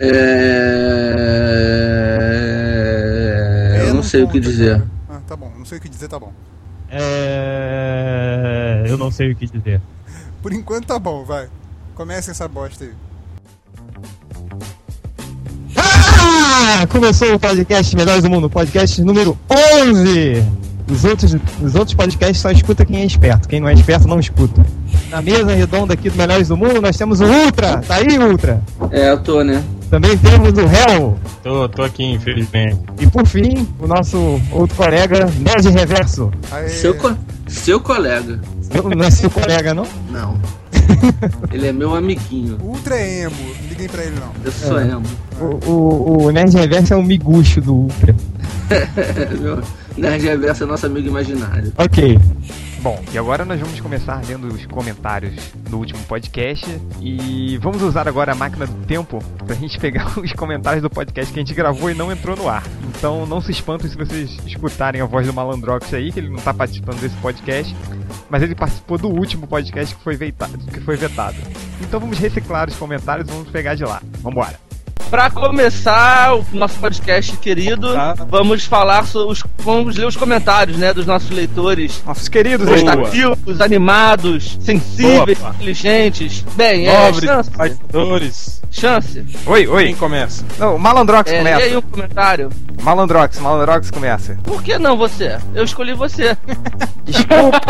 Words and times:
É... 0.00 0.06
Eu 3.86 3.94
não 3.94 4.02
sei 4.02 4.22
o 4.22 4.28
que 4.28 4.40
dizer. 4.40 4.82
Ah, 5.08 5.20
tá 5.26 5.36
bom. 5.36 5.52
Não 5.56 5.64
sei 5.64 5.78
o 5.78 5.80
que 5.80 5.88
dizer, 5.88 6.08
tá 6.08 6.18
bom. 6.18 6.32
É... 6.90 8.84
Eu 8.86 8.98
não 8.98 9.10
sei 9.10 9.32
o 9.32 9.36
que 9.36 9.46
dizer. 9.46 9.80
Por 10.42 10.52
enquanto 10.52 10.86
tá 10.86 10.98
bom, 10.98 11.24
vai. 11.24 11.48
Comece 11.94 12.30
essa 12.30 12.46
bosta 12.48 12.84
aí. 12.84 12.92
Ah! 15.76 16.86
Começou 16.88 17.34
o 17.34 17.38
podcast 17.38 17.94
Melhores 17.96 18.22
do 18.22 18.30
Mundo, 18.30 18.50
podcast 18.50 19.00
número 19.02 19.38
11! 19.50 20.44
Os 20.90 21.04
outros, 21.04 21.34
os 21.62 21.74
outros 21.74 21.94
podcasts 21.94 22.40
só 22.40 22.50
escuta 22.50 22.84
quem 22.84 22.98
é 22.98 23.06
esperto. 23.06 23.48
Quem 23.48 23.60
não 23.60 23.68
é 23.68 23.72
esperto 23.72 24.06
não 24.06 24.20
escuta. 24.20 24.64
Na 25.08 25.22
mesa 25.22 25.54
redonda 25.54 25.94
aqui 25.94 26.10
do 26.10 26.16
Melhores 26.16 26.48
do 26.48 26.56
Mundo, 26.56 26.82
nós 26.82 26.96
temos 26.96 27.20
o 27.20 27.24
Ultra. 27.24 27.78
Tá 27.78 27.96
aí, 27.96 28.18
Ultra? 28.18 28.60
É, 28.90 29.10
eu 29.10 29.22
tô, 29.22 29.42
né? 29.42 29.64
Também 29.94 30.18
temos 30.18 30.48
o 30.54 30.62
Hell. 30.62 31.16
Tô, 31.40 31.68
tô 31.68 31.82
aqui, 31.84 32.02
infelizmente. 32.04 32.80
E 32.98 33.06
por 33.06 33.24
fim, 33.24 33.64
o 33.78 33.86
nosso 33.86 34.40
outro 34.50 34.76
colega, 34.76 35.26
Nerd 35.38 35.68
Reverso. 35.70 36.32
Aê. 36.50 36.68
Seu, 36.68 36.96
co- 36.96 37.16
seu 37.46 37.78
colega. 37.78 38.40
Não 38.74 38.90
não 38.90 39.04
é 39.04 39.10
seu 39.12 39.30
colega, 39.30 39.72
não? 39.72 39.86
Não. 40.10 40.36
Ele 41.52 41.68
é 41.68 41.72
meu 41.72 41.94
amiguinho. 41.94 42.58
Ultra 42.60 43.00
emo. 43.00 43.36
Não 43.62 43.68
liguem 43.68 43.88
pra 43.88 44.02
ele, 44.02 44.16
não. 44.18 44.32
Eu 44.44 44.50
sou 44.50 44.80
É. 44.80 44.88
emo. 44.88 45.02
O, 45.40 45.70
o, 45.70 46.22
o 46.24 46.30
Nerd 46.32 46.52
Reverso 46.56 46.94
é 46.94 46.96
um 46.96 47.02
miguxo 47.04 47.60
do 47.60 47.74
Ultra. 47.74 48.16
meu 49.40 49.62
Nerd 49.96 50.24
Reverso 50.24 50.64
é 50.64 50.66
nosso 50.66 50.86
amigo 50.86 51.06
imaginário. 51.06 51.72
Ok. 51.78 52.18
Bom, 52.84 53.02
e 53.14 53.16
agora 53.16 53.46
nós 53.46 53.58
vamos 53.58 53.80
começar 53.80 54.20
lendo 54.28 54.46
os 54.46 54.66
comentários 54.66 55.34
do 55.70 55.78
último 55.78 56.04
podcast 56.04 56.66
e 57.00 57.56
vamos 57.56 57.80
usar 57.80 58.06
agora 58.06 58.32
a 58.32 58.34
máquina 58.34 58.66
do 58.66 58.84
tempo 58.84 59.24
pra 59.38 59.54
gente 59.54 59.80
pegar 59.80 60.06
os 60.20 60.34
comentários 60.34 60.82
do 60.82 60.90
podcast 60.90 61.32
que 61.32 61.40
a 61.40 61.42
gente 61.42 61.54
gravou 61.54 61.90
e 61.90 61.94
não 61.94 62.12
entrou 62.12 62.36
no 62.36 62.46
ar. 62.46 62.62
Então 62.86 63.24
não 63.24 63.40
se 63.40 63.52
espantem 63.52 63.88
se 63.88 63.96
vocês 63.96 64.36
escutarem 64.46 65.00
a 65.00 65.06
voz 65.06 65.26
do 65.26 65.32
Malandrox 65.32 65.94
aí, 65.94 66.12
que 66.12 66.20
ele 66.20 66.28
não 66.28 66.36
tá 66.36 66.52
participando 66.52 67.00
desse 67.00 67.16
podcast, 67.16 67.74
mas 68.28 68.42
ele 68.42 68.54
participou 68.54 68.98
do 68.98 69.08
último 69.08 69.46
podcast 69.46 69.96
que 69.96 70.04
foi 70.04 70.16
vetado. 70.16 70.58
Que 70.58 70.80
foi 70.80 70.98
vetado. 70.98 71.38
Então 71.80 71.98
vamos 71.98 72.18
reciclar 72.18 72.68
os 72.68 72.76
comentários 72.76 73.26
vamos 73.26 73.48
pegar 73.48 73.76
de 73.76 73.84
lá. 73.84 74.02
Vambora. 74.20 74.63
Pra 75.10 75.30
começar 75.30 76.34
o 76.34 76.44
nosso 76.52 76.78
podcast 76.80 77.36
querido, 77.36 77.92
Tá. 77.92 78.14
vamos 78.28 78.64
falar 78.64 79.06
sobre 79.06 79.32
os, 79.32 79.44
vamos 79.58 79.96
ler 79.96 80.06
os 80.06 80.16
comentários, 80.16 80.76
né, 80.76 80.92
dos 80.92 81.06
nossos 81.06 81.30
leitores. 81.30 82.02
Nossos 82.04 82.28
queridos. 82.28 82.66
Prestativos, 82.68 83.60
animados, 83.60 84.58
sensíveis, 84.60 85.38
Boa, 85.38 85.50
inteligentes. 85.50 86.44
Bem, 86.56 86.88
é, 86.88 87.06
Nobres, 87.06 87.24
chance, 87.30 87.50
fazedores. 87.50 88.62
chance. 88.72 89.24
Oi, 89.46 89.64
Quem 89.66 89.74
oi. 89.74 89.94
começa? 89.94 90.44
Não, 90.58 90.74
o 90.76 90.78
Malandrox 90.80 91.30
É, 91.30 91.42
lê 91.42 91.52
aí 91.52 91.60
começa. 91.60 91.78
um 91.78 91.82
comentário. 91.82 92.48
Malandrox, 92.82 93.38
Malandrox 93.38 93.90
começa. 93.90 94.36
Por 94.42 94.62
que 94.62 94.78
não 94.78 94.96
você? 94.96 95.38
Eu 95.54 95.64
escolhi 95.64 95.92
você. 95.94 96.36
Desculpa, 97.04 97.60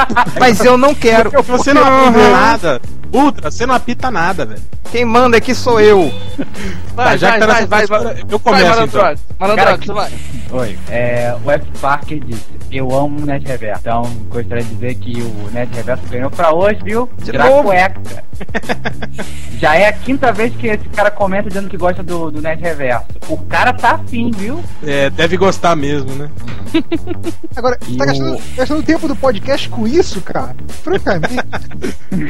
mas 0.41 0.65
eu 0.65 0.79
não 0.79 0.95
quero. 0.95 1.31
Você 1.43 1.75
não 1.75 1.83
apita 1.83 2.31
nada. 2.31 2.81
Ultra, 3.15 3.51
você 3.51 3.65
não 3.65 3.75
apita 3.75 4.11
nada, 4.11 4.45
velho. 4.45 4.61
Quem 4.91 5.05
manda 5.05 5.37
aqui 5.37 5.55
sou 5.55 5.81
eu. 5.81 6.13
Vai, 6.95 7.07
Tá, 7.07 7.17
já 7.17 7.31
vai, 7.31 7.41
que 7.41 7.41
tá 7.41 7.47
vai, 7.47 7.55
nessa 7.57 7.67
vai, 7.67 7.83
história, 7.83 8.05
vai. 8.05 8.15
eu 8.23 8.39
Vai, 8.39 8.39
começo, 8.39 8.69
Malandrox. 8.69 9.21
Malandrox, 9.41 9.87
Cara, 9.87 9.95
vai. 9.95 10.13
Oi, 10.53 10.79
é, 10.89 11.37
o 11.45 11.51
F 11.51 11.65
Parker 11.81 12.21
disse, 12.25 12.45
eu 12.71 12.95
amo 12.97 13.21
o 13.21 13.27
Nerd 13.27 13.45
Reverso. 13.45 13.81
Então, 13.81 14.03
gostaria 14.29 14.63
de 14.63 14.75
dizer 14.75 14.95
que 14.95 15.21
o 15.21 15.51
Nerd 15.53 15.75
Reverso 15.75 16.05
ganhou 16.09 16.31
pra 16.31 16.53
hoje, 16.55 16.79
viu? 16.85 17.11
De 17.19 17.25
Tirar 17.33 17.47
novo? 17.49 17.65
cueca. 17.65 18.01
Já 19.59 19.75
é 19.77 19.89
a 19.89 19.93
quinta 19.93 20.33
vez 20.33 20.55
que 20.55 20.69
esse 20.69 20.89
cara 20.91 21.11
comenta 21.11 21.49
dizendo 21.49 21.69
que 21.69 21.77
gosta 21.77 22.03
do, 22.03 22.31
do 22.31 22.41
Nerd 22.41 22.63
Reverso. 22.63 23.07
O 23.29 23.39
cara 23.39 23.73
tá 23.73 23.93
afim, 23.97 24.31
viu? 24.31 24.63
É, 24.87 25.11
deve 25.11 25.37
gostar 25.37 25.75
mesmo, 25.75 26.13
né? 26.15 26.31
Agora, 27.57 27.77
E 27.89 27.97
tá 27.97 28.07
gastando, 28.07 28.39
gastando 28.57 28.83
tempo 28.85 29.09
do 29.09 29.17
podcast 29.17 29.69
com 29.69 29.87
isso, 29.87 30.21
cara? 30.21 30.55
Francamente. 30.83 31.35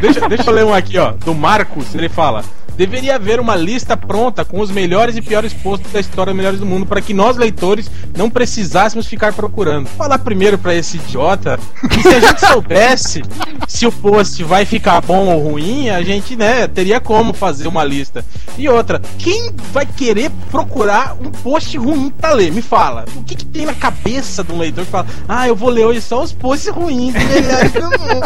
Deixa, 0.01 0.27
deixa 0.29 0.49
eu 0.51 0.55
ler 0.55 0.65
um 0.65 0.74
aqui, 0.75 0.99
ó. 0.99 1.13
Do 1.13 1.35
Marcos, 1.35 1.95
ele 1.95 2.09
fala. 2.09 2.45
Deveria 2.77 3.17
haver 3.17 3.39
uma 3.41 3.55
lista 3.57 3.97
pronta 3.97 4.45
com 4.45 4.61
os 4.61 4.71
melhores 4.71 5.17
e 5.17 5.23
piores 5.23 5.53
posts 5.53 5.93
da 5.93 6.01
história 6.01 6.35
Melhores 6.35 6.59
do 6.59 6.67
Mundo 6.67 6.87
para 6.87 7.01
que 7.01 7.15
nós, 7.15 7.37
leitores, 7.37 7.91
não 8.17 8.29
precisássemos 8.29 9.07
ficar 9.07 9.33
procurando. 9.33 9.87
Vou 9.87 9.97
falar 9.97 10.19
primeiro 10.19 10.59
pra 10.59 10.75
esse 10.75 10.97
idiota 10.97 11.59
que 11.89 12.03
se 12.03 12.09
a 12.09 12.21
gente 12.21 12.41
soubesse 12.47 13.23
se 13.69 13.87
o 13.87 13.93
post 13.93 14.43
vai 14.45 14.65
ficar 14.65 15.01
bom 15.01 15.27
ou 15.27 15.51
ruim, 15.51 15.89
a 15.89 16.03
gente, 16.03 16.37
né, 16.37 16.69
teria 16.69 17.01
como 17.01 17.33
fazer 17.33 17.67
uma 17.67 17.83
lista. 17.85 18.25
E 18.57 18.69
outra, 18.69 19.01
quem 19.19 19.53
vai 19.73 19.85
querer 19.85 20.31
procurar 20.51 21.17
um 21.21 21.31
post 21.31 21.77
ruim 21.77 22.11
pra 22.11 22.33
ler? 22.33 22.53
Me 22.53 22.63
fala. 22.63 23.05
O 23.17 23.25
que, 23.25 23.35
que 23.35 23.45
tem 23.45 23.67
na 23.67 23.75
cabeça 23.75 24.45
de 24.45 24.53
um 24.53 24.59
leitor 24.59 24.85
que 24.85 24.91
fala, 24.91 25.07
ah, 25.29 25.49
eu 25.49 25.57
vou 25.57 25.71
ler 25.71 25.87
hoje 25.87 26.01
só 26.01 26.23
os 26.23 26.33
posts 26.33 26.73
ruins 26.73 27.13
de 27.15 27.25
Melhores 27.25 27.73
do 27.73 27.83
Mundo. 27.83 28.25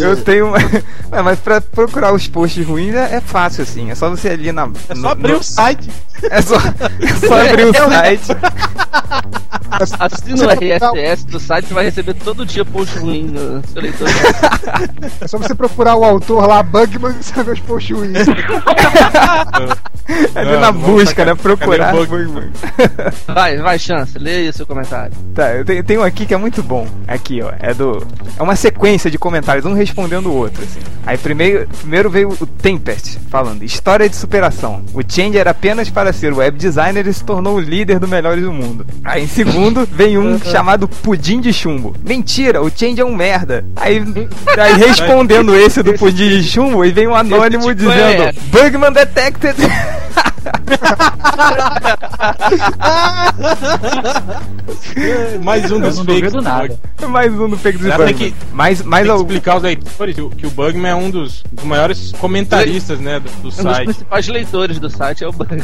Eu 0.00 0.16
tenho. 0.22 0.52
Ué, 0.52 1.22
mas 1.22 1.38
pra 1.38 1.60
procurar 1.60 2.14
os 2.14 2.25
posts 2.28 2.66
ruins 2.66 2.94
é, 2.94 3.16
é 3.16 3.20
fácil 3.20 3.62
assim. 3.62 3.90
É 3.90 3.94
só 3.94 4.08
você 4.10 4.28
ali 4.30 4.52
na. 4.52 4.68
É 4.88 4.94
no- 4.94 5.00
só 5.02 5.08
abrir 5.10 5.32
no- 5.32 5.38
o 5.38 5.42
site. 5.42 5.90
É 6.30 6.40
só, 6.42 6.56
é 6.56 7.26
só 7.26 7.40
abrir 7.40 7.66
o 7.66 7.72
site. 7.90 8.32
Assina 9.98 10.46
o 10.46 10.50
RSS 10.50 11.26
do 11.26 11.38
site, 11.40 11.66
você 11.68 11.74
vai 11.74 11.84
receber 11.84 12.14
todo 12.14 12.46
dia 12.46 12.64
post 12.64 12.98
ruim 12.98 13.24
no 13.24 13.62
seu 13.68 13.82
leitor. 13.82 14.08
É 15.20 15.28
só 15.28 15.38
você 15.38 15.54
procurar 15.54 15.94
o 15.96 16.04
autor 16.04 16.46
lá, 16.46 16.62
Bugman, 16.62 17.14
e 17.18 17.22
você 17.22 17.32
vai 17.34 17.44
ver 17.44 17.52
os 17.52 17.60
posts 17.60 17.96
ruins. 17.96 18.16
Ali 20.36 20.52
Não, 20.52 20.60
na 20.60 20.70
busca, 20.72 21.24
né? 21.24 21.34
Procurar. 21.34 21.86
cadê 21.92 21.98
o 21.98 22.06
bug? 22.06 22.50
Vai, 23.26 23.56
vai, 23.58 23.78
chance, 23.78 24.16
o 24.16 24.52
seu 24.52 24.64
comentário. 24.66 25.12
Tá, 25.34 25.52
eu 25.54 25.64
tenho, 25.64 25.82
tenho 25.82 26.00
um 26.00 26.04
aqui 26.04 26.24
que 26.26 26.32
é 26.32 26.36
muito 26.36 26.62
bom. 26.62 26.86
Aqui, 27.08 27.42
ó. 27.42 27.50
É 27.58 27.74
do. 27.74 28.06
É 28.38 28.42
uma 28.42 28.54
sequência 28.54 29.10
de 29.10 29.18
comentários, 29.18 29.64
um 29.66 29.74
respondendo 29.74 30.26
o 30.26 30.34
outro, 30.34 30.62
assim. 30.62 30.78
Aí 31.04 31.18
primeiro, 31.18 31.66
primeiro 31.80 32.08
veio 32.16 32.34
o 32.40 32.46
Tempest, 32.46 33.18
falando: 33.30 33.62
História 33.62 34.08
de 34.08 34.16
superação. 34.16 34.82
O 34.94 35.02
Change 35.06 35.36
era 35.36 35.50
apenas 35.50 35.90
para 35.90 36.14
ser 36.14 36.32
web 36.32 36.56
designer 36.56 37.06
e 37.06 37.12
se 37.12 37.22
tornou 37.22 37.56
o 37.56 37.60
líder 37.60 37.98
do 37.98 38.08
Melhores 38.08 38.42
do 38.42 38.52
Mundo. 38.52 38.86
Aí 39.04 39.24
em 39.24 39.26
segundo, 39.26 39.86
vem 39.86 40.16
um 40.16 40.38
chamado 40.38 40.88
Pudim 40.88 41.40
de 41.40 41.52
Chumbo. 41.52 41.94
Mentira, 42.02 42.62
o 42.62 42.70
Change 42.70 43.02
é 43.02 43.04
um 43.04 43.14
merda. 43.14 43.66
Aí, 43.76 44.02
aí 44.58 44.74
respondendo 44.78 45.54
esse 45.54 45.82
do 45.82 45.92
Pudim 45.92 46.28
de 46.30 46.42
Chumbo, 46.42 46.84
e 46.86 46.90
vem 46.90 47.06
um 47.06 47.14
anônimo 47.14 47.64
tipo 47.64 47.74
dizendo: 47.74 48.22
é- 48.22 48.32
Bugman 48.50 48.92
detected. 48.92 49.56
Mais 55.42 55.70
um 55.70 55.80
dos 55.80 55.96
fakes. 55.98 56.06
duvido 56.06 56.40
nada. 56.42 56.78
mais 57.08 57.32
um 57.32 57.48
do 57.48 57.56
Fake 57.56 57.78
do 57.78 57.88
Bugman. 57.90 58.14
que- 58.14 58.34
mais, 58.52 58.82
mais 58.82 59.06
Tem 59.06 59.14
que 59.16 59.22
explicar 59.22 59.52
aos 59.52 59.62
leitores 59.62 60.14
que 60.36 60.46
o- 60.46 60.50
Bugman 60.50 60.90
é 60.90 60.94
um 60.94 61.10
dos, 61.10 61.42
dos 61.52 61.64
maiores 61.64 62.12
comentaristas, 62.12 62.98
né, 62.98 63.20
do, 63.20 63.28
do 63.28 63.38
Um 63.38 63.42
dos 63.42 63.54
site. 63.54 63.84
principais 63.84 64.28
leitores 64.28 64.78
do 64.78 64.90
site 64.90 65.24
é 65.24 65.28
o 65.28 65.32
Bug. 65.32 65.62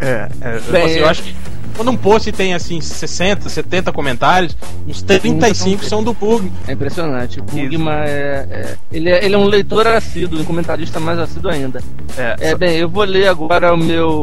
É, 0.00 0.28
é, 0.40 0.60
Bem, 0.70 0.84
Assim, 0.84 0.94
eu 0.98 1.08
acho 1.08 1.22
que 1.22 1.34
quando 1.76 1.90
um 1.90 1.96
post 1.96 2.30
tem 2.32 2.52
assim 2.54 2.80
60, 2.80 3.48
70 3.48 3.92
comentários, 3.92 4.54
uns 4.86 5.00
35 5.00 5.84
são 5.84 6.02
do 6.02 6.12
Bug. 6.12 6.50
É 6.68 6.72
impressionante. 6.72 7.40
O 7.40 7.44
Bugman 7.44 7.94
é, 8.04 8.46
é- 8.50 8.76
ele 8.92 9.08
é. 9.08 9.24
Ele 9.24 9.34
é 9.34 9.38
um 9.38 9.44
leitor 9.46 9.86
assíduo, 9.86 10.40
um 10.40 10.44
comentarista 10.44 10.98
mais 11.00 11.18
assíduo 11.18 11.50
ainda. 11.50 11.80
é, 12.18 12.50
É, 12.50 12.54
bem, 12.56 12.76
eu 12.76 12.88
vou 12.88 13.04
ler 13.04 13.28
agora 13.28 13.72
o 13.72 13.76
meu. 13.76 14.21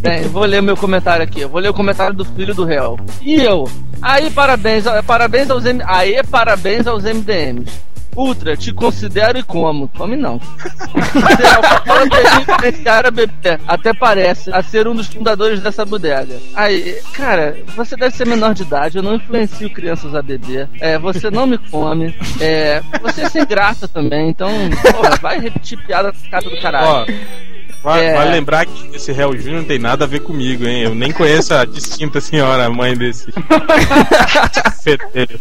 Bem, 0.00 0.22
eu 0.22 0.30
vou 0.30 0.44
ler 0.44 0.62
meu 0.62 0.76
comentário 0.76 1.24
aqui. 1.24 1.40
Eu 1.40 1.48
vou 1.48 1.60
ler 1.60 1.68
o 1.68 1.74
comentário 1.74 2.14
do 2.14 2.24
filho 2.24 2.54
do 2.54 2.64
réu. 2.64 2.98
E 3.20 3.34
eu? 3.34 3.68
Aí, 4.00 4.30
parabéns, 4.30 4.84
parabéns 5.06 5.50
aos 5.50 5.64
M... 5.64 5.82
Parabéns 6.30 6.86
aos 6.86 7.02
MDMs. 7.04 7.88
Ultra, 8.16 8.56
te 8.56 8.72
considero 8.72 9.38
e 9.38 9.44
como. 9.44 9.86
Come 9.96 10.16
não. 10.16 10.40
Fala 10.40 12.08
pra 12.08 12.20
ele 12.20 12.42
influenciar 12.42 13.06
a 13.06 13.10
beber. 13.12 13.60
Até 13.66 13.94
parece 13.94 14.52
a 14.52 14.60
ser 14.60 14.88
um 14.88 14.94
dos 14.94 15.06
fundadores 15.06 15.60
dessa 15.60 15.84
bodega. 15.84 16.36
Aí, 16.54 17.00
cara, 17.12 17.56
você 17.76 17.94
deve 17.96 18.16
ser 18.16 18.26
menor 18.26 18.54
de 18.54 18.62
idade. 18.62 18.96
Eu 18.96 19.04
não 19.04 19.14
influencio 19.14 19.70
crianças 19.70 20.16
a 20.16 20.22
beber. 20.22 20.68
É, 20.80 20.98
você 20.98 21.30
não 21.30 21.46
me 21.46 21.58
come. 21.58 22.12
É, 22.40 22.82
você 23.00 23.22
é 23.22 23.28
sem 23.28 23.44
graça 23.44 23.86
também. 23.86 24.30
Então, 24.30 24.50
porra, 24.92 25.16
vai 25.22 25.38
repetir 25.38 25.78
piada 25.86 26.12
na 26.12 26.30
casa 26.30 26.50
do 26.50 26.60
caralho. 26.60 26.88
Ó, 26.88 27.06
vai, 27.82 28.06
É. 28.06 28.14
vai 28.14 28.30
lembrar 28.30 28.66
que 28.66 28.96
esse 28.96 29.12
réu 29.12 29.36
Júnior 29.36 29.60
não 29.60 29.64
tem 29.68 29.78
nada 29.78 30.04
a 30.04 30.08
ver 30.08 30.20
comigo, 30.20 30.66
hein? 30.66 30.82
Eu 30.82 30.94
nem 30.94 31.10
conheço 31.12 31.54
a 31.54 31.64
distinta 31.64 32.20
senhora, 32.20 32.66
a 32.66 32.70
mãe 32.70 32.96
desse. 32.96 33.26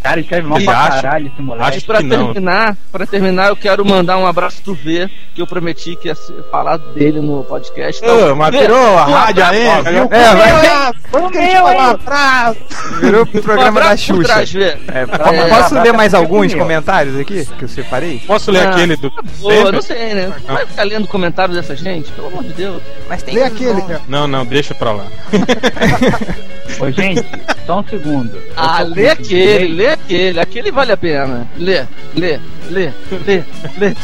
Cara, 0.04 0.20
escreve 0.20 0.48
mal 0.48 0.60
pra 0.62 0.78
acho- 0.80 1.02
caralho 1.02 1.28
esse 1.28 1.42
moleque. 1.42 1.78
acho- 1.78 1.86
Pra 1.86 1.98
que 2.00 2.04
não. 2.04 2.34
terminar, 2.34 2.76
pra 2.92 3.06
terminar, 3.06 3.48
eu 3.50 3.56
quero 3.56 3.86
mandar 3.86 4.18
um 4.18 4.28
abraço 4.28 4.62
pro 4.62 4.74
V, 4.74 5.10
que 5.34 5.42
eu 5.42 5.48
prometi 5.48 5.96
que 5.96 6.08
ia 6.10 6.16
ser- 6.16 6.44
falar 6.52 6.78
dele 6.78 7.22
no 7.22 7.44
podcast. 7.44 8.04
Então, 8.04 8.34
Ô, 8.34 8.36
mas 8.36 8.52
virou 8.52 8.98
a 8.98 9.06
rádio 9.06 9.46
aí? 9.46 9.62
É, 9.62 9.82
vai, 9.82 10.92
Vamos 11.12 11.32
que 11.32 11.38
a 11.38 11.42
gente 11.42 11.54
meu, 11.54 11.64
fala 11.64 11.74
hein? 11.74 11.80
um 11.82 11.90
abraço. 11.92 12.60
virou 13.00 13.22
o 13.22 13.38
um 13.38 13.42
programa 13.42 13.80
da 13.82 13.96
Xuxa. 13.98 14.24
trás, 14.24 14.52
Vê. 14.52 14.64
É, 14.66 14.78
É, 14.94 15.06
posso 15.50 15.76
ler 15.80 15.94
mais 15.94 16.14
alguns 16.14 16.54
comentários 16.54 17.18
aqui 17.20 17.46
que 17.58 17.64
eu 17.64 17.68
separei? 17.70 18.20
Posso 18.28 18.52
ler 18.52 18.68
Ah. 18.68 18.72
aquele 18.72 18.96
do. 18.98 19.10
Pô, 19.12 19.72
não 19.72 19.82
sei, 19.82 20.14
né? 20.14 20.34
Vai 20.46 20.66
ficar 20.66 20.84
lendo 20.84 21.08
comentários 21.08 21.56
dessa 21.56 21.76
gente? 21.76 22.12
Pelo 22.12 22.30
amor 22.40 22.44
de 22.44 22.54
Deus. 22.54 22.82
Mas 23.10 23.24
tem 23.24 23.36
Lê 23.36 23.44
aquele, 23.44 23.82
cara. 23.82 24.02
Não, 24.08 24.28
não, 24.28 24.46
deixa 24.46 24.74
pra 24.76 24.92
lá. 24.92 25.06
Ô, 26.80 26.92
gente, 26.92 27.26
só 27.66 27.80
um 27.80 27.88
segundo. 27.88 28.38
Ah, 28.56 28.82
Eu 28.82 28.90
tô 28.90 28.94
lê 28.96 29.10
aquele, 29.10 29.74
lê 29.74 29.88
aquele. 29.88 30.40
Aquele 30.40 30.72
vale 30.72 30.92
a 30.92 30.98
pena. 30.98 31.48
Lê, 31.58 31.86
lê, 32.16 32.40
lê, 32.70 32.92
lê, 33.26 33.44
lê. 33.78 33.96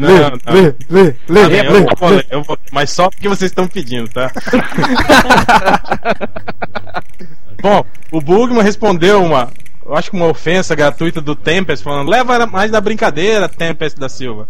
Não, 0.00 0.30
não. 0.30 0.54
Lê, 0.54 0.74
lê, 0.88 1.14
lê, 1.28 1.42
Ah, 1.42 1.48
bem, 1.48 1.64
eu, 1.64 1.86
vou 1.98 2.08
ler, 2.10 2.26
eu 2.30 2.42
vou- 2.42 2.58
mas 2.72 2.90
só 2.90 3.10
porque 3.10 3.28
vocês 3.28 3.50
estão 3.50 3.66
pedindo, 3.66 4.08
tá? 4.08 4.30
Bom, 7.60 7.84
o 8.12 8.20
Bugman 8.20 8.62
respondeu 8.62 9.22
uma, 9.22 9.50
eu 9.84 9.96
acho 9.96 10.10
que 10.10 10.16
uma 10.16 10.26
ofensa 10.28 10.74
gratuita 10.76 11.20
do 11.20 11.34
Tempest, 11.34 11.82
falando: 11.82 12.08
leva 12.08 12.46
mais 12.46 12.70
na 12.70 12.80
brincadeira, 12.80 13.48
Tempest 13.48 13.98
da 13.98 14.08
Silva. 14.08 14.46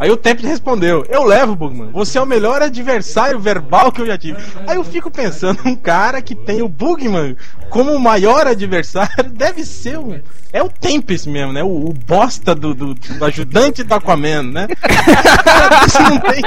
Aí 0.00 0.10
o 0.10 0.16
Tempest 0.16 0.48
respondeu: 0.48 1.04
Eu 1.08 1.24
levo, 1.24 1.54
Bugman. 1.54 1.90
Você 1.92 2.16
é 2.16 2.20
o 2.22 2.26
melhor 2.26 2.62
adversário 2.62 3.38
verbal 3.38 3.92
que 3.92 4.00
eu 4.00 4.06
já 4.06 4.16
tive. 4.16 4.38
Aí 4.66 4.76
eu 4.76 4.82
fico 4.82 5.10
pensando: 5.10 5.60
um 5.66 5.76
cara 5.76 6.22
que 6.22 6.34
tem 6.34 6.62
o 6.62 6.68
Bugman 6.68 7.36
como 7.68 7.92
o 7.92 8.00
maior 8.00 8.46
adversário 8.46 9.24
deve 9.30 9.64
ser 9.64 9.98
um. 9.98 10.18
É 10.52 10.62
o 10.62 10.68
Tempest 10.70 11.28
mesmo, 11.28 11.52
né? 11.52 11.62
O, 11.62 11.90
o 11.90 11.92
bosta 11.92 12.54
do, 12.54 12.74
do- 12.74 12.94
do 12.94 13.24
ajudante 13.24 13.82
do 13.84 13.94
Aquaman, 13.94 14.42
né? 14.42 14.66
Não 16.10 16.18
tem, 16.18 16.42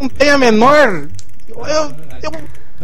não 0.00 0.08
tem 0.08 0.30
a 0.30 0.38
menor. 0.38 1.08
Eu, 1.48 1.66
eu, 2.22 2.32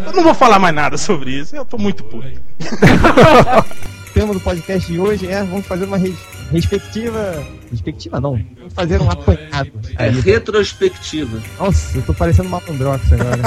eu 0.06 0.12
não 0.12 0.22
vou 0.22 0.34
falar 0.34 0.58
mais 0.58 0.74
nada 0.74 0.96
sobre 0.98 1.30
isso. 1.30 1.54
Eu 1.56 1.64
tô 1.64 1.78
muito 1.78 2.04
puto. 2.04 2.26
O 4.18 4.20
tema 4.20 4.34
do 4.34 4.40
podcast 4.40 4.90
de 4.92 4.98
hoje 4.98 5.28
é 5.28 5.44
vamos 5.44 5.64
fazer 5.64 5.84
uma 5.84 5.96
res- 5.96 6.18
respectiva. 6.50 7.40
Respectiva 7.70 8.20
não. 8.20 8.32
Vamos 8.58 8.74
fazer 8.74 9.00
um 9.00 9.08
apanhado. 9.08 9.70
É 9.96 10.06
Aí, 10.06 10.20
retrospectiva. 10.20 11.38
Nossa, 11.56 11.96
eu 11.98 12.02
tô 12.02 12.12
parecendo 12.12 12.48
uma 12.48 12.60
Mandrox 12.66 13.00
agora. 13.12 13.38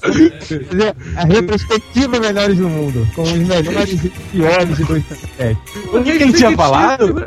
Fazer 0.00 0.94
a 1.16 1.24
retrospectiva 1.24 2.20
Melhores 2.20 2.56
do 2.56 2.68
Mundo, 2.68 3.08
com 3.16 3.22
os 3.22 3.32
melhores 3.32 4.04
e 4.04 4.08
piores 4.08 4.76
de 4.76 4.84
2007. 4.84 5.60
O 5.92 6.02
que, 6.04 6.16
que 6.16 6.22
ele 6.22 6.32
tinha 6.32 6.56
falado? 6.56 7.26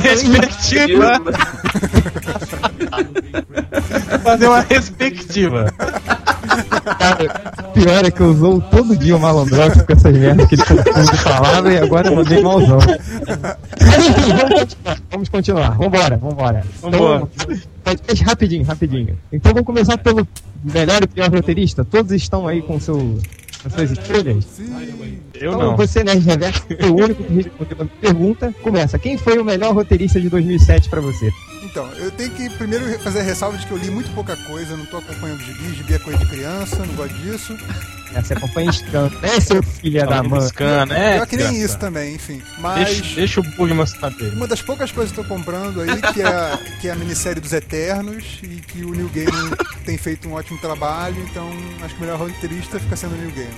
Respectiva. 0.00 1.20
Fazer 4.22 4.46
uma 4.46 4.60
respectiva. 4.60 5.66
Cara, 6.98 7.28
pior 7.74 8.04
é 8.04 8.10
que 8.10 8.20
eu 8.20 8.30
usou 8.30 8.60
todo 8.60 8.96
dia 8.96 9.16
o 9.16 9.20
Malandrox 9.20 9.82
com 9.82 9.92
essas 9.92 10.16
merdas 10.16 10.46
que 10.48 10.54
ele 10.54 10.64
confunde 10.64 11.16
falava 11.18 11.72
e 11.72 11.78
agora 11.78 12.08
eu 12.08 12.16
mandei 12.16 12.42
malzão. 12.42 12.78
Vamos 12.78 14.58
continuar. 14.58 14.98
Vamos 15.10 15.28
continuar. 15.28 15.70
Vambora, 15.76 16.16
vambora. 16.16 16.64
Vambora. 16.82 17.28
Então, 17.80 18.26
rapidinho, 18.26 18.64
rapidinho. 18.64 19.18
Então 19.32 19.52
vamos 19.52 19.66
começar 19.66 19.98
pelo 19.98 20.26
melhor 20.62 21.02
e 21.02 21.06
pior 21.06 21.30
roteirista. 21.30 21.84
Todos 21.84 22.12
estão 22.12 22.46
aí 22.46 22.62
com, 22.62 22.78
seu, 22.80 23.18
com 23.62 23.70
suas 23.70 23.90
escolhas. 23.90 24.46
Eu 25.34 25.52
Então 25.52 25.58
não. 25.58 25.76
você, 25.76 26.02
Nerd 26.04 26.24
Reverso, 26.24 26.62
foi 26.80 26.90
o 26.90 26.96
único 26.96 27.24
que 27.24 27.32
respondeu 27.34 27.76
a 27.80 27.84
pergunta. 28.00 28.54
Começa. 28.62 28.98
Quem 28.98 29.16
foi 29.16 29.38
o 29.38 29.44
melhor 29.44 29.74
roteirista 29.74 30.20
de 30.20 30.28
2007 30.28 30.88
pra 30.88 31.00
você? 31.00 31.30
Então, 31.78 31.92
eu 31.96 32.10
tenho 32.10 32.30
que 32.30 32.50
primeiro 32.50 32.98
fazer 32.98 33.20
a 33.20 33.22
ressalva 33.22 33.56
de 33.56 33.64
que 33.64 33.70
eu 33.70 33.78
li 33.78 33.88
muito 33.88 34.10
pouca 34.12 34.34
coisa, 34.36 34.76
não 34.76 34.84
tô 34.86 34.96
acompanhando 34.96 35.38
gibi, 35.44 35.74
gibi 35.76 35.94
é 35.94 35.98
coisa 36.00 36.18
de 36.18 36.26
criança, 36.26 36.84
não 36.84 36.92
gosto 36.94 37.14
disso. 37.18 37.56
É, 38.12 38.20
Você 38.20 38.32
acompanha 38.32 38.72
Scan, 38.72 39.08
né, 39.22 39.38
seu 39.38 39.62
filho 39.62 40.04
da 40.04 40.20
mãe? 40.24 40.40
Scan, 40.40 40.86
né? 40.86 41.14
Pior 41.18 41.26
que 41.28 41.36
nem 41.36 41.46
criança? 41.46 41.64
isso 41.66 41.78
também, 41.78 42.14
enfim. 42.16 42.42
Mas 42.58 42.84
Deixa, 42.88 43.14
deixa 43.14 43.40
o 43.40 43.44
Bugman 43.44 43.86
saber. 43.86 44.32
uma 44.32 44.48
das 44.48 44.60
poucas 44.60 44.90
coisas 44.90 45.12
que 45.12 45.20
eu 45.20 45.24
tô 45.24 45.28
comprando 45.32 45.80
aí, 45.80 46.02
que 46.12 46.20
é, 46.20 46.26
a- 46.26 46.58
que 46.80 46.88
é 46.88 46.90
a 46.90 46.96
minissérie 46.96 47.40
dos 47.40 47.52
Eternos, 47.52 48.24
e 48.42 48.46
que 48.56 48.82
o 48.84 48.92
New 48.92 49.08
Game 49.10 49.30
tem 49.84 49.96
feito 49.96 50.26
um 50.28 50.32
ótimo 50.32 50.58
trabalho, 50.58 51.22
então 51.30 51.48
acho 51.84 51.94
que 51.94 52.00
o 52.00 52.04
melhor 52.04 52.18
roteirista 52.18 52.80
fica 52.80 52.96
sendo 52.96 53.14
o 53.14 53.18
New 53.18 53.30
Game. 53.30 53.54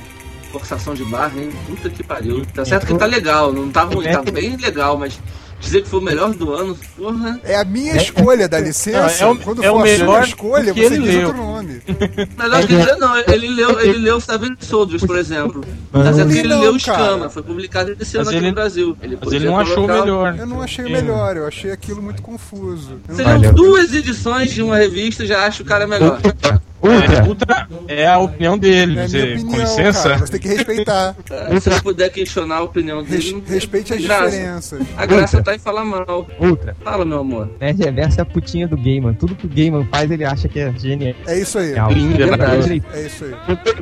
Forçação 0.52 0.93
de 0.94 1.05
barra, 1.05 1.40
hein? 1.40 1.49
Puta 1.67 1.88
que 1.88 2.02
pariu. 2.02 2.44
Tá 2.44 2.67
certo 2.67 2.87
que 2.87 2.99
tá 2.99 3.06
legal, 3.06 3.50
não 3.50 3.70
tá 3.70 3.84
ruim, 3.84 4.05
tá 4.12 4.20
bem 4.31 4.56
legal, 4.56 4.99
mas 4.99 5.19
dizer 5.60 5.82
que 5.82 5.88
foi 5.88 6.00
o 6.00 6.02
melhor 6.02 6.32
do 6.34 6.52
ano, 6.54 6.76
porra. 6.96 7.38
É 7.44 7.56
a 7.56 7.64
minha 7.64 7.96
escolha, 7.96 8.48
dá 8.48 8.58
licença. 8.58 9.24
Não, 9.24 9.30
é 9.30 9.34
o- 9.34 9.38
Quando 9.38 9.62
é 9.64 9.70
o 9.70 9.74
for 9.74 9.82
a 9.82 9.86
sua 9.86 9.98
melhor 9.98 10.24
escolha, 10.24 10.64
porque 10.74 10.88
você 10.88 10.94
ele 10.94 11.04
diz 11.04 11.14
leu. 11.14 11.26
outro 11.28 11.42
nome. 11.42 11.82
Melhor 12.38 12.66
que 12.66 12.72
ele 12.74 12.94
não, 12.96 13.16
ele 13.18 13.48
leu, 13.48 13.80
ele 13.80 13.98
leu 13.98 14.20
Seven 14.20 14.56
Soldiers, 14.60 15.04
por 15.04 15.16
exemplo. 15.18 15.62
Tá 15.92 16.12
certo 16.12 16.30
que 16.32 16.38
ele 16.38 16.48
Não, 16.48 16.60
leu. 16.60 16.76
Escama, 16.76 17.28
foi 17.30 17.42
publicado 17.42 17.94
esse 18.00 18.16
ano 18.16 18.26
Mas 18.26 18.28
aqui 18.28 18.36
ele- 18.38 18.48
no 18.48 18.54
Brasil. 18.54 18.96
Ele 19.02 19.18
Mas 19.22 19.32
ele 19.32 19.46
não 19.46 19.58
achou 19.60 19.74
colocar- 19.76 20.00
melhor. 20.00 20.36
Eu 20.38 20.46
não 20.46 20.62
achei 20.62 20.84
o 20.84 20.90
melhor, 20.90 21.36
eu 21.36 21.46
achei 21.46 21.70
aquilo 21.70 22.00
muito 22.02 22.22
confuso. 22.22 22.98
Seriam 23.10 23.52
duas 23.52 23.92
edições 23.94 24.50
de 24.52 24.62
uma 24.62 24.76
revista, 24.76 25.26
já 25.26 25.46
acho 25.46 25.62
o 25.62 25.66
cara 25.66 25.86
melhor. 25.86 26.18
Ultra. 26.82 27.15
É, 27.15 27.23
Ultra 27.23 27.69
é 27.88 28.06
a 28.06 28.19
opinião 28.19 28.56
dele. 28.59 28.99
É 28.99 29.06
Você, 29.09 29.23
opinião, 29.35 29.50
com 29.50 29.56
licença. 29.59 30.03
cara. 30.09 30.19
Você 30.19 30.32
tem 30.32 30.41
que 30.41 30.49
respeitar. 30.49 31.15
É, 31.31 31.61
Se 31.61 31.71
eu 31.71 31.82
puder 31.82 32.11
questionar 32.11 32.56
a 32.56 32.62
opinião 32.62 33.03
dele, 33.03 33.17
Res- 33.17 33.32
não 33.32 33.41
tem 33.41 33.55
respeite 33.55 33.93
as 33.94 34.03
graça. 34.03 34.31
diferenças. 34.31 34.81
A 34.97 35.06
graça 35.06 35.43
tá 35.43 35.55
em 35.55 35.59
falar 35.59 35.85
mal. 35.85 36.27
Ultra. 36.41 36.75
Fala, 36.82 37.05
meu 37.05 37.19
amor. 37.21 37.50
Nerd 37.61 37.82
Reverso 37.82 38.21
é 38.21 38.23
a 38.23 38.27
putinha 38.27 38.67
do 38.67 38.77
Gaiman. 38.77 39.12
Tudo 39.15 39.35
que 39.35 39.47
o 39.47 39.49
Gaiman 39.49 39.87
faz, 39.91 40.11
ele 40.11 40.25
acha 40.25 40.49
que 40.49 40.59
é 40.59 40.73
genial. 40.79 41.15
É 41.27 41.38
isso 41.38 41.59
aí. 41.59 41.75
Linda, 41.94 42.27
Verdade. 42.27 42.82
É 42.94 43.00
isso 43.06 43.25
aí. 43.25 43.35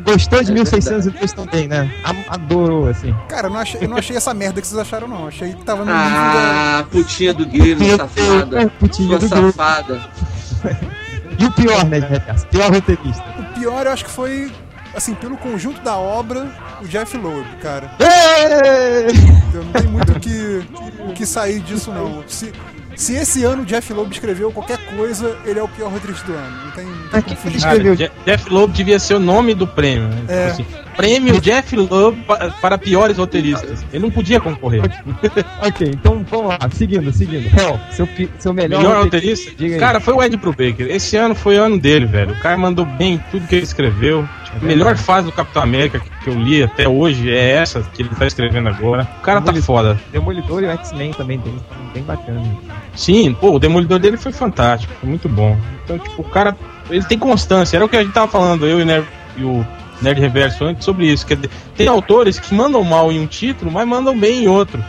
Gostou 0.04 0.42
de 0.42 0.50
É 0.50 0.54
1602 0.54 1.32
também, 1.32 1.68
né? 1.68 1.90
Adorou, 2.28 2.88
assim. 2.88 3.14
Cara, 3.28 3.46
eu 3.46 3.52
não, 3.52 3.60
achei, 3.60 3.80
eu 3.82 3.88
não 3.88 3.96
achei 3.96 4.16
essa 4.16 4.34
merda 4.34 4.60
que 4.60 4.66
vocês 4.66 4.78
acharam, 4.80 5.06
não. 5.06 5.28
Achei 5.28 5.52
que 5.52 5.64
tava 5.64 5.84
no 5.84 5.90
Ah, 5.92 6.84
putinha 6.90 7.32
do 7.32 7.46
game, 7.46 7.96
safada. 7.96 8.68
Putinha 8.80 9.08
Sua 9.08 9.18
do 9.18 9.28
Gaiman. 9.28 9.52
safada. 9.52 10.00
E 11.38 11.44
o 11.46 11.52
pior, 11.52 11.84
Nerd 11.84 12.06
Reverso? 12.08 12.46
Pior 12.48 12.72
roteirista. 12.72 13.24
O 13.38 13.58
pior, 13.58 13.86
eu 13.86 13.92
acho 13.92 14.04
que 14.04 14.10
foi, 14.10 14.50
assim, 14.94 15.14
pelo 15.14 15.36
conjunto 15.36 15.80
da 15.82 15.96
obra, 15.96 16.46
o 16.82 16.86
Jeff 16.88 17.16
Loeb, 17.16 17.46
cara. 17.62 17.90
Eu 19.54 19.64
não 19.64 19.72
tem 19.72 19.82
muito 19.88 20.12
o 20.12 20.20
que, 20.20 20.62
o 21.08 21.12
que 21.12 21.24
sair 21.26 21.60
disso, 21.60 21.92
não. 21.92 22.22
Se, 22.26 22.52
se 22.96 23.14
esse 23.14 23.44
ano 23.44 23.62
o 23.62 23.64
Jeff 23.64 23.92
Loeb 23.92 24.12
escreveu 24.12 24.50
qualquer 24.52 24.78
coisa, 24.96 25.36
ele 25.44 25.58
é 25.58 25.62
o 25.62 25.68
pior 25.68 25.90
roteirista 25.90 26.26
do 26.26 26.34
ano. 26.34 26.64
Não 26.64 26.70
tem, 26.72 26.84
não 26.86 26.94
tem 27.08 27.08
Ah, 27.12 27.22
que. 27.22 27.34
Cara, 27.36 27.56
escreveu? 27.56 27.96
Je- 27.96 28.10
Jeff 28.26 28.50
Loeb 28.50 28.72
devia 28.72 28.98
ser 28.98 29.14
o 29.14 29.20
nome 29.20 29.54
do 29.54 29.66
prêmio. 29.66 30.08
né? 30.08 30.24
É. 30.28 30.50
Tipo 30.50 30.62
assim, 30.74 30.87
prêmio 30.98 31.40
Jeff 31.40 31.76
pa- 32.26 32.50
para 32.60 32.76
piores 32.76 33.16
roteiristas. 33.16 33.84
Ele 33.92 34.02
não 34.02 34.10
podia 34.10 34.40
concorrer. 34.40 34.82
Ok, 35.62 35.88
então 35.94 36.24
vamos 36.28 36.48
lá. 36.48 36.58
Seguindo, 36.72 37.12
seguindo. 37.12 37.46
Hell, 37.56 37.78
seu, 37.90 38.08
seu 38.38 38.52
melhor, 38.52 38.82
Melhor 38.82 39.04
roteirista? 39.04 39.52
Aí. 39.62 39.78
Cara, 39.78 40.00
foi 40.00 40.14
o 40.14 40.22
Ed 40.22 40.36
Brubaker. 40.36 40.86
Esse 40.90 41.16
ano 41.16 41.34
foi 41.34 41.58
o 41.58 41.62
ano 41.62 41.78
dele, 41.78 42.06
velho. 42.06 42.32
O 42.32 42.40
cara 42.40 42.56
mandou 42.56 42.84
bem 42.84 43.14
em 43.14 43.18
tudo 43.30 43.46
que 43.46 43.54
ele 43.54 43.64
escreveu. 43.64 44.28
Tipo, 44.44 44.64
a 44.64 44.66
melhor 44.66 44.96
fase 44.96 45.26
do 45.26 45.32
Capitão 45.32 45.62
América 45.62 46.00
que 46.22 46.30
eu 46.30 46.34
li 46.34 46.62
até 46.62 46.88
hoje 46.88 47.30
é 47.30 47.50
essa 47.52 47.82
que 47.94 48.02
ele 48.02 48.08
tá 48.10 48.26
escrevendo 48.26 48.68
agora. 48.68 49.06
O 49.18 49.22
cara 49.22 49.40
tá 49.40 49.52
Demolidor. 49.52 49.62
foda. 49.64 50.00
Demolidor 50.10 50.62
e 50.62 50.66
o 50.66 50.70
X-Men 50.70 51.12
também 51.12 51.38
tem. 51.38 51.54
Bem 51.94 52.02
bacana. 52.02 52.42
Sim, 52.94 53.34
pô, 53.34 53.52
o 53.52 53.58
Demolidor 53.58 53.98
dele 53.98 54.16
foi 54.16 54.32
fantástico, 54.32 54.92
foi 55.00 55.08
muito 55.08 55.28
bom. 55.28 55.56
Então, 55.84 55.98
tipo, 55.98 56.22
o 56.22 56.24
cara, 56.24 56.56
ele 56.90 57.04
tem 57.04 57.18
constância. 57.18 57.76
Era 57.76 57.84
o 57.84 57.88
que 57.88 57.96
a 57.96 58.02
gente 58.02 58.12
tava 58.12 58.28
falando, 58.28 58.66
eu 58.66 58.80
e, 58.80 58.84
Nerd, 58.84 59.06
e 59.36 59.44
o 59.44 59.64
Nerd 60.00 60.20
Reverso 60.20 60.64
antes 60.64 60.84
sobre 60.84 61.06
isso. 61.06 61.26
Dizer, 61.26 61.50
tem 61.76 61.88
autores 61.88 62.38
que 62.38 62.54
mandam 62.54 62.82
mal 62.84 63.10
em 63.10 63.20
um 63.20 63.26
título, 63.26 63.70
mas 63.70 63.86
mandam 63.86 64.18
bem 64.18 64.44
em 64.44 64.48
outro. 64.48 64.82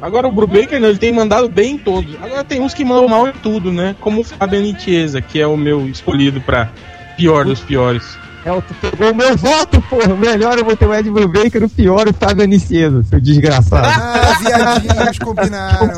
Agora 0.00 0.28
o 0.28 0.32
Brubaker, 0.32 0.80
não, 0.80 0.88
ele 0.88 0.98
tem 0.98 1.12
mandado 1.12 1.48
bem 1.48 1.76
em 1.76 1.78
todos. 1.78 2.14
Agora 2.22 2.44
tem 2.44 2.60
uns 2.60 2.74
que 2.74 2.84
mandam 2.84 3.08
mal 3.08 3.26
em 3.26 3.32
tudo, 3.32 3.72
né? 3.72 3.96
Como 4.00 4.20
o 4.20 4.24
Fabio 4.24 4.60
Nitiesa, 4.60 5.22
que 5.22 5.40
é 5.40 5.46
o 5.46 5.56
meu 5.56 5.88
escolhido 5.88 6.40
pra 6.40 6.68
pior 7.16 7.44
dos 7.46 7.60
piores. 7.60 8.18
Tu 8.44 8.74
pegou 8.74 9.12
o 9.12 9.14
meu 9.14 9.34
voto, 9.36 9.80
porra. 9.88 10.12
O 10.12 10.18
melhor 10.18 10.58
eu 10.58 10.64
vou 10.64 10.76
ter 10.76 10.86
o 10.86 10.94
Ed 10.94 11.10
Brubaker, 11.10 11.64
o 11.64 11.68
pior 11.70 12.06
o 12.06 12.12
Fábio 12.12 12.44
Anicedo, 12.44 13.02
seu 13.04 13.18
desgraçado. 13.18 13.86
Ah, 13.86 14.38
viadinhos 14.40 15.18
combinaram. 15.18 15.88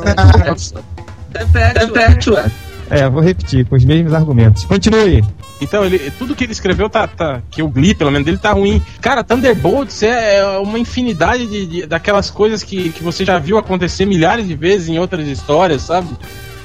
Ué. 2.32 2.50
É, 2.90 3.08
vou 3.08 3.20
repetir, 3.20 3.66
com 3.66 3.74
os 3.76 3.84
mesmos 3.84 4.12
argumentos. 4.14 4.64
Continue. 4.64 5.24
Então, 5.60 5.84
ele, 5.84 5.98
tudo 6.18 6.34
que 6.36 6.44
ele 6.44 6.52
escreveu 6.52 6.88
tá, 6.88 7.06
tá. 7.06 7.42
Que 7.50 7.60
eu 7.62 7.72
li, 7.74 7.94
pelo 7.94 8.10
menos, 8.12 8.24
dele 8.24 8.38
tá 8.38 8.52
ruim. 8.52 8.80
Cara, 9.00 9.24
Thunderbolts 9.24 10.02
é, 10.02 10.36
é 10.38 10.58
uma 10.58 10.78
infinidade 10.78 11.46
de, 11.46 11.66
de- 11.66 11.86
daquelas 11.86 12.30
coisas 12.30 12.62
que, 12.62 12.90
que 12.90 13.02
você 13.02 13.24
já 13.24 13.38
viu 13.38 13.58
acontecer 13.58 14.04
milhares 14.06 14.46
de 14.46 14.54
vezes 14.54 14.88
em 14.88 14.98
outras 14.98 15.26
histórias, 15.26 15.82
sabe? 15.82 16.08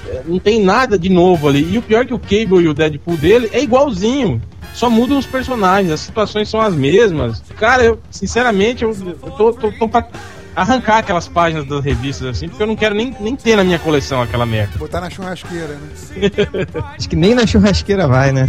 É, 0.08 0.22
Não 0.28 0.38
tem 0.38 0.62
nada 0.62 1.00
de 1.00 1.10
novo 1.10 1.48
ali. 1.48 1.68
E 1.74 1.78
o 1.78 1.82
pior 1.82 2.01
é 2.01 2.06
que 2.06 2.13
o 2.13 2.20
Cable 2.20 2.63
e 2.66 2.68
o 2.68 2.74
Deadpool 2.74 3.18
dele 3.18 3.50
é 3.51 3.62
igualzinho. 3.63 4.42
Só 4.74 4.90
mudam 4.90 5.18
os 5.18 5.25
personagens, 5.25 5.92
as 5.92 6.00
situações 6.01 6.48
são 6.50 6.62
as 6.62 6.74
mesmas. 6.75 7.42
Cara, 7.58 7.84
eu, 7.84 8.00
sinceramente, 8.10 8.84
eu, 8.84 8.92
eu 9.06 9.32
tô, 9.32 9.54
tô, 9.54 9.72
tô 9.72 9.90
pra 9.90 10.06
arrancar 10.55 10.98
aquelas 11.00 11.27
páginas 11.27 11.65
das 11.65 11.84
revistas 11.84 12.27
assim, 12.27 12.48
porque 12.50 12.62
eu 12.63 12.67
não 12.67 12.75
quero 12.75 12.93
nem, 12.96 13.15
nem 13.20 13.36
ter 13.36 13.55
na 13.55 13.63
minha 13.63 13.79
coleção 13.79 14.22
aquela 14.22 14.46
merda. 14.46 14.77
Botar 14.77 15.00
na 15.01 15.10
churrasqueira, 15.10 15.67
né? 15.75 15.89
Acho 16.98 17.10
que 17.10 17.15
nem 17.15 17.34
na 17.36 17.46
churrasqueira 17.48 18.08
vai, 18.08 18.31
né? 18.31 18.48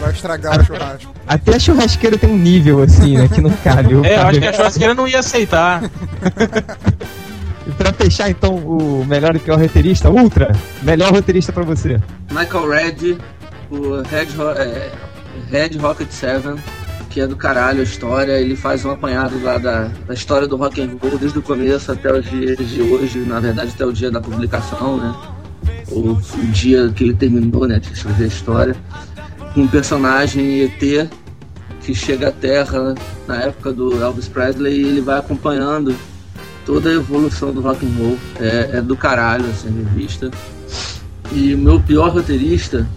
Vai 0.00 0.12
estragar 0.12 0.60
o 0.60 0.64
churrasco. 0.64 1.12
Até 1.26 1.56
a 1.56 1.58
churrasqueira 1.58 2.16
tem 2.18 2.30
um 2.30 2.36
nível 2.38 2.82
assim, 2.82 3.16
né? 3.16 3.28
Que 3.28 3.40
não 3.40 3.50
cabe. 3.50 3.94
o 3.94 4.04
É, 4.04 4.16
eu 4.16 4.22
acho 4.22 4.40
que 4.40 4.46
a 4.46 4.52
churrasqueira 4.52 4.94
não 4.94 5.06
ia 5.08 5.18
aceitar. 5.20 5.82
E 7.64 7.70
pra 7.70 7.92
fechar, 7.92 8.28
então, 8.28 8.56
o 8.56 9.04
melhor 9.06 9.36
e 9.36 9.38
pior 9.38 9.56
roteirista, 9.56 10.10
Ultra, 10.10 10.50
melhor 10.82 11.12
roteirista 11.12 11.52
pra 11.52 11.62
você. 11.62 12.00
Michael 12.30 12.68
Red, 12.68 13.18
o 13.70 14.02
Red, 14.02 14.26
Ro- 14.36 14.50
é, 14.50 14.90
Red 15.48 15.78
Rocket 15.78 16.10
7, 16.10 16.42
que 17.12 17.20
é 17.20 17.26
do 17.26 17.36
caralho 17.36 17.80
a 17.80 17.82
história. 17.82 18.40
Ele 18.40 18.56
faz 18.56 18.84
um 18.84 18.90
apanhado 18.90 19.40
lá 19.42 19.58
da, 19.58 19.90
da 20.06 20.14
história 20.14 20.48
do 20.48 20.56
rock 20.56 20.80
and 20.80 20.96
roll 21.00 21.18
desde 21.18 21.38
o 21.38 21.42
começo 21.42 21.92
até 21.92 22.12
os 22.12 22.24
dias 22.24 22.56
de 22.56 22.80
hoje, 22.80 23.18
na 23.20 23.38
verdade 23.38 23.72
até 23.74 23.84
o 23.84 23.92
dia 23.92 24.10
da 24.10 24.20
publicação, 24.20 24.96
né? 24.96 25.14
O, 25.90 26.12
o 26.12 26.46
dia 26.52 26.90
que 26.90 27.04
ele 27.04 27.14
terminou, 27.14 27.66
né, 27.68 27.78
de 27.78 27.92
escrever 27.92 28.24
a 28.24 28.28
história. 28.28 28.76
Um 29.54 29.68
personagem 29.68 30.62
ET 30.62 31.10
que 31.82 31.94
chega 31.94 32.28
à 32.28 32.32
Terra 32.32 32.94
na 33.28 33.42
época 33.42 33.72
do 33.72 34.02
Elvis 34.02 34.28
Presley 34.28 34.80
e 34.80 34.86
ele 34.86 35.00
vai 35.02 35.18
acompanhando 35.18 35.94
toda 36.64 36.88
a 36.88 36.92
evolução 36.92 37.52
do 37.52 37.60
rock 37.60 37.84
and 37.84 37.90
roll. 37.98 38.18
É, 38.40 38.78
é 38.78 38.80
do 38.80 38.96
caralho, 38.96 39.44
assim, 39.50 39.68
a 39.68 39.90
revista. 39.90 40.30
E 41.30 41.54
o 41.54 41.58
meu 41.58 41.78
pior 41.78 42.10
roteirista. 42.10 42.88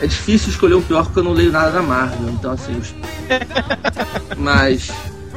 É 0.00 0.06
difícil 0.06 0.50
escolher 0.50 0.74
um 0.74 0.82
pior 0.82 1.04
porque 1.04 1.18
eu 1.18 1.24
não 1.24 1.32
leio 1.32 1.50
nada 1.52 1.70
da 1.70 1.82
Marvel. 1.82 2.30
Então, 2.30 2.52
assim. 2.52 2.76
Os... 2.76 2.94
Mas, 4.36 4.90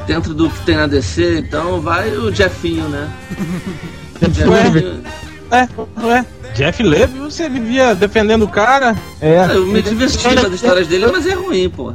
dentro 0.05 0.33
do 0.33 0.50
que 0.50 0.65
tem 0.65 0.75
na 0.75 0.88
DC, 0.88 1.39
então 1.39 1.81
vai 1.81 2.10
o 2.12 2.33
Jeffinho, 2.33 2.88
né? 2.89 3.10
Jeffinho. 4.21 5.03
É, 5.51 5.67
ué. 6.05 6.25
Jeff 6.53 6.83
Levy, 6.83 7.19
você 7.19 7.48
vivia 7.50 7.95
defendendo 7.95 8.43
o 8.43 8.48
cara. 8.48 8.95
É, 9.21 9.45
Eu 9.55 9.65
me 9.65 9.81
diverti 9.81 10.36
das 10.36 10.53
histórias 10.53 10.88
dele, 10.88 11.07
mas 11.07 11.25
é 11.25 11.33
ruim, 11.33 11.69
pô. 11.69 11.93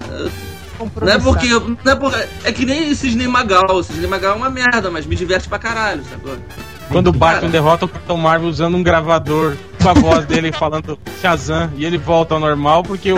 Não 1.00 1.12
é 1.12 1.18
porque. 1.18 1.48
Não 1.48 1.92
é, 1.92 1.94
porque 1.96 2.28
é 2.44 2.52
que 2.52 2.64
nem 2.64 2.94
Cisne 2.94 3.26
Magal. 3.26 3.82
Cisne 3.82 4.06
Magal 4.06 4.34
é 4.34 4.36
uma 4.36 4.50
merda, 4.50 4.90
mas 4.90 5.06
me 5.06 5.16
diverte 5.16 5.48
pra 5.48 5.58
caralho, 5.58 6.02
sacou? 6.10 6.36
Quando 6.90 7.08
o 7.08 7.12
Batman 7.12 7.40
Cara. 7.40 7.52
derrota 7.52 7.84
o 7.84 7.88
Capitão 7.88 8.16
Marvel 8.16 8.48
usando 8.48 8.76
um 8.76 8.82
gravador 8.82 9.56
com 9.82 9.88
a 9.88 9.92
voz 9.92 10.24
dele 10.24 10.52
falando 10.56 10.98
Shazam 11.20 11.70
e 11.76 11.84
ele 11.84 11.98
volta 11.98 12.34
ao 12.34 12.40
normal 12.40 12.82
porque 12.82 13.12
o, 13.12 13.16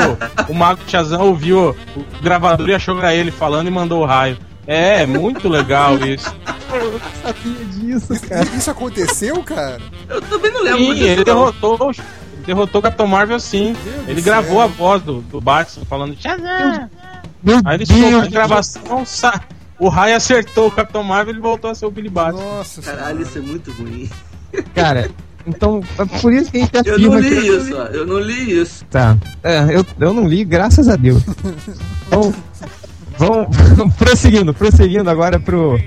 o 0.48 0.54
mago 0.54 0.80
Shazam 0.86 1.20
ouviu 1.20 1.76
o 1.96 2.04
gravador 2.22 2.68
e 2.68 2.74
achou 2.74 2.94
que 2.94 3.00
era 3.02 3.14
ele 3.14 3.30
falando 3.30 3.68
e 3.68 3.70
mandou 3.70 4.02
o 4.02 4.06
raio. 4.06 4.38
É, 4.66 5.06
muito 5.06 5.48
legal 5.48 5.96
isso. 6.04 6.34
eu 6.72 7.00
sabia 7.22 7.64
disso, 7.66 8.20
cara. 8.28 8.44
Isso 8.54 8.70
aconteceu, 8.70 9.42
cara? 9.42 9.78
Eu 10.08 10.20
também 10.22 10.50
não 10.52 10.62
lembro 10.62 10.78
Sim, 10.78 10.94
disso. 10.94 11.04
ele 11.06 11.16
não. 11.16 11.24
derrotou, 11.24 11.90
ele 11.90 12.02
derrotou 12.46 12.78
o 12.78 12.82
Capitão 12.82 13.06
Marvel 13.06 13.40
sim. 13.40 13.74
Ele 14.06 14.20
gravou 14.20 14.56
céu. 14.56 14.60
a 14.62 14.66
voz 14.66 15.02
do, 15.02 15.20
do 15.22 15.40
Batman 15.40 15.84
falando 15.86 16.16
Shazam. 16.20 16.90
Meu 17.42 17.60
Aí 17.64 17.76
ele 17.76 17.86
soltou 17.86 18.20
a 18.20 18.26
gravação, 18.26 19.06
sa- 19.06 19.40
o 19.78 19.88
raio 19.88 20.16
acertou 20.16 20.68
o 20.68 20.70
Capitão 20.70 21.02
Marvel 21.02 21.32
e 21.32 21.36
ele 21.36 21.42
voltou 21.42 21.70
a 21.70 21.74
ser 21.74 21.86
o 21.86 21.90
Billy 21.90 22.08
Batman. 22.08 22.42
Nossa 22.42 22.82
Caralho, 22.82 23.22
isso 23.22 23.38
é 23.38 23.40
muito 23.40 23.70
ruim. 23.72 24.08
Cara, 24.74 25.10
então, 25.46 25.80
é 25.98 26.04
por 26.20 26.32
isso 26.32 26.50
que 26.50 26.58
a 26.58 26.60
gente 26.60 26.74
Eu 26.74 26.94
afirma 26.94 27.14
não 27.14 27.20
li 27.20 27.28
que... 27.30 27.46
isso, 27.48 27.76
ó. 27.76 27.84
Eu 27.84 28.06
não 28.06 28.18
li 28.18 28.60
isso. 28.60 28.84
Tá. 28.86 29.16
É, 29.42 29.76
eu, 29.76 29.86
eu 29.98 30.12
não 30.12 30.26
li, 30.26 30.44
graças 30.44 30.88
a 30.88 30.96
Deus. 30.96 31.22
Então, 32.06 32.34
vamos 33.16 33.94
prosseguindo, 33.96 34.52
prosseguindo 34.52 35.08
agora 35.08 35.40
pro, 35.40 35.78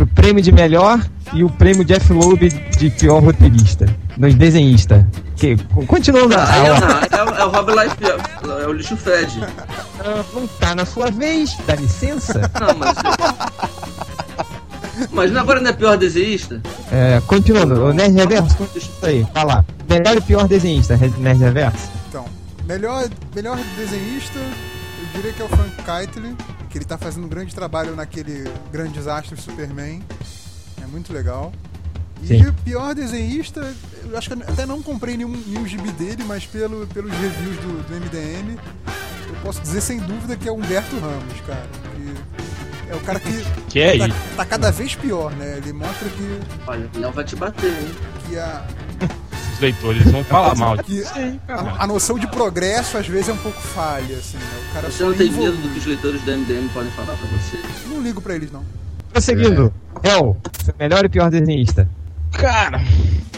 pro 0.00 0.06
prêmio 0.06 0.42
de 0.42 0.50
melhor 0.50 0.98
e 1.34 1.44
o 1.44 1.50
prêmio 1.50 1.84
Jeff 1.84 2.10
Loeb 2.10 2.48
de 2.78 2.88
pior 2.90 3.22
roteirista. 3.22 3.84
Nos 4.16 4.34
desenhista. 4.34 5.06
Que, 5.36 5.56
continuando 5.86 6.34
a, 6.36 6.50
Aí 6.50 6.60
a 6.60 6.66
é, 6.66 6.70
ordem. 6.72 6.88
não, 6.88 7.34
é, 7.34 7.40
é 7.40 7.44
o 7.44 7.50
Rob 7.50 7.70
Life, 7.72 7.96
é 8.62 8.66
o 8.66 8.72
lixo 8.72 8.96
Fred. 8.96 9.42
Ah, 10.00 10.22
Não 10.34 10.46
tá 10.46 10.74
na 10.74 10.86
sua 10.86 11.10
vez, 11.10 11.54
dá 11.66 11.74
licença. 11.74 12.50
Não, 12.60 12.74
mas. 12.78 12.96
Mas 15.12 15.30
não- 15.32 15.40
agora 15.40 15.60
não 15.60 15.70
é 15.70 15.72
pior 15.72 15.96
desenhista? 15.96 16.60
É, 16.92 17.20
continuando, 17.26 17.84
o 17.86 17.92
Nerd 17.92 18.14
Reverso, 18.14 18.56
isso 18.76 18.90
aí, 19.02 19.26
tá 19.34 19.42
lá. 19.44 19.64
Melhor 19.88 20.16
e 20.16 20.20
pior 20.20 20.46
desenhista, 20.48 20.96
Nerd 21.18 21.40
Reverso. 21.40 21.90
Então, 22.08 22.24
melhor, 22.66 23.06
melhor 23.34 23.58
desenhista, 23.78 24.38
eu 24.38 25.06
diria 25.14 25.32
que 25.32 25.40
é 25.42 25.44
o 25.44 25.48
Frank 25.48 25.70
Keitel, 25.84 26.32
que 26.70 26.78
ele 26.78 26.84
tá 26.84 26.96
fazendo 26.96 27.24
um 27.24 27.28
grande 27.28 27.54
trabalho 27.54 27.94
naquele 27.96 28.44
grande 28.72 28.92
desastre 28.92 29.38
Superman. 29.40 30.02
É 30.82 30.86
muito 30.86 31.12
legal. 31.12 31.52
E 32.22 32.28
Sim. 32.28 32.46
o 32.46 32.52
pior 32.52 32.94
desenhista, 32.94 33.74
eu 34.04 34.16
acho 34.16 34.28
que 34.30 34.40
eu 34.40 34.48
até 34.48 34.64
não 34.64 34.82
comprei 34.82 35.16
nenhum, 35.16 35.30
nenhum 35.46 35.66
gibi 35.66 35.90
dele, 35.92 36.22
mas 36.24 36.46
pelo, 36.46 36.86
pelos 36.88 37.10
reviews 37.10 37.56
do, 37.56 37.82
do 37.88 37.94
MDM, 37.94 38.58
eu 39.26 39.34
posso 39.42 39.60
dizer 39.60 39.80
sem 39.80 39.98
dúvida 39.98 40.36
que 40.36 40.48
é 40.48 40.52
o 40.52 40.56
Humberto 40.56 40.98
Ramos, 40.98 41.40
cara. 41.46 41.66
Que 41.96 42.92
é 42.92 42.94
o 42.94 43.00
cara 43.00 43.18
que 43.18 43.30
Que 43.70 43.80
é 43.80 43.98
tá, 43.98 44.14
tá 44.36 44.44
cada 44.44 44.70
vez 44.70 44.94
pior, 44.94 45.32
né? 45.32 45.58
Ele 45.58 45.72
mostra 45.72 46.08
que, 46.08 46.40
Olha, 46.66 46.90
o 46.94 46.98
Léo 46.98 47.12
vai 47.12 47.24
te 47.24 47.36
bater, 47.36 47.70
hein? 47.70 47.94
que 48.28 48.38
a, 48.38 48.66
Leitores 49.60 50.10
vão 50.10 50.24
falar 50.24 50.54
mal 50.56 50.76
que 50.78 50.94
disso. 50.94 51.12
a, 51.48 51.84
a 51.84 51.86
noção 51.86 52.18
de 52.18 52.26
progresso 52.26 52.96
às 52.96 53.06
vezes 53.06 53.28
é 53.28 53.32
um 53.32 53.36
pouco 53.38 53.60
falha, 53.60 54.16
assim, 54.16 54.38
né? 54.38 54.44
O 54.70 54.74
cara 54.74 54.90
Você 54.90 54.98
só 54.98 55.04
não 55.10 55.14
tem 55.14 55.30
medo 55.30 55.56
do 55.56 55.68
que 55.68 55.78
os 55.78 55.86
leitores 55.86 56.22
do 56.22 56.30
MDM 56.32 56.68
podem 56.72 56.90
falar 56.92 57.16
pra 57.16 57.26
você. 57.38 57.58
Não 57.88 58.02
ligo 58.02 58.20
pra 58.20 58.34
eles, 58.34 58.50
não. 58.50 58.62
Prosseguindo, 59.12 59.72
El, 60.02 60.36
seu 60.64 60.74
melhor 60.78 61.04
e 61.04 61.08
pior 61.08 61.30
desenhista. 61.30 61.88
Cara, 62.32 62.80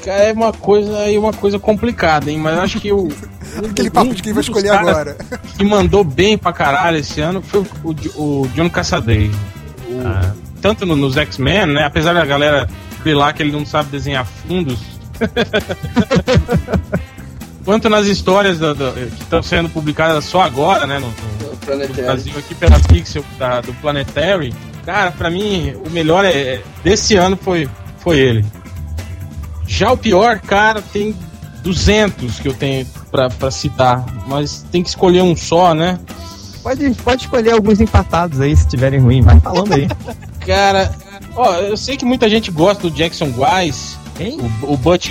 cara, 0.05 0.23
é 0.25 0.33
uma 0.33 0.53
coisa 0.53 0.99
aí, 0.99 1.17
uma 1.19 1.33
coisa 1.33 1.59
complicada, 1.59 2.31
hein? 2.31 2.39
Mas 2.39 2.59
acho 2.59 2.79
que 2.81 2.93
o. 2.93 3.09
Aquele 3.71 3.91
papo 3.91 4.15
de 4.15 4.23
quem 4.23 4.33
vai 4.33 4.43
escolher 4.43 4.69
agora. 4.71 5.17
Que 5.57 5.65
mandou 5.65 6.05
bem 6.05 6.37
pra 6.39 6.53
caralho 6.53 6.99
esse 6.99 7.21
ano 7.21 7.43
foi 7.43 7.61
o, 7.61 7.67
o, 8.17 8.43
o 8.43 8.49
John 8.55 8.69
Cassaday. 8.71 9.31
O- 9.89 10.43
Tanto 10.61 10.87
no- 10.87 10.95
nos 10.95 11.17
X-Men, 11.17 11.67
né? 11.67 11.85
Apesar 11.85 12.13
da 12.13 12.25
galera 12.25 12.69
grilar 13.03 13.35
que 13.35 13.43
ele 13.43 13.51
não 13.51 13.67
sabe 13.67 13.91
desenhar 13.91 14.25
fundos. 14.25 14.79
Quanto 17.65 17.89
nas 17.89 18.07
histórias 18.07 18.59
do- 18.59 18.75
do- 18.75 18.93
que 18.93 19.23
estão 19.23 19.43
sendo 19.43 19.69
publicadas 19.69 20.25
só 20.25 20.43
agora, 20.43 20.85
né? 20.87 20.99
No, 20.99 21.07
no- 21.07 21.87
no. 21.87 21.95
Brasil 21.95 22.33
aqui 22.37 22.55
pela 22.57 22.79
Pixel 22.81 23.25
da- 23.39 23.61
do 23.61 23.73
Planetary. 23.75 24.53
Cara, 24.85 25.13
pra 25.13 25.31
mim, 25.31 25.73
o 25.87 25.91
melhor 25.91 26.25
é, 26.25 26.61
desse 26.83 27.15
ano 27.15 27.39
foi, 27.41 27.69
foi 27.99 28.19
ele. 28.19 28.45
Já 29.65 29.93
o 29.93 29.97
pior, 29.97 30.41
cara, 30.41 30.83
tem 30.83 31.15
200 31.63 32.41
que 32.41 32.49
eu 32.49 32.55
tenho 32.55 32.85
pra, 33.13 33.31
pra 33.31 33.49
citar, 33.53 34.05
mas 34.27 34.67
tem 34.73 34.83
que 34.83 34.89
escolher 34.89 35.23
um 35.23 35.37
só, 35.37 35.73
né? 35.73 36.01
Pode, 36.65 36.91
pode 36.95 37.23
escolher 37.23 37.53
alguns 37.53 37.81
empatados 37.81 38.41
aí, 38.41 38.57
se 38.57 38.67
tiverem 38.69 38.99
ruim. 38.99 39.23
Vai 39.23 39.39
falando 39.39 39.73
aí. 39.73 39.87
Cara, 40.45 40.93
ó, 41.37 41.55
eu 41.55 41.77
sei 41.77 41.97
que 41.97 42.05
muita 42.05 42.29
gente 42.29 42.51
gosta 42.51 42.83
do 42.83 42.91
Jackson 42.91 43.27
Wise, 43.37 43.97
Quem? 44.25 44.39
o, 44.63 44.73
o 44.73 44.77
Butch 44.77 45.11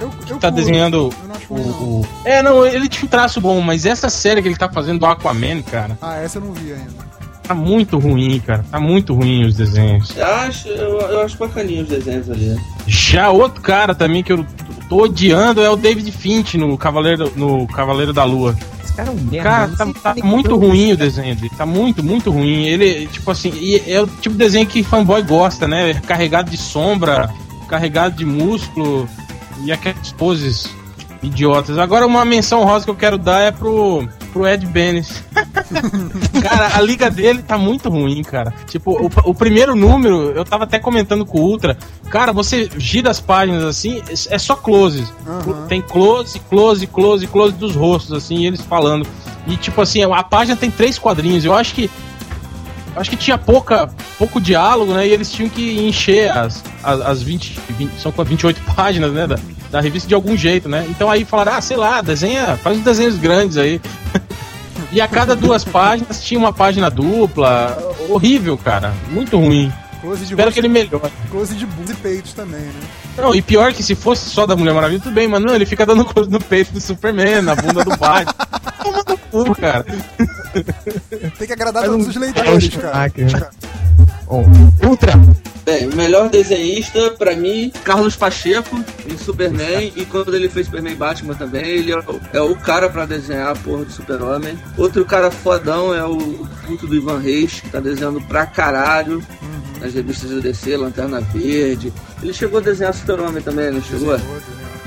Eu, 0.00 0.08
que 0.10 0.32
eu 0.32 0.38
tá 0.38 0.50
desenhando 0.50 1.10
Eu 1.22 1.28
não 1.28 1.34
acho 1.34 1.52
o, 1.54 2.00
o- 2.00 2.06
É, 2.24 2.42
não, 2.42 2.66
ele 2.66 2.88
tinha 2.88 3.04
um 3.06 3.08
traço 3.08 3.40
bom, 3.40 3.60
mas 3.60 3.86
essa 3.86 4.08
série 4.10 4.40
que 4.42 4.48
ele 4.48 4.56
tá 4.56 4.68
fazendo 4.70 5.00
do 5.00 5.06
Aquaman, 5.06 5.62
cara, 5.62 5.98
Ah, 6.00 6.16
essa 6.16 6.38
eu 6.38 6.42
não 6.44 6.52
vi 6.52 6.72
ainda. 6.72 7.10
tá 7.46 7.54
muito 7.54 7.98
ruim, 7.98 8.38
cara. 8.40 8.64
Tá 8.70 8.78
muito 8.78 9.12
ruim 9.14 9.44
os 9.44 9.56
desenhos. 9.56 10.16
Eu 10.16 10.26
acho, 10.26 10.68
eu, 10.68 11.00
eu 11.00 11.20
acho 11.22 11.36
bacaninho 11.36 11.82
os 11.82 11.88
desenhos 11.88 12.30
ali. 12.30 12.56
Já 12.86 13.30
outro 13.30 13.60
cara 13.60 13.94
também 13.94 14.22
que 14.22 14.32
eu 14.32 14.46
tô 14.88 15.02
odiando 15.04 15.60
é 15.62 15.68
o 15.70 15.76
David 15.76 16.10
Finch 16.12 16.56
no 16.56 16.76
Cavaleiro, 16.78 17.32
no 17.36 17.66
Cavaleiro 17.66 18.12
da 18.12 18.22
Lua. 18.24 18.56
Esse 18.84 18.92
cara 18.94 19.08
é 19.08 19.12
um 19.12 19.16
merda. 19.16 19.48
Cara, 19.50 19.68
tá, 19.76 19.86
tá 20.02 20.14
nem 20.14 20.24
muito 20.24 20.56
ruim 20.56 20.92
o 20.92 20.96
desenho 20.96 21.34
dele. 21.36 21.50
Tá 21.56 21.66
muito, 21.66 22.02
muito 22.04 22.30
ruim. 22.30 22.66
Ele, 22.66 23.06
tipo 23.08 23.30
assim, 23.30 23.52
é 23.86 24.00
o 24.00 24.06
tipo 24.06 24.30
de 24.36 24.38
desenho 24.38 24.66
que 24.66 24.82
fanboy 24.84 25.22
gosta, 25.22 25.66
né? 25.68 25.94
Carregado 26.06 26.50
de 26.50 26.56
sombra, 26.56 27.30
carregado 27.70 28.16
de 28.16 28.24
músculo 28.24 29.08
e 29.62 29.70
aquelas 29.70 30.10
poses 30.12 30.68
idiotas. 31.22 31.78
Agora, 31.78 32.04
uma 32.04 32.24
menção 32.24 32.64
rosa 32.64 32.84
que 32.84 32.90
eu 32.90 32.96
quero 32.96 33.16
dar 33.16 33.40
é 33.40 33.52
pro, 33.52 34.08
pro 34.32 34.48
Ed 34.48 34.66
Benes. 34.66 35.22
cara, 36.42 36.76
a 36.76 36.80
liga 36.80 37.08
dele 37.10 37.42
tá 37.42 37.56
muito 37.56 37.88
ruim, 37.88 38.22
cara. 38.22 38.52
Tipo, 38.66 38.92
o, 38.92 39.10
o 39.30 39.34
primeiro 39.34 39.76
número, 39.76 40.32
eu 40.32 40.44
tava 40.44 40.64
até 40.64 40.80
comentando 40.80 41.24
com 41.24 41.38
o 41.38 41.42
Ultra. 41.42 41.76
Cara, 42.10 42.32
você 42.32 42.68
gira 42.76 43.08
as 43.10 43.20
páginas 43.20 43.62
assim, 43.64 44.02
é 44.28 44.38
só 44.38 44.56
closes. 44.56 45.12
Aham. 45.24 45.66
Tem 45.68 45.80
close, 45.80 46.40
close, 46.40 46.86
close, 46.88 47.26
close 47.28 47.54
dos 47.54 47.76
rostos, 47.76 48.12
assim, 48.12 48.46
eles 48.46 48.62
falando. 48.62 49.06
E 49.46 49.56
tipo 49.56 49.80
assim, 49.80 50.02
a 50.02 50.22
página 50.24 50.56
tem 50.56 50.70
três 50.70 50.98
quadrinhos. 50.98 51.44
Eu 51.44 51.54
acho 51.54 51.74
que. 51.74 51.88
Acho 52.96 53.10
que 53.10 53.16
tinha 53.16 53.38
pouca, 53.38 53.88
pouco 54.18 54.40
diálogo, 54.40 54.92
né? 54.92 55.06
E 55.06 55.10
eles 55.12 55.30
tinham 55.30 55.48
que 55.48 55.86
encher 55.86 56.30
as, 56.30 56.62
as, 56.82 57.00
as 57.00 57.22
20, 57.22 57.60
20 57.70 58.00
São 58.00 58.12
com 58.12 58.24
28 58.24 58.60
páginas, 58.74 59.12
né? 59.12 59.26
Da, 59.26 59.38
da 59.70 59.80
revista 59.80 60.08
de 60.08 60.14
algum 60.14 60.36
jeito, 60.36 60.68
né? 60.68 60.86
Então 60.88 61.10
aí 61.10 61.24
falaram, 61.24 61.54
ah, 61.54 61.60
sei 61.60 61.76
lá, 61.76 62.00
desenha, 62.02 62.56
faz 62.56 62.78
uns 62.78 62.84
desenhos 62.84 63.16
grandes 63.16 63.56
aí. 63.56 63.80
e 64.90 65.00
a 65.00 65.06
cada 65.06 65.36
duas 65.36 65.64
páginas 65.64 66.22
tinha 66.22 66.38
uma 66.38 66.52
página 66.52 66.90
dupla. 66.90 67.76
Horrível, 68.08 68.58
cara. 68.58 68.92
Muito 69.10 69.38
ruim. 69.38 69.72
Close 70.00 70.24
de 70.24 70.32
Espero 70.32 70.50
que 70.50 70.58
ele 70.58 70.68
melhore. 70.68 71.12
close 71.30 71.54
de 71.54 71.66
bunda 71.66 71.92
e 71.92 71.96
peitos 71.96 72.32
também, 72.32 72.60
né? 72.60 72.80
Não, 73.18 73.34
e 73.34 73.42
pior 73.42 73.72
que 73.72 73.82
se 73.82 73.94
fosse 73.94 74.30
só 74.30 74.46
da 74.46 74.56
Mulher 74.56 74.72
Maravilha, 74.72 75.00
tudo 75.00 75.12
bem, 75.12 75.28
mas 75.28 75.42
não, 75.42 75.54
ele 75.54 75.66
fica 75.66 75.84
dando 75.84 76.04
close 76.06 76.30
no 76.30 76.40
peito 76.40 76.72
do 76.72 76.80
Superman, 76.80 77.42
na 77.42 77.54
bunda 77.54 77.84
do 77.84 77.96
Batman. 77.96 78.34
Toma 78.82 79.04
no 79.06 79.18
cu, 79.18 79.54
cara. 79.54 79.84
Tem 81.38 81.46
que 81.46 81.52
agradar 81.52 81.84
todos 81.84 82.06
um- 82.06 82.10
os 82.10 82.16
leitores, 82.16 82.70
É 82.74 82.80
cara. 82.80 83.08
Schumacher, 83.10 83.40
né? 83.40 83.48
Bom, 84.26 84.44
Ultra, 84.86 85.12
Bem, 85.64 85.88
o 85.88 85.94
melhor 85.96 86.30
desenhista, 86.30 87.10
pra 87.12 87.36
mim, 87.36 87.70
Carlos 87.84 88.16
Pacheco, 88.16 88.82
em 89.06 89.16
Superman, 89.18 89.92
e 89.94 90.04
quando 90.06 90.34
ele 90.34 90.48
fez 90.48 90.66
Superman 90.66 90.96
Batman 90.96 91.34
também, 91.34 91.64
ele 91.64 91.92
é 91.92 91.98
o, 91.98 92.20
é 92.32 92.40
o 92.40 92.56
cara 92.56 92.88
pra 92.88 93.04
desenhar 93.04 93.50
a 93.52 93.54
porra 93.56 93.84
do 93.84 93.92
Super-Homem. 93.92 94.58
Outro 94.78 95.04
cara 95.04 95.30
fodão 95.30 95.94
é 95.94 96.02
o 96.04 96.16
puto 96.66 96.86
do 96.86 96.94
Ivan 96.96 97.18
Reis, 97.18 97.60
que 97.60 97.68
tá 97.68 97.78
desenhando 97.78 98.20
pra 98.22 98.46
caralho 98.46 99.22
nas 99.80 99.92
revistas 99.92 100.30
do 100.30 100.40
DC, 100.40 100.76
Lanterna 100.76 101.20
Verde. 101.20 101.92
Ele 102.22 102.32
chegou 102.32 102.58
a 102.58 102.62
desenhar 102.62 102.94
Super-Homem 102.94 103.42
também, 103.42 103.70
não 103.70 103.82
chegou? 103.82 104.18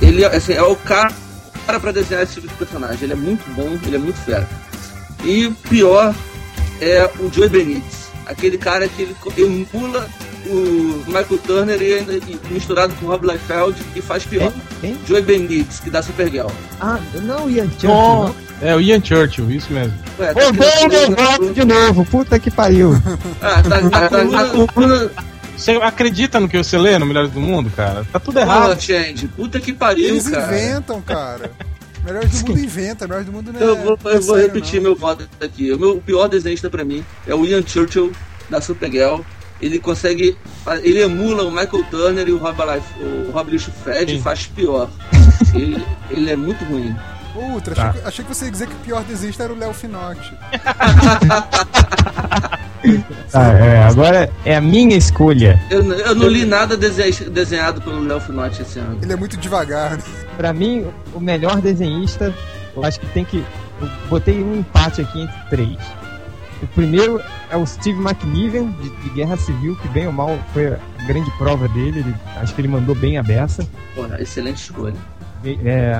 Ele 0.01 0.25
assim, 0.25 0.53
é 0.53 0.63
o 0.63 0.75
cara 0.75 1.13
pra 1.79 1.91
desenhar 1.91 2.23
esse 2.23 2.33
tipo 2.35 2.47
de 2.47 2.53
personagem. 2.55 2.97
Ele 3.03 3.13
é 3.13 3.15
muito 3.17 3.43
bom, 3.55 3.77
ele 3.85 3.95
é 3.95 3.99
muito 3.99 4.17
fera. 4.19 4.47
E 5.23 5.47
o 5.47 5.51
pior 5.69 6.13
é 6.81 7.09
o 7.19 7.31
Joey 7.31 7.49
Benítez. 7.49 8.03
Aquele 8.25 8.57
cara 8.57 8.87
que 8.87 9.01
ele 9.01 9.15
emula 9.37 10.07
o 10.45 11.03
Michael 11.07 11.37
Turner 11.45 11.81
e, 11.81 11.93
ainda- 11.93 12.13
e 12.15 12.39
misturado 12.51 12.93
com 12.95 13.05
o 13.05 13.09
Rob 13.09 13.25
Liefeld 13.27 13.75
e 13.95 14.01
faz 14.01 14.25
pior. 14.25 14.51
Quem? 14.81 14.97
Joey 15.07 15.21
Benítez, 15.21 15.79
que 15.79 15.89
dá 15.89 16.01
Supergirl. 16.01 16.47
Ah, 16.81 16.99
não, 17.21 17.49
Ian 17.49 17.65
Churchill. 17.69 17.89
Oh, 17.91 18.23
não. 18.27 18.35
é 18.61 18.75
o 18.75 18.81
Ian 18.81 19.01
Churchill, 19.03 19.49
isso 19.51 19.71
mesmo. 19.71 19.93
Ué, 20.19 20.33
tá 20.33 20.41
Roubou 20.43 20.89
meu 20.89 21.15
voto 21.15 21.53
de 21.53 21.65
novo, 21.65 22.05
puta 22.05 22.37
que 22.39 22.51
pariu. 22.51 22.91
Ah, 23.41 23.61
tá, 23.63 23.89
tá, 23.89 24.09
tá, 24.09 24.23
na 24.25 24.45
coluna. 24.67 25.11
Você 25.55 25.71
acredita 25.73 26.39
no 26.39 26.49
que 26.49 26.57
você 26.57 26.77
lê 26.77 26.97
no 26.97 27.05
Melhores 27.05 27.31
do 27.31 27.39
Mundo, 27.39 27.69
cara? 27.75 28.05
Tá 28.11 28.19
tudo 28.19 28.39
errado. 28.39 28.77
gente, 28.81 29.27
puta 29.27 29.59
que 29.59 29.71
pariu, 29.71 30.07
Eles 30.09 30.27
cara. 30.27 30.45
inventam, 30.47 30.99
cara. 31.01 31.51
Melhores 32.03 32.41
do 32.41 32.47
mundo 32.49 32.59
inventa, 32.59 33.07
melhores 33.07 33.25
do 33.25 33.31
mundo 33.31 33.53
não 33.53 33.59
é. 33.59 33.63
Eu 33.63 33.75
vou, 33.77 33.97
eu 34.11 34.21
vou 34.21 34.35
repetir 34.37 34.75
não. 34.75 34.83
meu 34.89 34.95
voto 34.95 35.27
aqui. 35.41 35.71
O 35.71 35.79
meu 35.79 36.01
pior 36.01 36.27
desenhista 36.27 36.69
pra 36.69 36.83
mim 36.83 37.03
é 37.25 37.33
o 37.33 37.45
Ian 37.45 37.63
Churchill 37.65 38.11
da 38.49 38.59
Supergirl. 38.59 39.21
Ele 39.61 39.79
consegue. 39.79 40.37
Ele 40.81 41.01
emula 41.01 41.43
o 41.43 41.51
Michael 41.51 41.83
Turner 41.89 42.27
e 42.27 42.31
o 42.33 42.37
Rob, 42.37 42.57
o 43.27 43.31
Rob 43.31 43.51
Lixo 43.51 43.71
Fred 43.71 44.15
e 44.15 44.21
faz 44.21 44.45
pior. 44.47 44.89
ele, 45.55 45.81
ele 46.09 46.29
é 46.31 46.35
muito 46.35 46.65
ruim. 46.65 46.93
Ô, 47.35 47.39
Ultra, 47.53 47.73
Tá. 47.73 47.87
achei, 47.89 48.01
que, 48.01 48.07
achei 48.07 48.25
que 48.25 48.35
você 48.35 48.45
ia 48.45 48.51
dizer 48.51 48.67
que 48.67 48.73
o 48.73 48.79
pior 48.79 49.03
desenhista 49.03 49.43
era 49.43 49.53
o 49.53 49.57
Léo 49.57 49.73
Finotti. 49.73 50.37
Tá, 53.31 53.53
é, 53.53 53.83
agora 53.83 54.29
é 54.45 54.55
a 54.55 54.61
minha 54.61 54.95
escolha. 54.97 55.61
Eu, 55.69 55.81
eu 55.93 56.15
não 56.15 56.27
li 56.27 56.45
nada 56.45 56.75
dese- 56.75 57.29
desenhado 57.29 57.81
pelo 57.81 57.99
Léo 58.03 58.19
Finotti 58.19 58.61
esse 58.61 58.79
ano. 58.79 58.97
Ele 59.01 59.13
é 59.13 59.15
muito 59.15 59.37
devagar, 59.37 59.91
né? 59.91 60.03
Pra 60.37 60.51
mim, 60.53 60.85
o 61.13 61.19
melhor 61.19 61.61
desenhista, 61.61 62.33
eu 62.75 62.83
acho 62.83 62.99
que 62.99 63.05
tem 63.07 63.23
que. 63.23 63.43
Eu 63.81 63.89
botei 64.09 64.43
um 64.43 64.59
empate 64.59 65.01
aqui 65.01 65.21
entre 65.21 65.35
três. 65.49 65.77
O 66.61 66.67
primeiro 66.67 67.21
é 67.49 67.57
o 67.57 67.65
Steve 67.65 67.99
McNiven, 68.01 68.71
de, 68.81 68.89
de 68.89 69.09
Guerra 69.09 69.35
Civil, 69.37 69.75
que 69.81 69.87
bem 69.89 70.07
ou 70.07 70.13
mal 70.13 70.37
foi 70.53 70.67
a 70.67 70.77
grande 71.07 71.29
prova 71.37 71.67
dele. 71.69 71.99
Ele- 71.99 72.15
acho 72.37 72.53
que 72.53 72.61
ele 72.61 72.67
mandou 72.69 72.95
bem 72.95 73.17
a 73.17 73.23
beça. 73.23 73.67
Porra, 73.95 74.21
excelente 74.21 74.57
escolha. 74.61 74.95
É, 75.65 75.97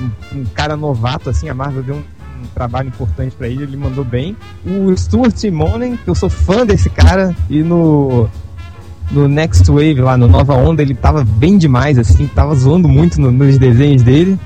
um, 0.00 0.38
um 0.40 0.44
cara 0.46 0.74
novato, 0.76 1.28
assim, 1.28 1.48
a 1.50 1.54
Marvel 1.54 1.82
deu 1.82 1.94
um, 1.96 2.02
um 2.42 2.46
trabalho 2.54 2.88
importante 2.88 3.34
pra 3.36 3.48
ele, 3.48 3.62
ele 3.62 3.76
mandou 3.76 4.04
bem. 4.04 4.36
O 4.64 4.96
Stuart 4.96 5.36
Simonen, 5.36 5.96
que 5.96 6.08
eu 6.08 6.14
sou 6.14 6.28
fã 6.30 6.64
desse 6.66 6.88
cara, 6.90 7.34
e 7.50 7.62
no. 7.62 8.28
No 9.08 9.28
Next 9.28 9.70
Wave, 9.70 10.00
lá 10.00 10.16
no 10.16 10.26
Nova 10.26 10.54
Onda, 10.54 10.82
ele 10.82 10.92
tava 10.92 11.22
bem 11.22 11.56
demais, 11.56 11.96
assim, 11.96 12.26
tava 12.26 12.56
zoando 12.56 12.88
muito 12.88 13.20
no- 13.20 13.30
nos 13.30 13.56
desenhos 13.56 14.02
dele. 14.02 14.36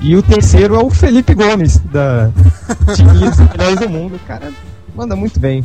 E 0.00 0.16
o 0.16 0.22
terceiro 0.22 0.76
é 0.76 0.78
o 0.82 0.88
Felipe 0.88 1.34
Gomes, 1.34 1.76
da 1.92 2.30
Tiquinhos 2.96 3.36
Melhores 3.38 3.80
do 3.80 3.88
Mundo. 3.90 4.16
O 4.16 4.18
cara 4.26 4.50
manda 4.96 5.14
muito 5.14 5.38
bem. 5.38 5.62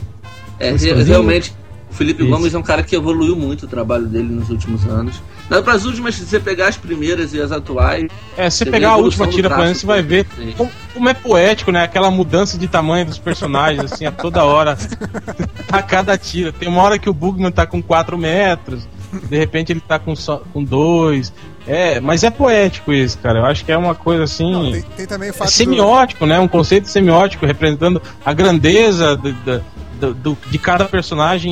É, 0.60 0.72
Gostosinho. 0.72 1.06
realmente, 1.06 1.56
Felipe 1.96 2.24
Isso. 2.24 2.32
Gomes 2.32 2.54
é 2.54 2.58
um 2.58 2.64
cara 2.64 2.84
que 2.84 2.96
evoluiu 2.96 3.36
muito 3.36 3.64
o 3.66 3.68
trabalho 3.68 4.06
dele 4.06 4.30
nos 4.30 4.50
últimos 4.50 4.86
anos. 4.86 5.22
Para 5.48 5.74
as 5.74 5.86
últimas, 5.86 6.16
se 6.16 6.26
você 6.26 6.40
pegar 6.40 6.68
as 6.68 6.78
primeiras 6.78 7.34
e 7.34 7.42
as 7.42 7.52
atuais. 7.52 8.06
É, 8.38 8.50
se 8.50 8.58
você 8.58 8.66
Você 8.66 8.72
pegar 8.72 8.90
a 8.90 8.94
a 8.94 8.98
última 8.98 9.28
do 9.28 9.32
tira 9.32 9.50
pra 9.50 9.74
você 9.74 9.86
vai 9.86 10.02
ver 10.02 10.26
como, 10.58 10.72
como 10.94 11.10
é 11.10 11.14
poético, 11.14 11.72
né? 11.72 11.84
Aquela 11.84 12.12
mudança 12.12 12.58
de 12.58 12.68
tamanho 12.68 13.06
dos 13.06 13.18
personagens, 13.18 13.92
assim, 13.92 14.06
a 14.06 14.12
toda 14.12 14.44
hora. 14.44 14.78
a 15.72 15.82
cada 15.82 16.18
tira. 16.18 16.52
Tem 16.52 16.68
uma 16.68 16.82
hora 16.82 17.00
que 17.00 17.10
o 17.10 17.14
Bugman 17.14 17.52
tá 17.52 17.66
com 17.66 17.82
4 17.82 18.18
metros, 18.18 18.88
de 19.30 19.38
repente 19.38 19.72
ele 19.72 19.80
tá 19.80 19.98
com, 20.00 20.16
só, 20.16 20.42
com 20.52 20.64
2. 20.64 21.32
É, 21.68 22.00
mas 22.00 22.24
é 22.24 22.30
poético 22.30 22.94
isso, 22.94 23.18
cara. 23.18 23.40
Eu 23.40 23.46
acho 23.46 23.66
que 23.66 23.72
é 23.72 23.78
uma 23.78 23.96
coisa 23.96 24.24
assim. 24.24 24.52
Não, 24.52 24.72
tem, 24.72 24.82
tem 24.82 25.06
também 25.06 25.30
o 25.30 25.32
É 25.32 25.34
fato 25.34 25.48
do, 25.48 25.54
semiótico, 25.54 26.26
né? 26.26 26.40
Um 26.40 26.48
conceito 26.48 26.88
semiótico 26.88 27.46
representando 27.46 28.02
a 28.24 28.34
grandeza 28.34 29.16
do, 29.16 29.34
do- 30.00 30.14
do- 30.14 30.38
de 30.50 30.58
cada 30.58 30.86
personagem 30.86 31.52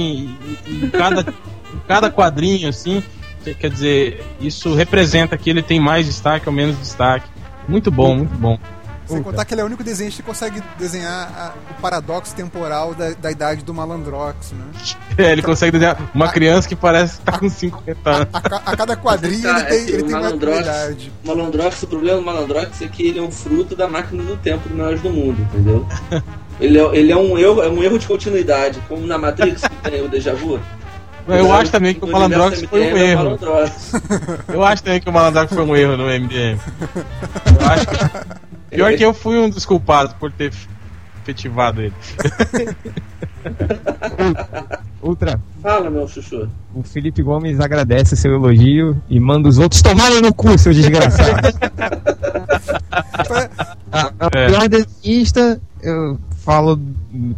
em, 0.67 0.85
em 0.85 0.89
cada, 0.89 1.21
em 1.21 1.79
cada 1.87 2.09
quadrinho, 2.11 2.69
assim. 2.69 3.03
Que- 3.43 3.53
Quer 3.53 3.69
dizer, 3.69 4.25
isso 4.39 4.73
representa 4.73 5.37
que 5.37 5.49
ele 5.49 5.61
tem 5.61 5.79
mais 5.79 6.05
destaque 6.05 6.47
ou 6.47 6.53
menos 6.53 6.77
destaque. 6.77 7.27
Muito 7.67 7.89
bom, 7.91 8.15
muito 8.15 8.35
bom. 8.37 8.57
Sem 9.05 9.21
contar 9.21 9.43
que 9.43 9.53
ele 9.53 9.59
é 9.59 9.63
o 9.65 9.67
único 9.67 9.83
desenhista 9.83 10.21
que 10.23 10.27
consegue 10.27 10.63
desenhar 10.79 11.27
a- 11.37 11.53
o 11.77 11.81
paradoxo 11.81 12.33
temporal 12.33 12.95
da, 12.95 13.09
da 13.11 13.29
idade 13.29 13.61
do 13.63 13.73
Malandrox, 13.73 14.53
né? 14.53 14.63
É, 15.17 15.31
ele 15.31 15.41
consegue 15.43 15.73
desenhar 15.73 16.09
uma 16.15 16.29
criança 16.29 16.67
que 16.67 16.75
parece 16.75 17.19
que 17.19 17.25
tá 17.25 17.37
com 17.37 17.47
50 17.49 18.09
anos. 18.09 18.27
A, 18.33 18.41
ca- 18.41 18.61
a 18.65 18.75
cada 18.77 18.95
quadrinho 18.97 19.43
Tá, 19.43 19.59
ele 19.59 19.65
tem, 19.67 19.77
é 19.77 19.81
ele 19.89 20.01
o 20.03 20.05
tem 20.05 20.15
uma 20.15 20.21
Malandrox- 20.21 20.59
idade. 20.61 21.11
O 21.23 21.27
Malandrox, 21.27 21.83
o 21.83 21.87
problema 21.87 22.17
do 22.19 22.25
Malandrox 22.25 22.81
é 22.81 22.87
que 22.87 23.05
ele 23.05 23.19
é 23.19 23.21
um 23.21 23.29
fruto 23.31 23.75
da 23.75 23.87
máquina 23.89 24.23
do 24.23 24.37
tempo 24.37 24.67
do 24.69 24.73
Melhores 24.73 25.01
do 25.01 25.09
Mundo, 25.11 25.39
entendeu? 25.41 25.85
ele, 26.59 26.79
é, 26.79 26.95
ele 26.97 27.11
é, 27.11 27.17
um 27.17 27.37
erro, 27.37 27.61
é 27.61 27.69
um 27.69 27.83
erro 27.83 27.99
de 27.99 28.07
continuidade, 28.07 28.79
como 28.87 29.05
na 29.05 29.17
Matrix 29.17 29.61
que 29.61 29.91
tem 29.91 30.01
o 30.01 30.09
déjà 30.09 30.33
vu. 30.33 30.59
Eu 31.27 31.53
acho 31.53 31.71
também 31.71 31.93
que 31.93 32.03
o 32.03 32.07
Malandrox 32.11 32.63
foi 32.63 32.81
um 32.81 32.83
é 32.83 32.93
o 32.93 32.97
erro. 32.97 33.39
Eu 34.53 34.63
acho 34.63 34.83
também 34.83 34.99
que 34.99 35.09
o 35.09 35.13
Malandrox 35.13 35.53
foi 35.53 35.63
um 35.63 35.75
erro 35.75 35.95
no 35.95 36.05
MDM. 36.05 36.59
Eu 37.61 37.67
acho 37.69 37.87
que... 37.87 38.75
Pior 38.75 38.93
que 38.95 39.05
eu 39.05 39.13
fui 39.13 39.37
um 39.37 39.49
dos 39.49 39.65
culpados 39.65 40.13
por 40.13 40.31
ter 40.31 40.51
efetivado 41.21 41.81
ele. 41.81 41.93
Outra, 45.01 45.39
Fala, 45.61 45.89
meu 45.89 46.07
chuchu. 46.07 46.47
o 46.73 46.81
Felipe 46.81 47.21
Gomes 47.21 47.59
agradece 47.59 48.15
seu 48.15 48.33
elogio 48.33 49.01
e 49.09 49.19
manda 49.19 49.49
os 49.49 49.57
outros 49.59 49.81
tomarem 49.81 50.21
no 50.21 50.33
cu, 50.33 50.57
seu 50.57 50.73
desgraçado. 50.73 51.49
Ah, 53.95 54.11
o 54.21 54.37
É. 54.37 54.47
pior 54.47 54.67
desenhista, 54.67 55.61
eu 55.83 56.17
falo, 56.43 56.79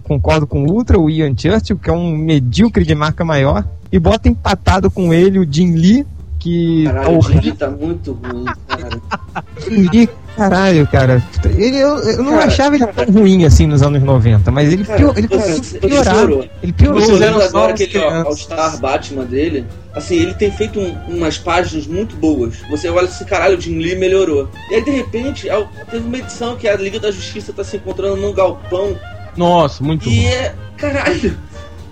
concordo 0.03 0.47
com 0.47 0.63
o 0.63 0.71
Ultra, 0.71 0.99
o 0.99 1.09
Ian 1.09 1.35
Churchill, 1.37 1.77
que 1.77 1.89
é 1.89 1.93
um 1.93 2.15
medíocre 2.17 2.83
de 2.83 2.95
marca 2.95 3.23
maior, 3.23 3.65
e 3.91 3.99
bota 3.99 4.27
empatado 4.27 4.89
com 4.89 5.13
ele 5.13 5.37
o 5.39 5.47
Jim 5.49 5.75
Lee, 5.75 6.05
que 6.39 6.83
tá 6.85 6.93
Caralho, 6.93 7.13
o 7.13 7.17
horrível. 7.17 7.41
Didi 7.41 7.57
tá 7.57 7.69
muito 7.69 8.13
ruim, 8.13 8.45
cara. 8.77 9.01
Jim 9.61 9.89
Lee, 9.91 10.09
caralho, 10.35 10.87
cara. 10.87 11.23
Ele, 11.45 11.77
eu, 11.77 11.97
eu 11.99 12.23
não 12.23 12.31
Cara, 12.31 12.45
achava 12.45 12.75
ele 12.75 12.85
tão 12.87 13.05
ruim 13.05 13.45
assim 13.45 13.65
nos 13.67 13.81
anos 13.81 14.01
90, 14.03 14.51
mas 14.51 14.71
ele, 14.71 14.83
Cara, 14.85 14.97
pior, 14.99 15.17
ele 15.17 15.27
cara, 15.27 15.43
piorou. 16.03 16.45
Ele 16.61 16.73
piorou. 16.73 17.01
Você 17.01 17.11
ele 17.11 17.19
vendo 17.19 17.39
só 17.41 17.45
agora 17.47 17.73
aquele. 17.73 17.97
All-Star 18.03 18.77
Batman 18.79 19.23
dele, 19.25 19.65
assim, 19.93 20.15
ele 20.15 20.33
tem 20.33 20.51
feito 20.51 20.79
um- 20.79 20.93
umas 21.07 21.37
páginas 21.37 21.87
muito 21.87 22.15
boas. 22.15 22.55
Você 22.69 22.89
olha 22.89 23.07
assim, 23.07 23.25
caralho, 23.25 23.57
o 23.57 23.61
Jim 23.61 23.77
Lee 23.77 23.95
melhorou. 23.95 24.49
E 24.71 24.75
aí, 24.75 24.83
de 24.83 24.91
repente, 24.91 25.49
ao- 25.49 25.67
teve 25.89 26.05
uma 26.05 26.17
edição 26.17 26.55
que 26.55 26.67
a 26.67 26.75
Liga 26.75 26.99
da 26.99 27.11
Justiça 27.11 27.53
tá 27.53 27.63
se 27.63 27.77
encontrando 27.77 28.15
num 28.17 28.33
galpão 28.33 28.95
Nossa, 29.37 29.83
muito 29.83 30.07
e 30.09 30.21
bom. 30.23 30.27
é. 30.29 30.53
Caralho! 30.77 31.37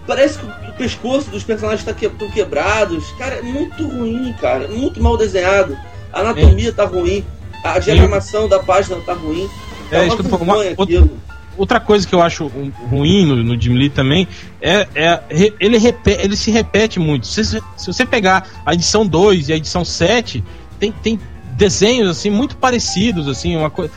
Parece 0.06 0.38
que 0.38 0.46
o 0.46 0.74
pescoço 0.78 1.30
dos 1.30 1.44
personagens 1.46 1.86
tá 1.86 1.94
que, 1.94 2.10
tão 2.10 2.30
quebrados. 2.30 3.06
Cara, 3.18 3.36
é 3.36 3.42
muito 3.42 3.88
ruim, 3.88 4.34
cara. 4.42 4.68
Muito 4.68 5.02
mal 5.02 5.16
desenhado. 5.16 5.78
A 6.14 6.20
anatomia 6.22 6.72
tá 6.72 6.86
ruim. 6.86 7.24
A 7.64 7.80
diagramação 7.80 8.48
da 8.48 8.60
página 8.60 8.98
tá 8.98 9.14
ruim. 9.14 9.50
Tá 9.90 9.98
É, 9.98 10.00
uma 10.02 10.08
isso 10.08 10.16
que 10.18 10.22
eu 10.26 10.30
tô 10.30 10.38
falando. 10.38 10.48
vergonha 10.64 10.76
Uma- 10.78 10.84
aquilo. 10.84 11.20
Outra 11.56 11.80
coisa 11.80 12.08
que 12.08 12.16
eu 12.16 12.22
acho 12.22 12.48
ruim 12.90 13.28
no, 13.28 13.36
no 13.44 13.62
Jim 13.62 13.74
Lee 13.74 13.90
também 13.90 14.28
é, 14.60 14.88
é 14.96 15.22
ele, 15.60 15.78
repe- 15.78 16.18
ele 16.20 16.36
se 16.36 16.50
repete 16.50 17.00
muito. 17.00 17.28
Se, 17.28 17.44
se 17.46 17.62
você 17.86 18.06
pegar 18.06 18.48
a 18.66 18.74
edição 18.74 19.06
2 19.06 19.50
e 19.50 19.54
a 19.54 19.56
edição 19.58 19.86
7, 19.86 20.44
tem, 20.80 20.92
tem 20.92 21.20
desenhos 21.52 22.10
assim 22.10 22.32
muito 22.32 22.58
parecidos, 22.58 23.28
assim, 23.28 23.56
uma 23.56 23.70
coisa. 23.70 23.92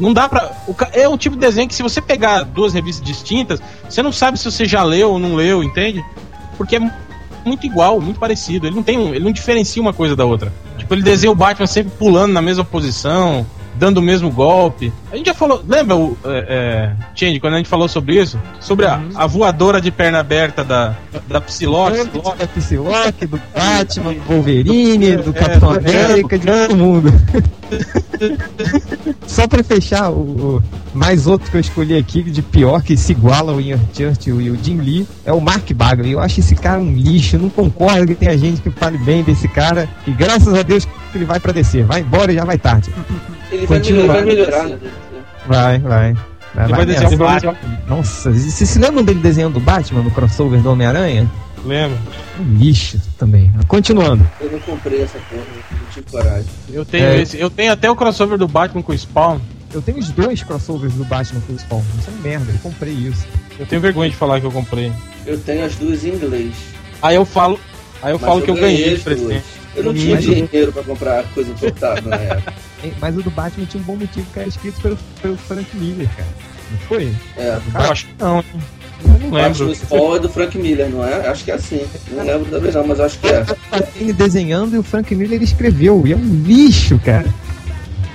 Não 0.00 0.12
dá 0.12 0.28
ca- 0.28 0.90
é 0.92 1.08
um 1.08 1.16
tipo 1.16 1.36
de 1.36 1.40
desenho 1.42 1.68
que 1.68 1.74
se 1.76 1.82
você 1.82 2.00
pegar 2.02 2.42
duas 2.42 2.74
revistas 2.74 3.06
distintas, 3.06 3.60
você 3.88 4.02
não 4.02 4.10
sabe 4.10 4.36
se 4.36 4.44
você 4.50 4.64
já 4.66 4.82
leu 4.82 5.12
ou 5.12 5.18
não 5.20 5.36
leu, 5.36 5.62
entende? 5.62 6.04
Porque 6.56 6.74
é 6.74 6.80
muito 7.46 7.64
igual, 7.64 8.00
muito 8.00 8.18
parecido. 8.18 8.66
Ele 8.66 8.76
não 8.76 8.82
tem 8.82 9.08
ele 9.08 9.24
não 9.24 9.32
diferencia 9.32 9.80
uma 9.80 9.92
coisa 9.92 10.16
da 10.16 10.24
outra. 10.24 10.52
Tipo, 10.76 10.94
ele 10.94 11.02
desenha 11.02 11.30
o 11.30 11.34
Batman 11.34 11.66
sempre 11.66 11.92
pulando 11.98 12.32
na 12.32 12.42
mesma 12.42 12.64
posição. 12.64 13.46
Dando 13.78 13.98
o 13.98 14.02
mesmo 14.02 14.30
golpe. 14.30 14.92
A 15.12 15.16
gente 15.16 15.26
já 15.26 15.34
falou, 15.34 15.62
lembra 15.66 15.96
o 15.96 16.16
é, 16.24 16.46
é, 16.48 16.92
Change, 17.14 17.40
quando 17.40 17.54
a 17.54 17.56
gente 17.58 17.68
falou 17.68 17.88
sobre 17.88 18.20
isso? 18.20 18.38
Sobre 18.60 18.86
a, 18.86 19.00
a 19.14 19.26
voadora 19.26 19.80
de 19.80 19.90
perna 19.90 20.18
aberta 20.20 20.64
da, 20.64 20.94
da 21.28 21.40
Psylocke. 21.40 22.08
Da 22.38 22.46
Psylocke, 22.46 23.26
do 23.26 23.40
Batman, 23.54 24.12
do 24.14 24.20
Wolverine, 24.22 25.16
do 25.16 25.30
É, 25.30 25.32
Capitão 25.32 25.72
do 25.72 25.78
América, 25.78 26.38
de 26.38 26.46
todo 26.46 26.76
mundo. 26.76 27.12
Só 29.26 29.46
pra 29.46 29.62
fechar, 29.62 30.10
o, 30.10 30.56
o- 30.58 30.62
mais 30.94 31.26
outro 31.26 31.50
que 31.50 31.56
eu 31.56 31.60
escolhi 31.60 31.96
aqui, 31.96 32.22
de 32.22 32.40
pior, 32.42 32.82
que 32.82 32.96
se 32.96 33.12
iguala 33.12 33.52
ao 33.52 33.60
Ian 33.60 33.78
Churchill 33.94 34.40
e 34.40 34.50
o 34.50 34.58
Jim 34.62 34.78
Lee, 34.78 35.06
é 35.24 35.32
o 35.32 35.40
Mark 35.40 35.70
Bagley. 35.72 36.12
Eu 36.12 36.20
acho 36.20 36.40
esse 36.40 36.54
cara 36.54 36.80
um 36.80 36.92
lixo, 36.94 37.38
não 37.38 37.50
concordo 37.50 38.06
que 38.08 38.14
tenha 38.14 38.36
gente 38.38 38.60
que 38.62 38.70
fale 38.70 38.96
bem 38.98 39.22
desse 39.22 39.48
cara. 39.48 39.88
E 40.06 40.10
graças 40.12 40.54
a 40.54 40.62
Deus 40.62 40.84
que 40.84 41.18
ele 41.18 41.24
vai 41.24 41.40
pra 41.40 41.52
descer. 41.52 41.84
Vai 41.84 42.00
embora 42.00 42.32
e 42.32 42.36
já 42.36 42.44
vai 42.44 42.58
tarde. 42.58 42.90
Ele 43.56 43.66
vai, 43.66 43.78
Continua. 43.78 44.02
melhorar, 44.02 44.14
vai 44.14 44.24
melhorar, 44.24 44.64
né? 44.68 44.78
Vai, 45.46 45.78
vai. 45.78 46.16
Vai, 46.54 46.64
Ele 46.64 46.74
vai 46.74 46.86
desenhar 46.86 47.12
o 47.12 47.16
Batman. 47.16 47.56
Nossa, 47.86 48.32
vocês 48.32 48.68
se 48.70 48.78
lembram 48.78 49.04
dele 49.04 49.20
desenhando 49.20 49.56
o 49.56 49.60
Batman 49.60 50.02
no 50.02 50.10
crossover 50.10 50.60
do 50.60 50.70
Homem-Aranha? 50.70 51.30
Lembra? 51.64 51.98
Um 52.40 52.54
lixo 52.58 53.00
também. 53.18 53.52
Continuando. 53.66 54.26
Eu 54.40 54.50
não 54.52 54.58
comprei 54.60 55.02
essa 55.02 55.18
porra, 55.30 55.42
não 55.72 55.90
tive 55.92 56.10
coragem. 56.10 56.46
Eu 56.72 56.84
tenho 56.84 57.04
É. 57.06 57.20
esse, 57.20 57.38
eu 57.38 57.50
tenho 57.50 57.72
até 57.72 57.90
o 57.90 57.96
crossover 57.96 58.38
do 58.38 58.46
Batman 58.48 58.82
com 58.82 58.92
o 58.92 58.98
Spawn. 58.98 59.38
Eu 59.74 59.82
tenho 59.82 59.98
os 59.98 60.08
dois 60.10 60.42
crossovers 60.42 60.94
do 60.94 61.04
Batman 61.04 61.40
com 61.46 61.52
o 61.52 61.58
Spawn. 61.58 61.82
Isso 61.98 62.08
é 62.08 62.28
merda, 62.28 62.52
eu 62.52 62.58
comprei 62.62 62.92
isso. 62.92 63.26
Eu 63.58 63.66
tenho 63.66 63.80
vergonha 63.82 64.08
de 64.08 64.16
falar 64.16 64.40
que 64.40 64.46
eu 64.46 64.52
comprei. 64.52 64.92
Eu 65.26 65.38
tenho 65.40 65.64
as 65.66 65.74
duas 65.74 66.04
em 66.04 66.10
inglês. 66.14 66.54
Aí 67.02 67.16
eu 67.16 67.24
falo, 67.26 67.58
aí 68.02 68.12
eu 68.12 68.18
mas 68.18 68.28
falo 68.28 68.42
que 68.42 68.50
eu 68.50 68.54
ganhei 68.54 68.92
as 68.92 68.98
de 68.98 69.04
presente. 69.04 69.44
Eu 69.76 69.84
não 69.84 69.94
tinha 69.94 70.14
Mas- 70.16 70.24
dinheiro 70.24 70.72
pra 70.72 70.82
comprar 70.82 71.22
coisa 71.34 71.50
importada 71.50 72.00
na 72.02 72.16
época. 72.16 72.54
É, 72.82 72.90
Mas 73.00 73.16
o 73.16 73.22
do 73.22 73.30
Batman 73.30 73.66
tinha 73.66 73.82
um 73.82 73.86
bom 73.86 73.96
motivo 73.96 74.26
que 74.32 74.38
era 74.38 74.48
escrito 74.48 74.80
pelo, 74.80 74.98
pelo 75.20 75.36
Frank 75.36 75.66
Miller, 75.76 76.08
cara. 76.16 76.28
Não 76.72 76.78
foi? 76.80 77.12
É. 77.36 77.58
Cara, 77.72 77.84
eu 77.86 77.92
acho 77.92 78.06
que 78.06 78.12
não. 78.18 78.38
hein? 78.38 78.44
Eu 79.04 79.18
não 79.20 79.30
lembro. 79.30 79.74
Spawn 79.74 80.16
é 80.16 80.18
do 80.18 80.28
Frank 80.28 80.56
Miller, 80.58 80.88
não 80.90 81.06
é? 81.06 81.28
Acho 81.28 81.44
que 81.44 81.50
é 81.50 81.54
assim. 81.54 81.82
Não 82.10 82.24
lembro 82.24 82.50
da 82.50 82.58
vez 82.58 82.74
não, 82.74 82.86
mas 82.86 82.98
acho 82.98 83.18
que 83.18 83.26
é. 83.28 83.44
Ele 83.96 84.12
desenhando 84.12 84.74
e 84.74 84.78
o 84.78 84.82
Frank 84.82 85.14
Miller 85.14 85.42
escreveu. 85.42 86.02
E 86.06 86.12
é 86.12 86.16
um 86.16 86.42
lixo, 86.44 86.98
cara. 87.04 87.26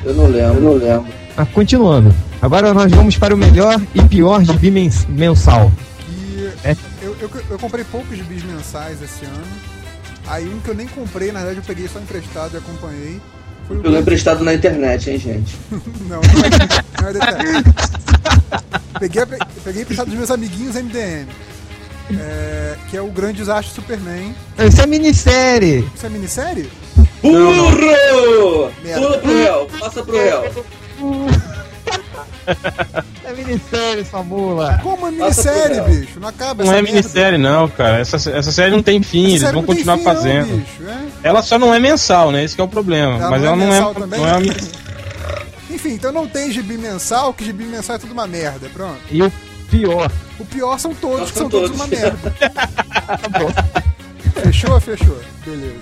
Eu 0.04 0.13
não 0.15 0.26
lembro, 0.28 0.56
eu 0.58 0.62
não 0.62 0.74
lembro. 0.74 1.06
Mas 1.38 1.50
continuando. 1.50 2.13
Agora 2.41 2.74
nós 2.74 2.91
vamos 2.91 3.15
para 3.17 3.34
o 3.36 3.38
melhor 3.38 3.80
e 3.93 4.02
pior 4.04 4.41
de 4.43 4.71
mensal. 5.08 5.71
E 6.10 6.50
É. 6.67 6.76
eu, 7.04 7.15
eu, 7.21 7.30
eu 7.52 7.60
comprei 7.60 7.86
poucos 7.86 8.17
gibis 8.17 8.43
mensais 8.43 9.02
esse 9.02 9.24
ano. 9.26 9.43
Aí 10.27 10.47
um 10.47 10.60
que 10.60 10.69
eu 10.69 10.75
nem 10.75 10.88
comprei, 10.88 11.31
na 11.31 11.39
verdade 11.39 11.60
eu 11.60 11.63
peguei 11.63 11.88
só 11.88 11.99
emprestado 11.99 12.53
e 12.53 12.57
acompanhei. 12.57 13.21
Foi 13.67 13.77
o 13.77 13.97
emprestado 13.97 14.43
na 14.43 14.53
internet, 14.53 15.10
hein, 15.10 15.17
gente. 15.17 15.57
Não, 16.07 16.19
não 16.19 16.43
é, 16.43 17.01
não 17.01 17.10
é 17.10 17.13
detalhe. 17.13 17.63
peguei, 18.99 19.25
peguei 19.63 19.81
emprestado 19.84 20.07
dos 20.07 20.17
meus 20.17 20.31
amiguinhos 20.31 20.75
MDM. 20.75 21.27
É, 22.19 22.75
que 22.89 22.97
é 22.97 23.01
o 23.01 23.07
Grande 23.07 23.38
Desastre 23.38 23.73
Superman. 23.73 24.36
Isso 24.67 24.81
é 24.81 24.86
minissérie. 24.86 25.89
Isso 25.95 26.05
é 26.05 26.10
minissérie? 26.10 26.69
Burro! 27.21 28.71
Pula 28.84 29.17
pro 29.19 29.34
réu, 29.34 29.67
passa 29.79 30.03
pro 30.03 30.13
réu. 30.13 30.65
É 33.23 33.34
minissérie, 33.34 34.05
sua 34.05 34.23
mula. 34.23 34.79
Como 34.84 35.07
é 35.07 35.12
minissérie, 35.12 35.75
réu. 35.75 35.86
bicho? 35.86 36.19
Não 36.19 36.27
acaba 36.27 36.63
Não 36.63 36.71
é 36.71 36.81
merda. 36.81 36.89
minissérie, 36.91 37.38
não, 37.38 37.67
cara. 37.69 37.99
Essa, 37.99 38.17
essa 38.31 38.51
série 38.51 38.71
não 38.71 38.84
tem 38.84 39.01
fim, 39.01 39.36
Essa 39.36 39.45
eles 39.45 39.51
vão 39.51 39.53
não 39.62 39.63
continuar 39.63 39.97
fim, 39.97 40.03
não, 40.03 40.13
fazendo. 40.13 40.57
bicho, 40.57 40.89
é? 40.89 41.27
ela 41.27 41.41
só 41.41 41.57
não 41.60 41.73
é 41.73 41.79
mensal, 41.79 42.31
né? 42.31 42.43
Esse 42.43 42.55
que 42.55 42.62
é 42.62 42.63
o 42.63 42.67
problema. 42.67 43.15
Ela 43.17 43.29
Mas 43.29 43.41
não 43.41 43.47
é 43.47 43.51
ela 43.51 43.55
não 43.57 43.67
mensal 43.67 43.91
é, 43.91 43.93
também? 43.93 44.19
não 44.19 44.27
é 44.27 44.38
uma- 44.38 44.53
Enfim, 45.69 45.89
então 45.93 46.12
não 46.12 46.27
tem 46.27 46.51
gibi 46.51 46.77
mensal, 46.77 47.34
que 47.34 47.45
gibi 47.45 47.63
mensal 47.65 47.95
é 47.95 47.99
tudo 47.99 48.12
uma 48.13 48.27
merda, 48.27 48.69
pronto. 48.73 48.99
E 49.10 49.21
o 49.23 49.31
pior. 49.69 50.12
O 50.39 50.45
pior 50.45 50.77
são 50.79 50.93
todos, 50.93 51.19
Nós 51.21 51.31
que 51.31 51.38
são 51.39 51.49
todos 51.49 51.69
todos. 51.69 51.86
uma 51.86 51.88
merda. 51.88 52.34
fechou? 54.43 54.79
Fechou. 54.79 55.17
Beleza. 55.45 55.75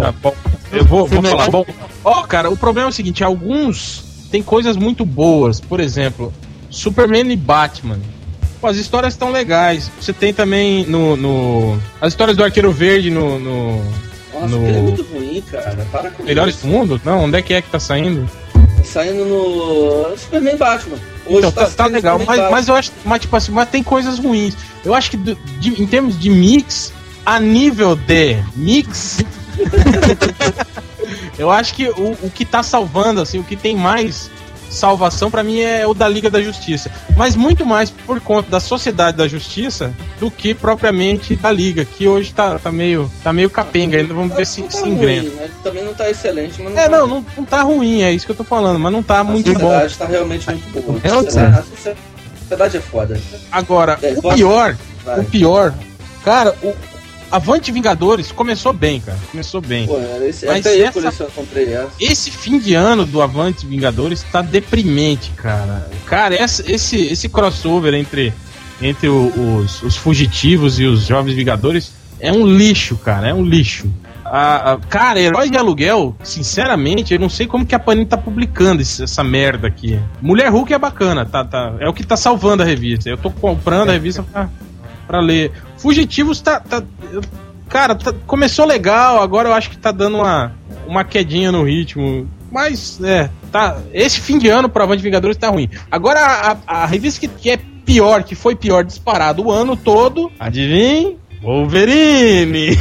Tá 0.00 0.12
bom. 0.12 0.34
Eu 0.72 0.84
vou, 0.84 1.06
vou 1.06 1.22
falar. 1.22 1.50
Bom, 1.50 1.64
ó, 2.04 2.22
cara, 2.24 2.50
o 2.50 2.56
problema 2.56 2.88
é 2.88 2.90
o 2.90 2.92
seguinte: 2.92 3.22
alguns 3.24 4.04
tem 4.30 4.42
coisas 4.42 4.76
muito 4.76 5.04
boas. 5.04 5.60
Por 5.60 5.80
exemplo, 5.80 6.32
Superman 6.70 7.30
e 7.32 7.36
Batman. 7.36 7.98
Pô, 8.60 8.66
as 8.66 8.76
histórias 8.76 9.14
estão 9.14 9.30
legais. 9.30 9.90
Você 10.00 10.12
tem 10.12 10.32
também 10.34 10.84
no, 10.86 11.16
no- 11.16 11.78
As 12.00 12.12
histórias 12.12 12.36
do 12.36 12.42
Arqueiro 12.44 12.72
Verde 12.72 13.10
no. 13.10 13.38
no 13.38 13.84
Nossa, 14.34 14.46
No- 14.48 14.62
aquele 14.62 14.78
é 14.78 14.82
muito 14.82 15.02
ruim, 15.04 15.42
cara. 15.50 15.86
Para 15.92 16.10
com 16.10 16.22
Melhores 16.24 16.56
isso. 16.56 16.66
do 16.66 16.72
Mundo? 16.72 17.00
Não, 17.04 17.24
onde 17.24 17.36
é 17.38 17.42
que 17.42 17.54
é 17.54 17.62
que 17.62 17.70
tá 17.70 17.78
saindo? 17.78 18.28
Saindo 18.84 19.24
no 19.24 20.16
Superman 20.16 20.54
e 20.54 20.56
Batman. 20.56 20.96
Hoje 21.26 21.38
Então, 21.38 21.52
tá, 21.52 21.64
tá 21.66 21.70
saindo 21.70 21.92
legal, 21.94 22.18
mas, 22.24 22.50
mas 22.50 22.68
eu 22.68 22.74
acho. 22.74 22.90
Mas, 23.04 23.20
tipo 23.20 23.36
assim, 23.36 23.52
mas 23.52 23.68
tem 23.68 23.82
coisas 23.82 24.18
ruins. 24.18 24.56
Eu 24.84 24.94
acho 24.94 25.10
que 25.10 25.16
do- 25.16 25.36
de- 25.60 25.80
em 25.82 25.86
termos 25.86 26.18
de 26.18 26.28
mix, 26.30 26.92
a 27.26 27.38
nível 27.38 27.94
de 27.94 28.38
mix. 28.56 29.18
eu 31.38 31.50
acho 31.50 31.74
que 31.74 31.88
o, 31.88 32.16
o 32.22 32.30
que 32.34 32.44
tá 32.44 32.62
salvando, 32.62 33.20
assim, 33.20 33.38
o 33.38 33.44
que 33.44 33.56
tem 33.56 33.76
mais 33.76 34.30
salvação 34.70 35.30
pra 35.30 35.42
mim 35.42 35.60
é 35.60 35.86
o 35.86 35.94
da 35.94 36.06
Liga 36.06 36.28
da 36.28 36.42
Justiça. 36.42 36.90
Mas 37.16 37.34
muito 37.34 37.64
mais 37.64 37.88
por 37.90 38.20
conta 38.20 38.50
da 38.50 38.60
Sociedade 38.60 39.16
da 39.16 39.26
Justiça 39.26 39.94
do 40.20 40.30
que 40.30 40.52
propriamente 40.52 41.34
da 41.36 41.50
Liga, 41.50 41.86
que 41.86 42.06
hoje 42.06 42.34
tá, 42.34 42.58
tá 42.58 42.70
meio 42.70 43.10
tá 43.24 43.32
meio 43.32 43.48
capenga, 43.48 43.96
ainda 43.96 44.12
vamos 44.12 44.36
ver 44.36 44.46
se, 44.46 44.62
tá 44.62 44.70
se 44.72 44.86
engrena. 44.86 45.30
né? 45.30 45.48
Também 45.62 45.82
não 45.84 45.94
tá 45.94 46.10
excelente, 46.10 46.60
mas 46.62 46.74
não 46.74 46.80
É, 46.82 46.86
tá 46.88 46.96
não, 46.98 47.06
não, 47.06 47.26
não 47.36 47.44
tá 47.46 47.62
ruim, 47.62 48.02
é 48.02 48.12
isso 48.12 48.26
que 48.26 48.32
eu 48.32 48.36
tô 48.36 48.44
falando, 48.44 48.78
mas 48.78 48.92
não 48.92 49.02
tá 49.02 49.20
A 49.20 49.24
muito 49.24 49.50
bom. 49.54 49.58
sociedade 49.60 49.96
tá 49.96 50.04
realmente 50.04 50.50
muito 50.50 50.82
boa. 50.82 51.00
É 51.02 51.08
A 51.08 51.16
outra. 51.16 51.30
sociedade- 51.32 51.58
a 51.58 52.38
sociedade 52.40 52.76
é 52.76 52.80
foda. 52.80 53.20
Agora, 53.50 53.98
É, 54.02 54.14
o 54.22 54.34
pior, 54.34 54.76
Vai. 55.02 55.20
o 55.20 55.24
pior, 55.24 55.74
cara, 56.24 56.54
o 56.62 56.74
Avante 57.30 57.70
Vingadores 57.70 58.32
começou 58.32 58.72
bem, 58.72 59.00
cara. 59.00 59.18
Começou 59.30 59.60
bem. 59.60 59.86
Pô, 59.86 59.98
era 59.98 60.26
esse, 60.26 60.46
Mas 60.46 60.64
até 60.66 60.76
eu 60.80 60.82
essa- 60.84 60.92
coleciono, 60.92 61.30
comprei 61.34 61.72
essa. 61.74 61.90
Esse 62.00 62.30
fim 62.30 62.58
de 62.58 62.74
ano 62.74 63.04
do 63.04 63.20
Avante 63.20 63.66
Vingadores 63.66 64.22
tá 64.32 64.40
deprimente, 64.42 65.30
cara. 65.36 65.90
Cara, 66.06 66.34
essa- 66.34 66.64
esse, 66.70 66.96
esse 66.96 67.28
crossover 67.28 67.92
entre, 67.94 68.32
entre 68.80 69.08
o- 69.08 69.58
os, 69.58 69.82
os 69.82 69.96
fugitivos 69.96 70.78
e 70.80 70.84
os 70.86 71.02
jovens 71.06 71.34
Vingadores 71.34 71.92
é 72.20 72.32
um 72.32 72.46
lixo, 72.46 72.96
cara. 72.96 73.28
É 73.28 73.34
um 73.34 73.44
lixo. 73.44 73.86
A, 74.24 74.72
a- 74.72 74.78
cara, 74.78 75.18
Heróis 75.20 75.50
de 75.50 75.56
Aluguel, 75.56 76.14
sinceramente, 76.22 77.14
eu 77.14 77.20
não 77.20 77.30
sei 77.30 77.46
como 77.46 77.64
que 77.64 77.74
a 77.74 77.78
Panini 77.78 78.04
tá 78.06 78.16
publicando 78.18 78.82
esse- 78.82 79.02
essa 79.02 79.24
merda 79.24 79.66
aqui. 79.68 79.98
Mulher 80.20 80.50
Hulk 80.50 80.72
é 80.72 80.78
bacana, 80.78 81.24
tá, 81.24 81.44
tá, 81.44 81.74
é 81.80 81.88
o 81.88 81.94
que 81.94 82.04
tá 82.04 82.16
salvando 82.16 82.62
a 82.62 82.66
revista. 82.66 83.08
Eu 83.08 83.16
tô 83.16 83.30
comprando 83.30 83.88
a 83.90 83.92
revista 83.92 84.22
pra, 84.22 84.48
pra 85.08 85.20
ler. 85.20 85.50
Fugitivos 85.78 86.40
tá. 86.40 86.60
tá- 86.60 86.82
cara, 87.68 87.94
tá- 87.96 88.14
começou 88.26 88.64
legal, 88.66 89.20
agora 89.22 89.48
eu 89.48 89.54
acho 89.54 89.70
que 89.70 89.78
tá 89.78 89.90
dando 89.90 90.18
uma, 90.18 90.52
uma 90.86 91.02
quedinha 91.02 91.50
no 91.50 91.64
ritmo. 91.64 92.28
Mas, 92.52 93.00
é, 93.02 93.28
tá. 93.50 93.78
Esse 93.92 94.20
fim 94.20 94.38
de 94.38 94.48
ano 94.48 94.68
pro 94.68 94.82
Avante 94.82 95.02
Vingadores 95.02 95.36
tá 95.36 95.48
ruim. 95.48 95.68
Agora, 95.90 96.20
a, 96.20 96.82
a- 96.82 96.86
revista 96.86 97.20
que, 97.20 97.28
que 97.28 97.50
é 97.50 97.58
pior, 97.84 98.22
que 98.22 98.34
foi 98.34 98.54
pior 98.54 98.84
disparado 98.84 99.42
o 99.46 99.50
ano 99.50 99.74
todo, 99.76 100.30
adivinha? 100.38 101.14
Wolverine! 101.42 102.76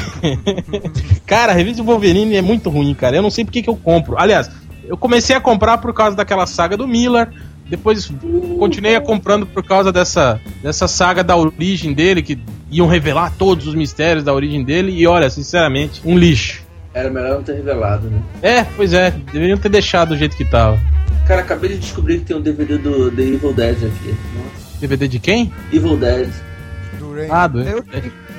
cara, 1.26 1.52
a 1.52 1.56
revista 1.56 1.84
Wolverine 1.84 2.36
é 2.36 2.42
muito 2.42 2.70
ruim, 2.70 2.94
cara. 2.94 3.16
Eu 3.16 3.22
não 3.22 3.30
sei 3.30 3.46
porque 3.46 3.62
que 3.62 3.70
eu 3.70 3.76
compro. 3.76 4.18
Aliás, 4.18 4.50
eu 4.86 4.98
comecei 4.98 5.36
a 5.36 5.40
comprar 5.42 5.78
por 5.78 5.94
causa 5.94 6.16
daquela 6.16 6.46
saga 6.46 6.76
do 6.78 6.88
Miller. 6.88 7.30
Depois 7.70 8.10
continuei 8.58 8.96
a 8.96 9.02
comprando 9.02 9.46
por 9.46 9.64
causa 9.64 9.92
dessa, 9.92 10.40
dessa 10.62 10.88
saga 10.88 11.24
da 11.24 11.36
origem 11.36 11.94
dele, 11.94 12.22
que 12.22 12.40
iam 12.72 12.88
revelar 12.88 13.34
todos 13.38 13.68
os 13.68 13.76
mistérios 13.76 14.24
da 14.24 14.34
origem 14.34 14.64
dele. 14.64 14.92
E 14.92 15.06
olha, 15.06 15.30
sinceramente, 15.30 16.02
um 16.06 16.18
lixo. 16.18 16.66
Era 16.94 17.10
melhor 17.10 17.36
não 17.36 17.44
ter 17.44 17.54
revelado, 17.54 18.10
né? 18.10 18.20
É, 18.42 18.64
pois 18.64 18.94
é, 18.94 19.12
deveriam 19.32 19.58
ter 19.58 19.70
deixado 19.70 20.10
do 20.10 20.18
jeito 20.18 20.36
que 20.36 20.46
tava. 20.46 20.80
Cara, 21.28 21.42
acabei 21.42 21.72
de 21.72 21.80
descobrir 21.80 22.20
que 22.20 22.26
tem 22.26 22.36
um 22.36 22.42
DVD 22.42 22.78
do 22.78 23.12
The 23.12 23.22
Evil 23.22 23.54
Dead 23.54 23.78
aqui. 23.78 24.16
Nossa. 24.34 24.80
DVD 24.80 25.08
de 25.08 25.20
quem? 25.20 25.52
Evil 25.72 25.98
Dead. 25.98 26.30
Do 26.98 27.14
Rain. 27.14 27.28
Ah, 27.30 27.48
do. 27.48 27.62
Eu 27.62 27.84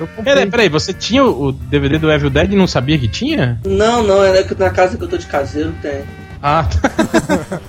comprei. 0.07 0.23
Peraí, 0.23 0.49
peraí, 0.49 0.69
você 0.69 0.91
tinha 0.91 1.23
o 1.23 1.51
DVD 1.51 1.97
do 1.97 2.11
Evil 2.11 2.29
Dead 2.29 2.51
e 2.51 2.55
não 2.55 2.67
sabia 2.67 2.97
que 2.97 3.07
tinha? 3.07 3.59
Não, 3.65 4.01
não, 4.01 4.23
é 4.23 4.43
que 4.43 4.55
na 4.55 4.69
casa 4.69 4.97
que 4.97 5.03
eu 5.03 5.07
tô 5.07 5.17
de 5.17 5.27
caseiro 5.27 5.73
tem. 5.81 6.03
Ah, 6.41 6.63
tá. 6.63 6.89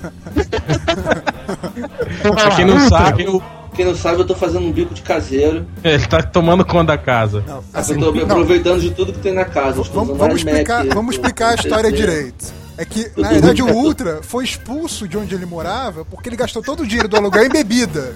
pra 2.33 2.55
quem 2.55 2.65
não 2.65 2.89
sabe, 2.89 3.27
o- 3.27 3.41
Quem 3.73 3.85
não 3.85 3.95
sabe, 3.95 4.19
eu 4.19 4.25
tô 4.27 4.35
fazendo 4.35 4.65
um 4.65 4.71
bico 4.71 4.93
de 4.93 5.01
caseiro. 5.01 5.65
ele 5.83 6.05
tá 6.05 6.21
tomando 6.21 6.65
conta 6.65 6.85
da 6.87 6.97
casa. 6.97 7.41
Não, 7.47 7.55
Eu 7.57 7.63
assim, 7.73 7.97
tô 7.97 8.11
não, 8.11 8.23
aproveitando 8.23 8.81
de 8.81 8.91
tudo 8.91 9.13
que 9.13 9.19
tem 9.19 9.33
na 9.33 9.45
casa. 9.45 9.79
Eu 9.79 9.83
vamos, 9.85 10.17
vamos 10.17 10.35
explicar, 10.37 10.85
eu 10.85 10.93
vamos 10.93 11.15
explicar 11.15 11.51
a 11.51 11.55
história 11.55 11.87
eu- 11.87 11.91
direito. 11.93 12.61
É 12.77 12.83
que, 12.85 13.11
Eu 13.15 13.21
na 13.23 13.29
verdade, 13.29 13.61
o 13.61 13.67
Ultra 13.71 14.19
foi 14.23 14.43
expulso 14.43 15.07
de 15.07 15.15
onde 15.17 15.35
ele 15.35 15.45
morava 15.45 16.03
porque 16.03 16.27
ele 16.29 16.35
gastou 16.35 16.61
todo 16.63 16.81
o 16.81 16.87
dinheiro 16.87 17.07
do 17.07 17.15
aluguel 17.15 17.45
em 17.45 17.49
bebida. 17.49 18.13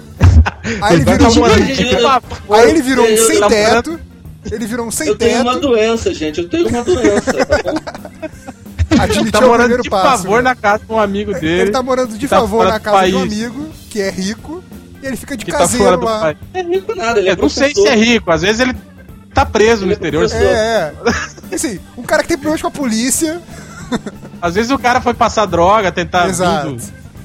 Aí 0.82 0.96
ele 0.96 1.04
Tá 1.04 1.12
virou, 1.12 1.46
eu- 1.46 2.02
papo. 2.02 2.54
aí 2.54 2.70
ele 2.70 2.82
virou 2.82 3.04
um 3.04 3.08
eu- 3.08 3.26
sem 3.26 3.36
eu- 3.38 3.48
teto. 3.48 4.00
Ele 4.50 4.66
virou 4.66 4.86
um 4.86 4.90
sem 4.90 5.08
Eu 5.08 5.16
tenho 5.16 5.40
uma 5.42 5.54
teto. 5.54 5.68
doença, 5.68 6.12
gente. 6.14 6.40
Eu 6.40 6.48
tenho 6.48 6.68
uma 6.68 6.82
doença. 6.84 7.32
tá 7.32 7.56
bom? 7.64 8.28
Admitir 9.04 9.32
Tá 9.32 9.38
é 9.38 9.44
o 9.44 9.48
morando 9.48 9.58
primeiro 9.60 9.82
de 9.82 9.90
passo. 9.90 10.22
favor 10.24 10.36
né? 10.42 10.50
na 10.50 10.54
casa 10.56 10.84
de 10.84 10.92
um 10.92 10.98
amigo 10.98 11.32
dele. 11.34 11.60
Ele 11.62 11.70
tá 11.70 11.82
morando 11.82 12.16
de 12.18 12.28
tá 12.28 12.40
favor 12.40 12.66
na 12.66 12.80
casa 12.80 13.06
de 13.08 13.14
um 13.14 13.22
amigo 13.22 13.68
que 13.90 14.00
é 14.00 14.10
rico 14.10 14.62
e 15.02 15.06
ele 15.06 15.16
fica 15.16 15.36
de 15.36 15.44
que 15.44 15.50
tá 15.52 15.58
fora 15.58 15.68
caseiro 15.68 15.96
do 15.98 16.04
lá. 16.04 16.34
É 16.54 16.62
rico 16.62 16.94
nada, 16.94 17.18
ele 17.18 17.28
é 17.28 17.32
Eu 17.32 17.36
não 17.36 17.48
sei 17.48 17.74
se 17.74 17.86
é 17.86 17.94
rico, 17.94 18.30
às 18.30 18.42
vezes 18.42 18.60
ele 18.60 18.74
tá 19.34 19.44
preso 19.46 19.84
no 19.84 19.86
Ele 19.86 19.92
é 19.92 19.94
exterior. 19.94 20.28
professor. 20.28 20.46
É, 20.54 20.92
é. 21.50 21.54
Assim, 21.54 21.78
um 21.96 22.02
cara 22.02 22.22
que 22.22 22.28
tem 22.28 22.36
problemas 22.38 22.62
com 22.62 22.68
a 22.68 22.70
polícia. 22.70 23.40
Às 24.42 24.54
vezes 24.56 24.70
o 24.70 24.78
cara 24.78 25.00
foi 25.00 25.14
passar 25.14 25.46
droga, 25.46 25.90
tentar 25.92 26.28
Exato. 26.28 26.68
vindo 26.70 26.82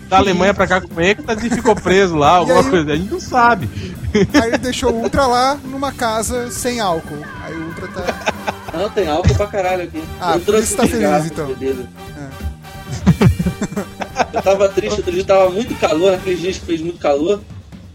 da 0.08 0.18
Alemanha 0.18 0.54
pra 0.54 0.68
cá 0.68 0.80
com 0.82 1.02
êxtase 1.02 1.48
e 1.48 1.50
ficou 1.50 1.76
preso 1.76 2.16
lá, 2.16 2.32
alguma 2.38 2.60
aí- 2.62 2.70
coisa. 2.70 2.92
A 2.92 2.96
gente 2.96 3.12
não 3.12 3.20
sabe. 3.20 3.70
Aí 4.14 4.48
ele 4.50 4.58
deixou 4.60 4.92
o 4.92 5.02
Ultra 5.04 5.26
lá 5.26 5.58
numa 5.64 5.92
casa 5.92 6.52
sem 6.52 6.80
álcool. 6.80 7.18
Aí 7.44 7.56
o 7.56 7.66
Ultra 7.68 7.88
tá. 7.88 8.04
Não, 8.74 8.90
tem 8.90 9.08
álcool 9.08 9.36
pra 9.36 9.48
caralho 9.48 9.84
aqui. 9.84 10.02
Ah, 10.20 10.36
Eu 10.36 10.42
trouxe 10.42 10.76
tá 10.76 10.84
um 10.84 10.88
feliz, 10.88 11.06
cigarro, 11.06 11.26
então. 11.26 11.54
beleza. 11.54 11.88
Eu 14.34 14.42
tava 14.42 14.70
triste, 14.70 14.98
outro 14.98 15.12
dia 15.12 15.24
tava 15.26 15.50
muito 15.50 15.76
calor, 15.80 16.12
naqueles 16.12 16.40
dias 16.40 16.58
que 16.58 16.66
fez 16.66 16.82
muito 16.82 17.00
calor. 17.00 17.42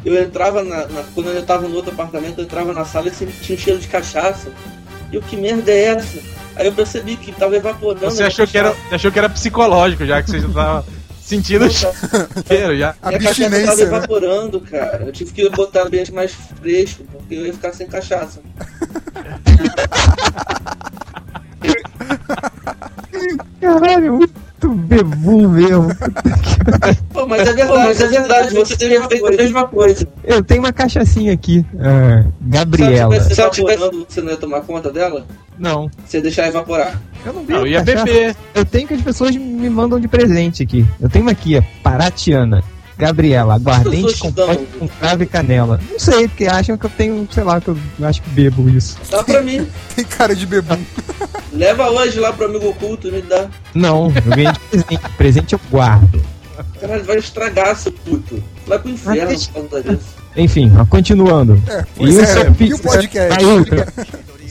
Eu 0.04 0.22
entrava 0.22 0.62
na, 0.62 0.86
na- 0.86 1.02
Quando 1.14 1.30
eu 1.30 1.42
tava 1.44 1.66
no 1.66 1.74
outro 1.76 1.92
apartamento, 1.92 2.38
eu 2.38 2.44
entrava 2.44 2.72
na 2.72 2.84
sala 2.84 3.08
e 3.08 3.14
sempre 3.14 3.34
tinha 3.42 3.56
um 3.56 3.60
cheiro 3.60 3.80
de 3.80 3.88
cachaça. 3.88 4.48
E 5.10 5.16
eu, 5.16 5.22
que 5.22 5.36
merda 5.36 5.70
é 5.72 5.84
essa? 5.86 6.18
Aí 6.56 6.66
eu 6.66 6.72
percebi 6.72 7.16
que 7.16 7.32
tava 7.32 7.56
evaporando. 7.56 8.04
Você 8.04 8.22
achou 8.22 8.46
que, 8.46 8.56
era, 8.56 8.74
achou 8.90 9.10
que 9.10 9.18
era 9.18 9.28
psicológico, 9.28 10.04
já 10.06 10.22
que 10.22 10.30
você 10.30 10.40
já 10.40 10.48
tava 10.48 10.86
sentindo 11.20 11.64
o 11.66 11.70
cheiro 11.70 12.76
já. 12.78 12.94
A 13.02 13.12
cachaça 13.18 13.50
tava 13.50 13.76
né? 13.76 13.82
evaporando, 13.82 14.60
cara. 14.60 15.04
Eu 15.04 15.12
tive 15.12 15.32
que 15.32 15.48
botar 15.50 15.82
o 15.84 15.86
ambiente 15.86 16.12
mais 16.12 16.32
fresco, 16.60 17.04
porque 17.12 17.34
eu 17.34 17.46
ia 17.46 17.52
ficar 17.52 17.72
sem 17.72 17.86
cachaça. 17.88 18.40
Caralho, 23.60 24.14
muito 24.14 24.68
bebum 24.74 25.48
mesmo. 25.48 25.88
Pô, 27.12 27.26
mas 27.26 27.46
é 27.46 27.52
verdade, 27.52 27.78
mas 27.86 28.00
é 28.00 28.06
verdade, 28.08 28.54
você 28.54 28.76
teria 28.76 29.02
feito 29.08 29.26
a 29.26 29.30
mesma 29.30 29.66
coisa. 29.68 30.06
Eu 30.24 30.42
tenho 30.42 30.60
uma 30.62 30.72
cachaçinha 30.72 31.32
aqui. 31.32 31.64
Ah, 31.78 32.24
Gabriela. 32.40 33.20
Se 33.20 33.40
ela 33.40 33.50
tivesse 33.50 33.74
evaporando, 33.74 34.06
você 34.08 34.20
não 34.20 34.30
ia 34.30 34.36
tomar 34.36 34.60
conta 34.62 34.90
dela? 34.90 35.26
Não, 35.58 35.90
Você 36.04 36.18
ia 36.18 36.22
deixar 36.22 36.48
evaporar. 36.48 37.00
eu 37.24 37.32
não 37.32 37.42
bebo 37.44 37.60
Não, 37.60 37.66
ia 37.66 37.82
cachaça. 37.82 38.04
beber. 38.04 38.36
Eu 38.54 38.64
tenho 38.64 38.86
que 38.88 38.94
as 38.94 39.00
pessoas 39.00 39.34
me 39.36 39.70
mandam 39.70 39.98
de 39.98 40.06
presente 40.08 40.62
aqui. 40.62 40.84
Eu 41.00 41.08
tenho 41.08 41.24
uma 41.24 41.32
aqui, 41.32 41.56
ó, 41.56 41.62
Paratiana. 41.82 42.62
Gabriela, 42.98 43.54
aguardente 43.54 44.18
com 44.18 44.88
cravo 44.88 45.22
e 45.22 45.26
canela. 45.26 45.78
Não 45.90 45.98
sei, 45.98 46.28
porque 46.28 46.46
acham 46.46 46.76
que 46.78 46.86
eu 46.86 46.90
tenho, 46.90 47.28
sei 47.30 47.44
lá, 47.44 47.60
que 47.60 47.68
eu 47.68 47.76
acho 48.02 48.22
que 48.22 48.30
bebo 48.30 48.68
isso. 48.70 48.96
Dá 49.10 49.22
pra 49.22 49.42
mim. 49.42 49.66
Tem 49.94 50.04
cara 50.04 50.34
de 50.34 50.46
bebum. 50.46 50.78
Leva 51.52 51.90
hoje 51.90 52.18
lá 52.18 52.32
pro 52.32 52.46
amigo 52.46 52.68
oculto 52.68 53.08
e 53.08 53.12
me 53.12 53.22
dá. 53.22 53.48
Não, 53.74 54.12
eu 54.14 54.22
ganhei 54.22 54.52
de 54.52 54.58
presente. 54.58 54.98
presente 55.16 55.52
eu 55.52 55.60
guardo. 55.70 56.22
Caralho, 56.80 57.04
vai 57.04 57.18
estragar, 57.18 57.76
seu 57.76 57.92
puto. 57.92 58.42
Vai 58.66 58.78
pro 58.78 58.90
inferno 58.90 59.38
por 59.38 59.48
conta 59.48 59.82
disso. 59.82 60.16
Enfim, 60.36 60.70
continuando. 60.88 61.62
É, 61.68 61.84
E 61.98 62.08
o 62.08 62.20
é, 62.20 62.26
seu 62.26 62.56
e 62.60 62.74
o 62.74 62.78
podcast? 62.78 63.44
Aí, 63.44 63.46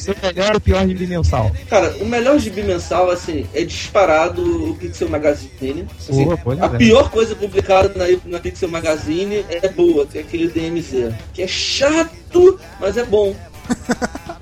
seu 0.05 0.15
melhor 0.21 0.53
ou 0.53 0.61
pior 0.61 0.85
de 0.87 1.07
mensal? 1.07 1.51
Cara, 1.69 1.95
o 1.99 2.05
melhor 2.05 2.37
gibi 2.39 2.63
mensal, 2.63 3.09
assim, 3.09 3.45
é 3.53 3.63
disparado 3.63 4.71
o 4.71 4.75
Pixel 4.75 5.09
Magazine. 5.09 5.87
Assim, 5.99 6.27
a 6.61 6.65
é. 6.65 6.77
pior 6.77 7.09
coisa 7.09 7.35
publicada 7.35 7.91
na, 7.95 8.05
na 8.25 8.39
Pixel 8.39 8.69
Magazine 8.69 9.45
é 9.49 9.67
boa, 9.67 10.05
que 10.05 10.17
é 10.17 10.21
aquele 10.21 10.47
DMZ. 10.47 11.13
Que 11.33 11.41
é 11.43 11.47
chato, 11.47 12.59
mas 12.79 12.97
é 12.97 13.03
bom. 13.03 13.35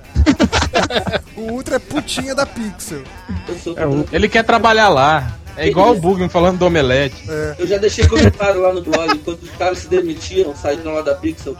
O 1.36 1.54
Ultra 1.54 1.76
é 1.76 1.80
putinha 1.80 2.34
da 2.34 2.46
Pixel. 2.46 3.04
É, 3.76 3.86
o- 3.86 4.06
Ele 4.12 4.30
quer 4.30 4.44
trabalhar 4.44 4.90
lá. 4.90 5.38
É 5.56 5.68
igual 5.68 5.92
o 5.92 6.00
Bugman 6.00 6.30
falando 6.30 6.58
do 6.58 6.66
Omelete. 6.66 7.24
eu 7.60 7.68
já 7.68 7.78
deixei 7.78 8.08
comentário 8.08 8.60
lá 8.60 8.74
no 8.74 8.82
blog, 8.82 9.20
quando 9.20 9.44
os 9.44 9.52
caras 9.52 9.80
se 9.80 9.88
demitiram, 9.88 10.56
saíram 10.56 10.94
lá 10.96 11.02
da 11.02 11.14
Pixel. 11.14 11.56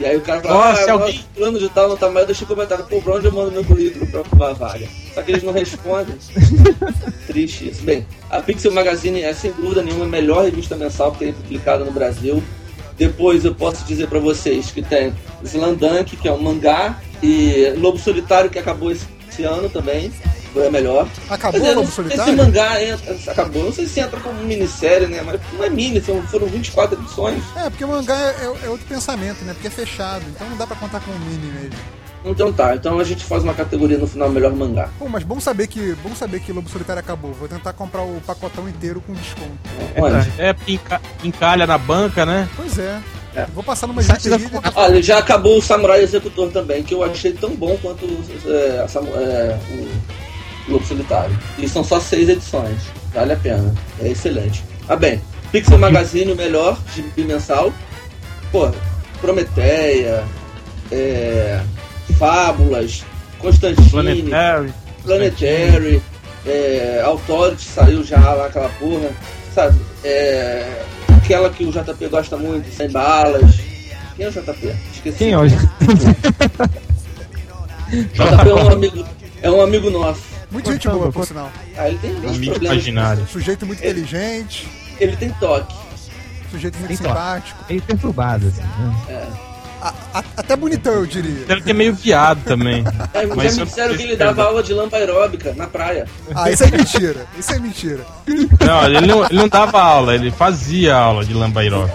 E 0.00 0.04
aí 0.04 0.16
o 0.16 0.20
cara 0.20 0.40
falou, 0.40 0.58
Nossa, 0.58 0.90
ah, 0.90 0.92
alguém- 0.92 1.24
plano 1.36 1.58
de 1.58 1.68
tal 1.68 1.88
não 1.88 1.96
tá 1.96 2.06
mais, 2.08 2.20
eu 2.20 2.26
deixei 2.26 2.46
comentário, 2.46 2.84
pô, 2.84 3.00
pra 3.00 3.14
onde 3.14 3.26
eu 3.26 3.32
mando 3.32 3.52
meu 3.52 3.64
currículo 3.64 4.06
pra 4.08 4.20
ocupar 4.22 4.50
a 4.50 4.54
vaga? 4.54 4.86
Só 5.14 5.22
que 5.22 5.30
eles 5.30 5.42
não 5.44 5.52
respondem. 5.52 6.16
Triste 7.26 7.68
isso. 7.68 7.82
Bem, 7.82 8.06
a 8.30 8.40
Pixel 8.40 8.72
Magazine 8.72 9.22
é 9.22 9.32
sem 9.32 9.52
dúvida 9.52 9.82
nenhuma 9.82 10.04
a 10.04 10.08
melhor 10.08 10.44
revista 10.44 10.76
mensal 10.76 11.12
que 11.12 11.18
tem 11.20 11.32
publicada 11.32 11.84
no 11.84 11.92
Brasil. 11.92 12.42
Depois 12.96 13.44
eu 13.44 13.54
posso 13.54 13.84
dizer 13.84 14.08
pra 14.08 14.18
vocês 14.20 14.70
que 14.70 14.82
tem 14.82 15.12
Slandunk, 15.42 16.16
que 16.16 16.28
é 16.28 16.32
um 16.32 16.38
mangá, 16.40 17.00
e 17.22 17.72
Lobo 17.76 17.98
Solitário, 17.98 18.50
que 18.50 18.58
acabou 18.58 18.90
esse 18.92 19.42
ano 19.44 19.68
também, 19.68 20.12
a 20.62 20.70
melhor. 20.70 21.08
Acabou 21.28 21.60
dizer, 21.60 21.72
o 21.72 21.76
Lobo 21.76 21.90
Solitário? 21.90 22.24
Se 22.24 22.36
mangá 22.36 22.82
entra, 22.82 23.16
acabou, 23.32 23.64
não 23.64 23.72
sei 23.72 23.86
se 23.86 24.00
entra 24.00 24.20
como 24.20 24.40
minissérie, 24.44 25.06
né? 25.06 25.22
Mas 25.24 25.40
não 25.52 25.64
é 25.64 25.70
mini, 25.70 26.00
são, 26.00 26.22
foram 26.24 26.46
24 26.46 26.98
edições. 27.00 27.42
É, 27.56 27.68
porque 27.70 27.84
o 27.84 27.88
mangá 27.88 28.16
é, 28.16 28.44
é- 28.44 28.66
é 28.66 28.68
outro 28.68 28.86
pensamento, 28.86 29.44
né? 29.44 29.52
Porque 29.54 29.66
é 29.68 29.70
fechado, 29.70 30.24
então 30.28 30.48
não 30.48 30.56
dá 30.56 30.66
pra 30.66 30.76
contar 30.76 31.00
com 31.00 31.10
o 31.10 31.18
mini 31.20 31.46
mesmo. 31.52 31.78
Então 32.26 32.50
tá, 32.50 32.74
então 32.74 32.98
a 32.98 33.04
gente 33.04 33.22
faz 33.22 33.42
uma 33.42 33.52
categoria 33.52 33.98
no 33.98 34.06
final 34.06 34.30
melhor 34.30 34.50
mangá. 34.54 34.88
Pô, 34.98 35.06
mas 35.08 35.22
bom 35.22 35.38
saber 35.38 35.66
que 35.66 35.94
bom 36.02 36.14
saber 36.14 36.40
que 36.40 36.52
Lobo 36.52 36.70
Solitário 36.70 37.00
acabou. 37.00 37.32
Vou 37.34 37.46
tentar 37.46 37.74
comprar 37.74 38.00
o 38.02 38.18
pacotão 38.26 38.66
inteiro 38.66 39.02
com 39.06 39.12
desconto. 39.12 39.50
Onde? 39.98 40.32
É, 40.40 40.56
enca- 40.66 41.02
encalha 41.22 41.66
na 41.66 41.76
banca, 41.76 42.24
né? 42.24 42.48
Pois 42.56 42.78
é. 42.78 42.98
É. 43.36 43.46
Vou 43.52 43.62
passar 43.64 43.86
numa 43.88 44.02
da 44.02 44.14
bilheteria. 44.16 44.60
Olha, 44.74 45.02
já 45.02 45.18
acabou 45.18 45.58
o 45.58 45.62
Samurai 45.62 46.00
Executor 46.02 46.50
também, 46.50 46.82
que 46.82 46.94
eu 46.94 47.02
achei 47.02 47.32
tão 47.32 47.50
bom 47.50 47.76
quanto 47.82 48.06
é, 48.46 48.78
a 48.80 49.20
é, 49.20 49.58
o 49.70 49.88
Lobo 50.68 50.84
Solitário. 50.84 51.36
E 51.58 51.68
são 51.68 51.84
só 51.84 52.00
seis 52.00 52.28
edições, 52.28 52.80
vale 53.12 53.32
a 53.32 53.36
pena, 53.36 53.74
é 54.00 54.08
excelente. 54.08 54.64
Ah 54.88 54.96
bem, 54.96 55.20
Pixel 55.52 55.78
Magazine, 55.78 56.32
o 56.32 56.36
melhor 56.36 56.78
de 57.16 57.24
mensal. 57.24 57.72
Pô, 58.50 58.70
Prometeia, 59.20 60.24
é, 60.90 61.60
Fábulas, 62.18 63.04
Constantine, 63.38 63.88
Planetary. 63.90 64.74
Planetary, 65.02 66.02
é, 66.46 67.02
Authority 67.04 67.62
saiu 67.62 68.04
já 68.04 68.18
lá 68.18 68.46
aquela 68.46 68.68
porra, 68.70 69.10
sabe? 69.54 69.78
É, 70.02 70.82
aquela 71.16 71.48
que 71.50 71.64
o 71.64 71.70
JP 71.70 72.08
gosta 72.08 72.36
muito, 72.36 72.70
Sem 72.74 72.90
Balas. 72.90 73.60
Quem 74.16 74.26
é 74.26 74.28
o 74.28 74.32
JP? 74.32 74.76
Esqueci. 74.92 75.18
Quem 75.18 75.36
hoje? 75.36 75.56
JP 77.90 78.48
é 78.50 78.54
um 78.54 78.72
amigo, 78.72 79.06
é 79.42 79.50
um 79.50 79.60
amigo 79.60 79.90
nosso. 79.90 80.33
Muito 80.54 80.72
gente 80.72 80.88
boa, 80.88 81.12
por 81.12 81.26
sinal. 81.26 81.50
Ah, 81.76 81.88
ele 81.88 81.98
tem 81.98 82.10
Amigo 82.12 82.52
problemas. 82.52 82.62
imaginário. 82.62 83.26
Sujeito 83.30 83.66
muito 83.66 83.80
inteligente, 83.80 84.66
Ele 84.98 85.16
tem 85.16 85.28
toque. 85.32 85.74
sujeito 86.50 86.78
muito 86.78 86.88
Tem 86.88 86.96
toque. 86.96 87.08
simpático. 87.08 87.58
Meio 87.68 87.82
perturbado, 87.82 88.46
assim. 88.48 88.62
Né? 89.08 89.26
A- 89.82 89.92
a- 90.14 90.24
até 90.38 90.56
bonitão, 90.56 90.94
eu 90.94 91.04
diria. 91.06 91.44
Ele 91.46 91.60
que 91.60 91.70
é 91.72 91.74
meio 91.74 91.92
viado 91.94 92.42
também. 92.44 92.82
É, 93.12 93.26
Mas 93.26 93.54
já 93.54 93.60
me 93.60 93.66
disseram 93.68 93.94
que 93.96 94.02
ele 94.02 94.16
dava 94.16 94.44
aula 94.44 94.62
de 94.62 94.72
lampa 94.72 94.96
aeróbica 94.96 95.52
na 95.54 95.66
praia. 95.66 96.06
Ah, 96.34 96.50
isso 96.50 96.64
é 96.64 96.70
mentira. 96.70 97.26
Isso 97.38 97.52
é 97.52 97.58
mentira. 97.58 98.04
Não, 98.64 98.84
ele 98.86 99.06
não, 99.06 99.24
ele 99.26 99.34
não 99.34 99.48
dava 99.48 99.80
aula, 99.82 100.14
ele 100.14 100.30
fazia 100.30 100.94
aula 100.96 101.22
de 101.24 101.34
lambairó. 101.34 101.86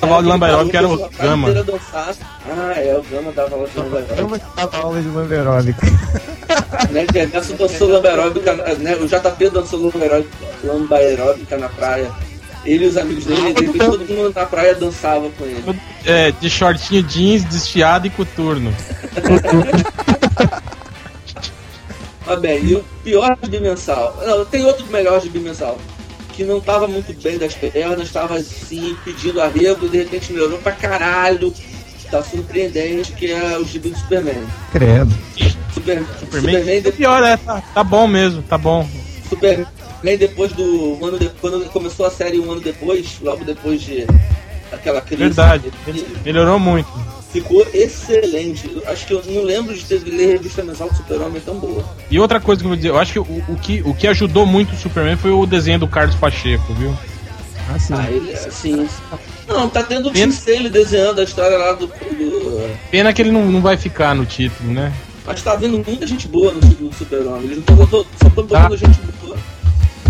Dava 0.00 0.12
aula 0.14 0.22
de 0.22 0.28
lambairó 0.28 0.64
que 0.66 0.76
era 0.76 0.88
o 0.88 1.08
Gama. 1.10 1.48
Ah, 1.92 2.72
é, 2.76 2.96
o 2.96 3.02
Gama 3.02 3.32
dava 3.32 3.54
aula 3.56 3.68
de 3.68 3.78
lamba 3.78 3.98
Eu 3.98 4.04
aeróbica. 4.14 4.26
vou 4.26 4.38
te 4.38 4.70
dar 4.70 4.78
aula 4.78 5.02
de 5.02 5.08
lamberóbica. 5.08 5.86
Né, 6.90 7.06
que 7.06 7.26
Nelson 7.26 7.56
dançou 7.56 7.88
lamba 7.88 8.08
aeróbica, 8.08 8.54
né, 8.78 8.96
o 8.96 9.06
JP 9.06 9.50
dançou 9.50 9.80
lamba 9.80 9.98
aeróbica, 9.98 10.36
lamba 10.62 10.96
aeróbica 10.96 11.56
na 11.56 11.68
praia. 11.68 12.10
Ele 12.64 12.86
e 12.86 12.88
os 12.88 12.96
amigos 12.96 13.26
dele, 13.26 13.52
de 13.52 13.66
repente 13.66 13.84
todo 13.84 14.08
mundo 14.08 14.32
na 14.34 14.46
praia 14.46 14.74
dançava 14.74 15.28
com 15.30 15.44
ele. 15.44 15.62
É, 16.04 16.32
de 16.32 16.48
shortinho 16.48 17.02
jeans, 17.02 17.44
desfiado 17.44 18.06
e 18.06 18.10
coturno. 18.10 18.74
Ah, 22.26 22.36
bem, 22.36 22.64
e 22.64 22.74
o 22.74 22.84
pior 23.02 23.36
de 23.40 23.50
bimensal. 23.50 24.16
Não, 24.24 24.44
tem 24.46 24.64
outro 24.64 24.86
melhor 24.86 25.20
de 25.20 25.28
bimensal. 25.28 25.78
Que 26.32 26.42
não 26.42 26.60
tava 26.60 26.88
muito 26.88 27.12
bem 27.22 27.38
das 27.38 27.54
pernas, 27.54 28.10
tava 28.10 28.36
assim, 28.36 28.96
pedindo 29.04 29.40
arrego, 29.40 29.86
e 29.86 29.90
de 29.90 29.98
repente 29.98 30.32
melhorou 30.32 30.58
pra 30.58 30.72
caralho. 30.72 31.52
Tá 32.10 32.22
surpreendente, 32.22 33.12
que 33.12 33.30
é 33.30 33.58
o 33.58 33.64
gibi 33.64 33.90
do 33.90 33.98
Superman. 33.98 34.44
Credo. 34.72 35.14
Super, 35.84 36.02
Superman? 36.20 36.54
Superman, 36.54 36.76
É 36.76 36.80
de- 36.80 36.92
pior, 36.92 37.22
é, 37.22 37.36
tá, 37.36 37.60
tá 37.74 37.84
bom 37.84 38.06
mesmo, 38.06 38.42
tá 38.42 38.56
bom. 38.56 38.88
Superman 39.28 39.66
depois 40.18 40.52
do. 40.52 40.98
Um 41.00 41.04
ano 41.06 41.18
de- 41.18 41.28
quando 41.40 41.64
começou 41.70 42.06
a 42.06 42.10
série 42.10 42.38
um 42.40 42.50
ano 42.50 42.60
depois, 42.60 43.18
logo 43.22 43.44
depois 43.44 43.80
de 43.82 44.06
aquela 44.72 45.00
crise. 45.00 45.22
Verdade, 45.22 45.70
ele 45.86 46.06
melhorou 46.24 46.58
muito. 46.58 46.88
Ficou 47.32 47.66
excelente. 47.74 48.70
Acho 48.86 49.06
que 49.06 49.12
eu 49.12 49.22
não 49.26 49.42
lembro 49.42 49.74
de 49.74 49.84
ter 49.84 49.98
lido 49.98 50.16
revista 50.32 50.62
mensal 50.62 50.88
do 50.88 50.96
Super-Homem 50.96 51.42
tão 51.44 51.56
boa. 51.58 51.84
E 52.08 52.18
outra 52.18 52.38
coisa 52.40 52.60
que 52.60 52.64
eu 52.66 52.68
vou 52.68 52.76
dizer, 52.76 52.90
eu 52.90 52.98
acho 52.98 53.12
que 53.12 53.18
o, 53.18 53.44
o 53.48 53.56
que, 53.60 53.82
o 53.84 53.92
que 53.92 54.06
ajudou 54.06 54.46
muito 54.46 54.72
o 54.72 54.76
Superman 54.76 55.16
foi 55.16 55.32
o 55.32 55.44
desenho 55.44 55.80
do 55.80 55.88
Carlos 55.88 56.14
Pacheco, 56.14 56.72
viu? 56.74 56.96
Ah, 57.74 57.78
sim. 57.78 57.94
Ah, 57.96 58.08
ele 58.08 58.30
é 58.30 58.34
assim. 58.36 58.88
Não, 59.48 59.68
tá 59.68 59.82
tendo 59.82 60.10
o 60.10 60.12
Pena- 60.12 60.26
Tim 60.26 60.38
Sale 60.38 60.68
desenhando 60.70 61.20
a 61.20 61.24
história 61.24 61.56
lá 61.58 61.72
do. 61.72 61.86
do- 61.88 62.70
Pena 62.90 63.12
que 63.12 63.20
ele 63.22 63.32
não, 63.32 63.46
não 63.50 63.60
vai 63.60 63.76
ficar 63.76 64.14
no 64.14 64.24
título, 64.24 64.70
né? 64.72 64.92
Mas 65.26 65.42
tá 65.42 65.54
vindo 65.56 65.82
muita 65.86 66.06
gente 66.06 66.28
boa 66.28 66.52
no, 66.52 66.60
no 66.60 66.92
Super-Homem. 66.92 67.44
Eles 67.44 67.64
não 67.66 67.82
estão 67.84 67.86
só 67.88 68.06
estão 68.26 68.30
botando 68.30 68.70
Tá. 68.70 68.76
gente 68.76 69.00
boa. 69.22 69.36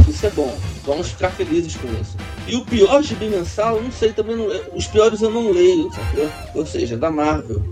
Isso 0.08 0.26
é 0.26 0.30
bom. 0.30 0.56
Vamos 0.84 1.08
ficar 1.08 1.30
felizes 1.30 1.76
com 1.76 1.88
isso. 2.00 2.16
E 2.46 2.56
o 2.56 2.64
pior 2.64 3.02
gibi 3.02 3.26
mensal, 3.28 3.80
não 3.80 3.90
sei, 3.90 4.12
também 4.12 4.36
não, 4.36 4.46
os 4.74 4.86
piores 4.86 5.22
eu 5.22 5.30
não 5.30 5.50
leio, 5.50 5.90
sacou? 5.92 6.28
Ou 6.54 6.66
seja, 6.66 6.96
da 6.96 7.10
Marvel. 7.10 7.62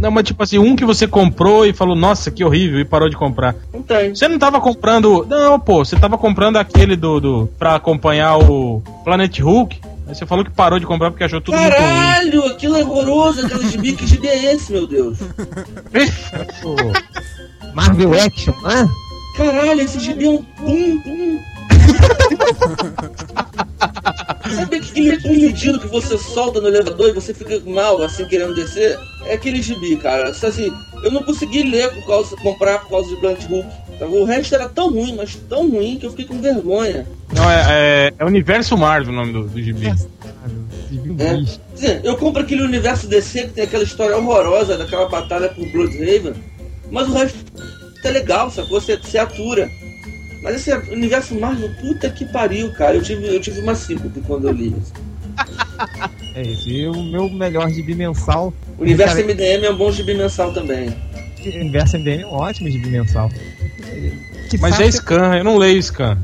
Não, 0.00 0.10
mas 0.10 0.24
tipo 0.24 0.42
assim, 0.42 0.58
um 0.58 0.74
que 0.74 0.84
você 0.84 1.06
comprou 1.06 1.66
e 1.66 1.72
falou, 1.74 1.94
nossa, 1.94 2.30
que 2.30 2.42
horrível, 2.42 2.80
e 2.80 2.84
parou 2.86 3.08
de 3.08 3.16
comprar. 3.16 3.54
Não 3.72 3.82
tem. 3.82 4.14
Você 4.14 4.26
não 4.26 4.38
tava 4.38 4.58
comprando. 4.60 5.26
Não, 5.28 5.60
pô, 5.60 5.84
você 5.84 5.94
tava 5.94 6.16
comprando 6.16 6.56
aquele 6.56 6.96
do. 6.96 7.20
do 7.20 7.50
pra 7.58 7.74
acompanhar 7.74 8.38
o 8.38 8.82
Planet 9.04 9.38
Hulk. 9.38 9.78
Aí 10.08 10.14
você 10.14 10.26
falou 10.26 10.44
que 10.44 10.50
parou 10.50 10.80
de 10.80 10.86
comprar 10.86 11.10
porque 11.10 11.22
achou 11.22 11.40
tudo 11.40 11.56
muito 11.56 11.70
ruim. 11.70 11.78
Caralho, 11.78 12.46
aquilo 12.46 12.76
é 12.76 12.82
horroroso, 12.82 13.46
aquele 13.46 13.68
gibi, 13.68 13.92
que 13.92 14.06
gibi 14.08 14.26
é 14.26 14.54
esse, 14.54 14.72
meu 14.72 14.84
Deus? 14.86 15.18
Marvel 17.74 18.14
Action, 18.14 18.54
não 18.62 18.70
é? 18.70 18.88
Caralho, 19.36 19.80
esse 19.80 20.00
gibi 20.00 20.26
é 20.26 20.30
um 20.30 20.42
pum, 20.42 21.00
pum. 21.00 21.40
Sabe 24.54 24.76
aquele 24.76 25.20
pum 25.20 25.36
medido 25.36 25.78
que 25.78 25.86
você 25.86 26.18
solta 26.18 26.60
no 26.60 26.68
elevador 26.68 27.10
e 27.10 27.12
você 27.12 27.32
fica 27.32 27.60
mal, 27.70 28.02
assim, 28.02 28.24
querendo 28.24 28.54
descer? 28.54 28.98
É 29.26 29.34
aquele 29.34 29.62
gibi, 29.62 29.96
cara. 29.96 30.34
Só 30.34 30.48
Assim, 30.48 30.72
eu 31.04 31.12
não 31.12 31.22
consegui 31.22 31.62
ler 31.62 31.92
por 31.92 32.04
causa, 32.06 32.36
comprar 32.36 32.80
por 32.80 32.90
causa 32.90 33.08
de 33.08 33.16
Blunt 33.16 33.44
Hulk. 33.44 33.68
O 34.00 34.24
resto 34.24 34.54
era 34.54 34.68
tão 34.68 34.90
ruim, 34.90 35.14
mas 35.16 35.36
tão 35.48 35.70
ruim 35.70 35.98
que 35.98 36.06
eu 36.06 36.10
fiquei 36.10 36.24
com 36.24 36.40
vergonha. 36.40 37.06
Não, 37.32 37.50
é, 37.50 37.66
é, 37.68 38.12
é 38.18 38.24
Universo 38.24 38.76
Marvel 38.76 39.12
o 39.12 39.16
nome 39.16 39.32
do, 39.32 39.44
do 39.44 39.62
gibi. 39.62 39.86
É. 39.86 39.94
Quer 40.90 41.42
dizer, 41.74 42.00
eu 42.02 42.16
compro 42.16 42.42
aquele 42.42 42.62
universo 42.62 43.06
DC 43.06 43.42
que 43.42 43.52
tem 43.52 43.64
aquela 43.64 43.84
história 43.84 44.16
horrorosa 44.16 44.76
daquela 44.76 45.08
batalha 45.08 45.48
com 45.48 45.62
o 45.62 45.70
Bloodhaven, 45.70 46.34
mas 46.90 47.08
o 47.08 47.12
resto 47.12 47.38
é 48.04 48.10
legal, 48.10 48.50
sacou? 48.50 48.80
Você, 48.80 48.96
você 48.96 49.18
atura. 49.18 49.70
Mas 50.42 50.56
esse 50.56 50.72
universo 50.92 51.34
Marvel, 51.34 51.70
puta 51.80 52.08
que 52.10 52.24
pariu, 52.24 52.72
cara. 52.72 52.96
Eu 52.96 53.02
tive, 53.02 53.26
eu 53.26 53.40
tive 53.40 53.60
uma 53.60 53.74
síntese 53.74 54.20
quando 54.26 54.48
eu 54.48 54.52
li 54.52 54.68
isso. 54.68 54.92
É 56.32 56.42
isso. 56.42 56.68
E 56.68 56.86
o 56.86 57.02
meu 57.02 57.28
melhor 57.28 57.68
gibi 57.70 57.92
mensal. 57.92 58.54
O 58.78 58.82
universo 58.82 59.16
Cara, 59.16 59.26
MDM 59.26 59.64
é 59.64 59.70
um 59.70 59.76
bom 59.76 59.90
gibi 59.90 60.14
mensal 60.14 60.52
também. 60.52 60.90
O 61.44 61.60
universo 61.60 61.98
MDM 61.98 62.22
é 62.22 62.26
um 62.26 62.34
ótimo 62.34 62.70
gibi 62.70 62.88
mensal. 62.88 63.28
Que 64.48 64.56
Mas 64.58 64.78
é 64.78 64.88
Scan, 64.90 65.38
eu 65.38 65.44
não 65.44 65.56
leio 65.56 65.82
Scan. 65.82 66.16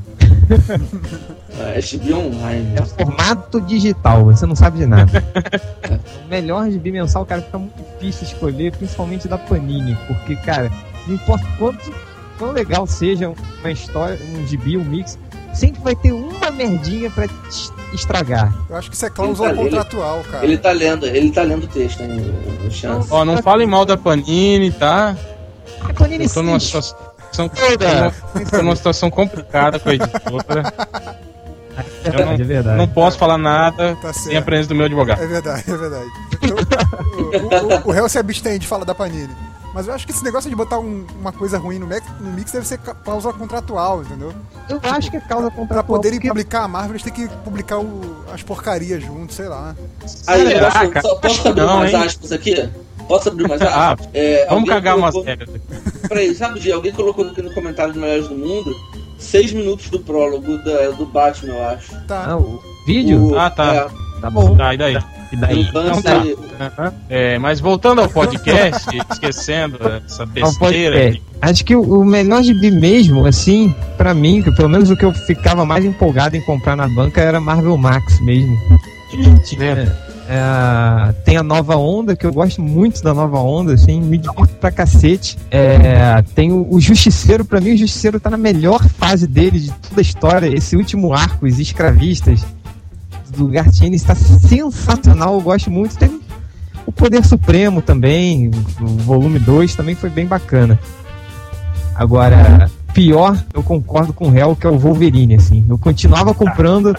Ah, 1.59 1.71
É 1.77 1.81
gibi 1.81 2.13
online. 2.13 2.75
É 2.77 2.83
formato 2.85 3.61
digital, 3.61 4.25
você 4.25 4.45
não 4.47 4.55
sabe 4.57 4.79
de 4.79 4.87
nada. 4.87 5.23
o 6.25 6.29
melhor 6.29 6.71
gibi 6.71 6.93
mensal, 6.93 7.25
cara, 7.25 7.43
fica 7.43 7.59
muito 7.59 7.75
difícil 7.95 8.27
escolher, 8.27 8.73
principalmente 8.77 9.27
da 9.29 9.39
Panini, 9.39 9.97
porque, 10.07 10.37
cara, 10.37 10.71
não 11.07 11.15
importa 11.15 11.45
quanto 11.59 11.93
quão 12.39 12.53
legal 12.53 12.87
seja 12.87 13.33
uma 13.61 13.71
história, 13.71 14.19
um 14.37 14.47
gibi, 14.47 14.77
um 14.77 14.85
mix, 14.85 15.19
sempre 15.55 15.81
vai 15.83 15.97
ter 15.97 16.13
uma 16.13 16.51
merdinha 16.51 17.11
pra 17.11 17.27
te 17.27 17.73
estragar. 17.95 18.53
Eu 18.69 18.77
acho 18.77 18.91
que 18.91 18.97
isso 18.97 19.07
é 19.07 19.11
cláusula 19.11 19.49
Ele 19.49 19.57
tá- 19.57 19.63
ele- 19.63 19.71
contratual, 19.71 20.23
cara. 20.31 20.45
Ele 20.45 20.59
tá 20.59 20.73
lendo, 20.73 21.07
ele 21.07 21.31
tá 21.31 21.43
lendo 21.43 21.65
o 21.65 21.69
texto, 21.69 22.03
hein, 22.03 22.35
Chance. 22.71 23.09
Ó, 23.11 23.25
não 23.25 23.39
falem 23.43 23.67
mal 23.67 23.87
da 23.87 23.97
Panini, 23.97 24.71
tá? 24.71 25.17
A 25.81 25.95
Panini 25.95 26.25
Eu 26.25 26.31
tô 26.31 26.43
numa 26.43 26.61
sim. 26.61 26.67
situação. 26.67 26.99
Tô 28.51 28.57
numa 28.59 28.77
situação 28.77 29.09
complicada 29.11 29.79
com 29.79 29.89
a 29.89 29.95
editora. 29.95 30.75
É 32.05 32.11
verdade, 32.11 32.43
é 32.43 32.45
verdade. 32.45 32.77
Não 32.79 32.89
posso 32.89 33.19
falar 33.19 33.37
nada 33.39 33.97
Tá 34.01 34.13
sem 34.13 34.37
a 34.37 34.43
presença 34.43 34.69
do 34.71 34.75
meu 34.75 34.87
advogado. 34.87 35.23
É 35.23 35.27
verdade, 35.27 35.65
é 35.69 35.77
verdade. 35.77 36.11
Então, 36.43 36.57
o, 37.27 37.87
o, 37.87 37.89
o 37.89 37.91
réu 37.93 38.09
se 38.09 38.19
abstém 38.19 38.59
de 38.59 38.67
falar 38.67 38.85
da 38.85 38.95
Panini. 38.95 39.35
Mas 39.75 39.87
eu 39.89 39.93
acho 39.95 40.07
que 40.07 40.13
esse 40.13 40.25
negócio 40.25 40.49
de 40.49 40.57
botar 40.57 40.79
um- 40.79 41.05
uma 41.21 41.33
coisa 41.33 41.59
ruim 41.59 41.79
no, 41.79 41.87
mix- 41.87 42.07
no 42.19 42.31
mix 42.33 42.51
deve 42.51 42.67
ser 42.67 42.79
ca- 42.79 42.95
cláusula 42.95 43.35
contratual, 43.35 44.01
entendeu? 44.03 44.33
Eu 44.71 44.81
acho 44.83 45.11
que 45.11 45.19
é 45.19 45.21
causa 45.21 45.49
Pra 45.51 45.57
contratual. 45.61 45.85
poderem 45.85 46.19
porque- 46.19 46.29
publicar 46.29 46.63
a 46.63 46.69
Marvel, 46.69 46.93
eles 46.93 47.03
têm 47.03 47.13
que 47.13 47.29
publicar 47.45 47.79
o- 47.79 48.17
as 48.33 48.43
porcarias 48.43 49.03
junto, 49.05 49.35
sei 49.35 49.49
lá. 49.49 49.77
Aí, 50.29 50.47
Será, 50.47 50.71
posso, 50.71 50.89
cara? 50.91 51.09
só 51.09 51.15
posso 51.17 51.49
abrir 51.49 51.61
Não, 51.61 51.77
umas 51.77 51.91
hein? 51.93 51.97
aspas 52.07 52.33
aqui? 52.33 52.71
Posso 53.07 53.29
abrir 53.29 53.45
umas 53.45 53.61
Ah, 53.63 53.93
aspas? 53.93 54.09
É, 54.15 54.47
Vamos 54.49 54.67
cagar 54.69 54.97
umas 54.97 55.13
colocou- 55.13 55.31
regras 55.31 55.55
aqui. 55.55 56.09
Peraí, 56.09 56.35
sabe, 56.35 56.73
alguém 56.73 56.93
colocou 56.93 57.27
aqui 57.27 57.43
no 57.43 57.53
comentário 57.53 57.93
do 57.93 58.01
Melhores 58.01 58.29
do 58.29 58.35
Mundo 58.35 58.75
seis 59.19 59.53
minutos 59.53 59.89
do 59.91 59.99
prólogo 60.01 60.59
da- 60.59 60.91
do 60.91 61.07
Batman, 61.07 61.55
eu 61.55 61.65
acho. 61.69 61.93
Tá. 62.07 62.27
Ah, 62.31 62.37
o 62.37 62.61
vídeo? 62.87 63.33
O- 63.33 63.39
Ah, 63.39 63.51
tá. 63.51 63.75
é, 63.75 64.07
Tá 64.21 64.31
bom. 64.31 64.57
Tá, 64.57 64.73
e 64.75 64.79
daí? 64.79 64.97
E 65.33 65.37
daí? 65.37 65.69
o 65.69 65.73
lance- 65.75 66.01
Então 66.01 66.03
tá. 66.03 66.73
Aham. 66.79 66.93
É, 67.11 67.39
mas 67.39 67.61
voltando 67.61 68.01
ao 68.01 68.09
podcast, 68.09 68.87
esquecendo 69.13 69.79
essa 70.07 70.25
besteira. 70.25 70.59
podcast. 70.59 71.23
Acho 71.43 71.65
que 71.65 71.77
o, 71.77 72.03
melhor 72.05 72.43
gibi 72.43 72.71
mesmo, 72.71 73.27
assim, 73.27 73.75
pra 73.99 74.15
mim, 74.15 74.41
que 74.43 74.51
pelo 74.53 74.71
menos 74.71 74.91
o 74.91 74.97
que 74.97 75.05
eu 75.05 75.13
ficava 75.13 75.67
mais 75.67 75.85
empolgado 75.85 76.35
em 76.37 76.41
comprar 76.41 76.75
na 76.77 76.89
banca 76.89 77.21
era 77.21 77.39
Marvel 77.41 77.77
Max 77.77 78.19
mesmo. 78.21 78.57
É. 79.61 80.06
É, 80.29 81.13
tem 81.25 81.37
a 81.37 81.43
nova 81.43 81.77
onda, 81.77 82.17
que 82.17 82.27
eu 82.27 82.33
gosto 82.33 82.61
muito 82.61 83.03
da 83.03 83.15
nova 83.15 83.39
onda, 83.39 83.75
assim, 83.75 84.01
me 84.01 84.19
divirto 84.19 84.55
pra 84.57 84.71
cacete. 84.71 85.39
É, 85.51 86.21
tem 86.35 86.53
o, 86.53 86.67
o 86.69 86.81
Justiceiro, 86.81 87.45
pra 87.45 87.61
mim 87.61 87.75
o 87.75 87.77
Justiceiro 87.77 88.19
tá 88.19 88.31
na 88.31 88.37
melhor 88.37 88.83
fase 88.89 89.27
dele 89.27 89.61
de 89.61 89.73
toda 89.73 90.01
a 90.01 90.03
história. 90.03 90.47
Esse 90.47 90.77
último 90.77 91.15
arco, 91.15 91.47
os 91.47 91.59
escravistas 91.59 92.45
do 93.37 93.47
Gartini 93.49 93.97
está 93.97 94.15
sensacional, 94.15 95.35
eu 95.35 95.41
gosto 95.41 95.71
muito. 95.71 95.97
Tem 95.97 96.21
o 96.85 96.93
Poder 96.93 97.25
Supremo 97.25 97.81
também, 97.81 98.51
o 98.81 98.87
volume 98.87 99.39
2 99.39 99.75
também 99.75 99.95
foi 99.95 100.11
bem 100.11 100.27
bacana. 100.27 100.79
Agora, 101.95 102.71
pior, 103.01 103.45
eu 103.53 103.63
concordo 103.63 104.11
com 104.15 104.29
o 104.29 104.31
réu, 104.31 104.57
que 104.57 104.67
é 104.67 104.71
o 104.71 104.79
Wolverine, 104.79 105.35
assim. 105.35 105.63
Eu 105.69 105.77
continuava 105.77 106.33
comprando, 106.33 106.95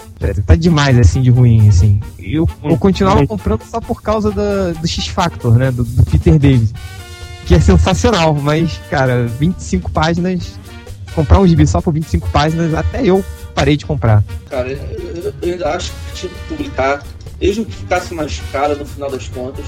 tá 0.46 0.54
demais, 0.54 0.96
assim, 0.96 1.20
de 1.20 1.28
ruim, 1.28 1.68
assim. 1.68 2.00
Eu, 2.16 2.48
eu 2.62 2.78
continuava 2.78 3.26
comprando 3.26 3.62
só 3.64 3.80
por 3.80 4.00
causa 4.00 4.30
da- 4.30 4.70
do 4.80 4.86
X-Factor, 4.86 5.56
né, 5.58 5.72
do, 5.72 5.82
do 5.82 6.04
Peter 6.04 6.38
David. 6.38 6.72
Que 7.46 7.56
é 7.56 7.60
sensacional, 7.60 8.32
mas, 8.32 8.78
cara, 8.88 9.26
25 9.26 9.90
páginas, 9.90 10.56
comprar 11.16 11.40
um 11.40 11.48
gibi 11.48 11.66
só 11.66 11.80
por 11.80 11.92
25 11.92 12.28
páginas, 12.30 12.72
até 12.74 13.04
eu 13.04 13.24
parei 13.52 13.76
de 13.76 13.84
comprar. 13.84 14.22
Cara, 14.48 14.68
eu, 14.70 15.32
eu- 15.42 15.58
eu 15.58 15.66
acho 15.66 15.90
que 15.90 16.14
tinha 16.14 16.32
que 16.32 16.38
publicar, 16.48 17.02
mesmo 17.40 17.64
que 17.64 17.72
ficasse 17.74 18.14
mais 18.14 18.40
caro 18.52 18.76
no 18.78 18.84
final 18.86 19.10
das 19.10 19.26
contas, 19.26 19.64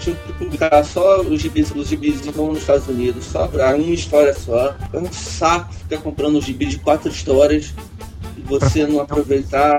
tinha 0.00 0.16
que 0.16 0.32
publicar 0.32 0.84
só 0.84 1.20
os 1.20 1.40
gibis, 1.40 1.70
os 1.74 1.88
gibis 1.88 2.20
vão 2.34 2.48
nos 2.48 2.60
Estados 2.60 2.88
Unidos, 2.88 3.24
só 3.26 3.46
pra 3.46 3.76
uma 3.76 3.94
história 3.94 4.34
só. 4.34 4.74
É 4.92 4.98
um 4.98 5.12
saco 5.12 5.72
ficar 5.72 5.98
comprando 5.98 6.38
um 6.38 6.40
gibi 6.40 6.66
de 6.66 6.78
quatro 6.78 7.10
histórias 7.10 7.74
e 8.36 8.40
você 8.40 8.86
não 8.86 9.00
aproveitar 9.00 9.78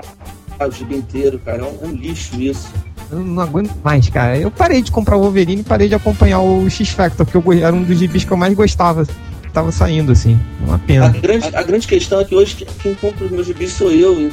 o 0.60 0.70
gibi 0.70 0.96
inteiro, 0.96 1.38
cara. 1.38 1.58
É 1.58 1.64
um, 1.64 1.90
é 1.90 1.92
lixo 1.92 2.40
isso. 2.40 2.68
Eu 3.10 3.20
não 3.20 3.42
aguento 3.42 3.74
mais, 3.82 4.08
cara. 4.08 4.38
Eu 4.38 4.50
parei 4.50 4.80
de 4.80 4.90
comprar 4.90 5.16
o 5.16 5.20
Wolverine 5.20 5.60
e 5.60 5.64
parei 5.64 5.88
de 5.88 5.94
acompanhar 5.94 6.40
o 6.40 6.68
X-Factor, 6.70 7.26
que 7.26 7.34
eu, 7.34 7.44
era 7.52 7.74
um 7.74 7.82
dos 7.82 7.98
gibis 7.98 8.24
que 8.24 8.32
eu 8.32 8.36
mais 8.36 8.54
gostava. 8.54 9.06
Que 9.52 9.54
Tava 9.54 9.70
saindo, 9.70 10.12
assim. 10.12 10.38
Uma 10.60 10.76
A 10.76 10.78
pena. 10.78 11.08
grande, 11.10 11.54
a 11.54 11.62
grande 11.62 11.86
questão 11.86 12.20
é 12.20 12.24
que 12.24 12.34
hoje 12.34 12.66
quem- 12.82 12.94
compra 12.94 13.26
os 13.26 13.30
meus 13.30 13.46
gibis 13.46 13.72
sou 13.72 13.90
eu. 13.92 14.18
e 14.20 14.32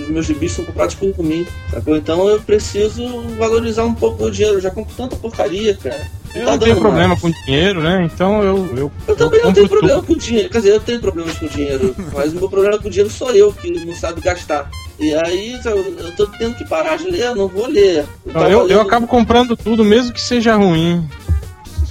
Os 0.00 0.08
meus 0.08 0.24
gibis 0.26 0.52
são 0.52 0.64
comprados 0.64 0.94
por 0.94 1.12
mim, 1.22 1.46
sacou? 1.70 1.96
Então 1.96 2.26
eu 2.28 2.40
preciso 2.40 3.20
valorizar 3.38 3.84
um 3.84 3.94
pouco 3.94 4.24
o 4.24 4.30
dinheiro. 4.30 4.56
Eu 4.56 4.60
já 4.60 4.70
compro 4.70 4.94
tanta 4.96 5.14
porcaria, 5.16 5.74
cara. 5.76 6.06
Eu 6.34 6.44
Tá 6.46 6.52
não 6.52 6.58
tenho 6.58 6.76
problema 6.76 7.08
mais. 7.08 7.20
com 7.20 7.30
dinheiro, 7.44 7.82
né? 7.82 8.08
Então 8.12 8.42
eu. 8.42 8.56
Eu, 8.76 8.92
Eu 9.06 9.16
também 9.16 9.40
não 9.40 9.46
compro 9.48 9.54
tenho 9.54 9.68
tudo. 9.68 9.68
problema 9.68 10.02
com 10.02 10.16
dinheiro. 10.16 10.48
Quer 10.48 10.58
dizer, 10.58 10.70
eu 10.74 10.80
tenho 10.80 11.00
problemas 11.00 11.36
com 11.38 11.46
dinheiro. 11.46 11.94
Mas 12.14 12.32
o 12.32 12.36
meu 12.36 12.48
problema 12.48 12.78
com 12.78 12.88
dinheiro 12.88 13.10
sou 13.10 13.30
eu, 13.32 13.52
que 13.52 13.70
não 13.84 13.94
sabe 13.94 14.20
gastar. 14.22 14.70
E 14.98 15.14
aí 15.14 15.58
eu, 15.64 15.76
eu 15.76 16.12
tô 16.16 16.26
tendo 16.26 16.54
que 16.56 16.64
parar 16.68 16.96
de 16.96 17.10
ler, 17.10 17.26
eu 17.26 17.34
não 17.36 17.48
vou 17.48 17.66
ler. 17.68 18.04
Não, 18.24 18.42
eu, 18.44 18.50
eu 18.50 18.64
lendo- 18.64 18.80
acabo 18.80 19.06
comprando 19.06 19.56
tudo, 19.56 19.84
mesmo 19.84 20.12
que 20.12 20.20
seja 20.20 20.54
ruim. 20.56 21.06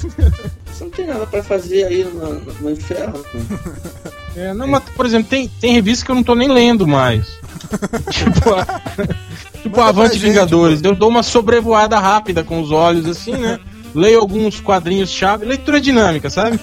Você 0.82 0.84
não 0.84 0.90
tem 0.90 1.06
nada 1.06 1.28
pra 1.28 1.44
fazer 1.44 1.84
aí 1.86 2.04
no, 2.04 2.34
no- 2.34 2.54
no 2.62 2.70
inferno. 2.72 3.14
É, 4.34 4.54
não, 4.54 4.66
mas, 4.66 4.82
por 4.96 5.06
exemplo, 5.06 5.28
tem, 5.30 5.50
tem 5.60 5.74
revistas 5.74 6.04
que 6.06 6.10
eu 6.12 6.16
não 6.16 6.24
tô 6.24 6.34
nem 6.36 6.48
lendo 6.48 6.88
mais. 6.88 7.28
tipo, 8.10 8.54
a, 8.54 8.64
tipo 9.62 9.76
Manda 9.78 9.90
Avante 9.90 10.14
gente, 10.14 10.24
Vingadores. 10.24 10.82
Eu 10.82 10.96
dou 10.96 11.10
uma 11.10 11.22
sobrevoada 11.22 12.00
rápida 12.00 12.42
com 12.42 12.62
os 12.62 12.72
olhos, 12.72 13.06
assim, 13.08 13.34
né? 13.34 13.60
Leio 13.94 14.22
alguns 14.22 14.62
quadrinhos-chave, 14.62 15.46
leitura 15.46 15.82
dinâmica, 15.82 16.30
sabe? 16.30 16.58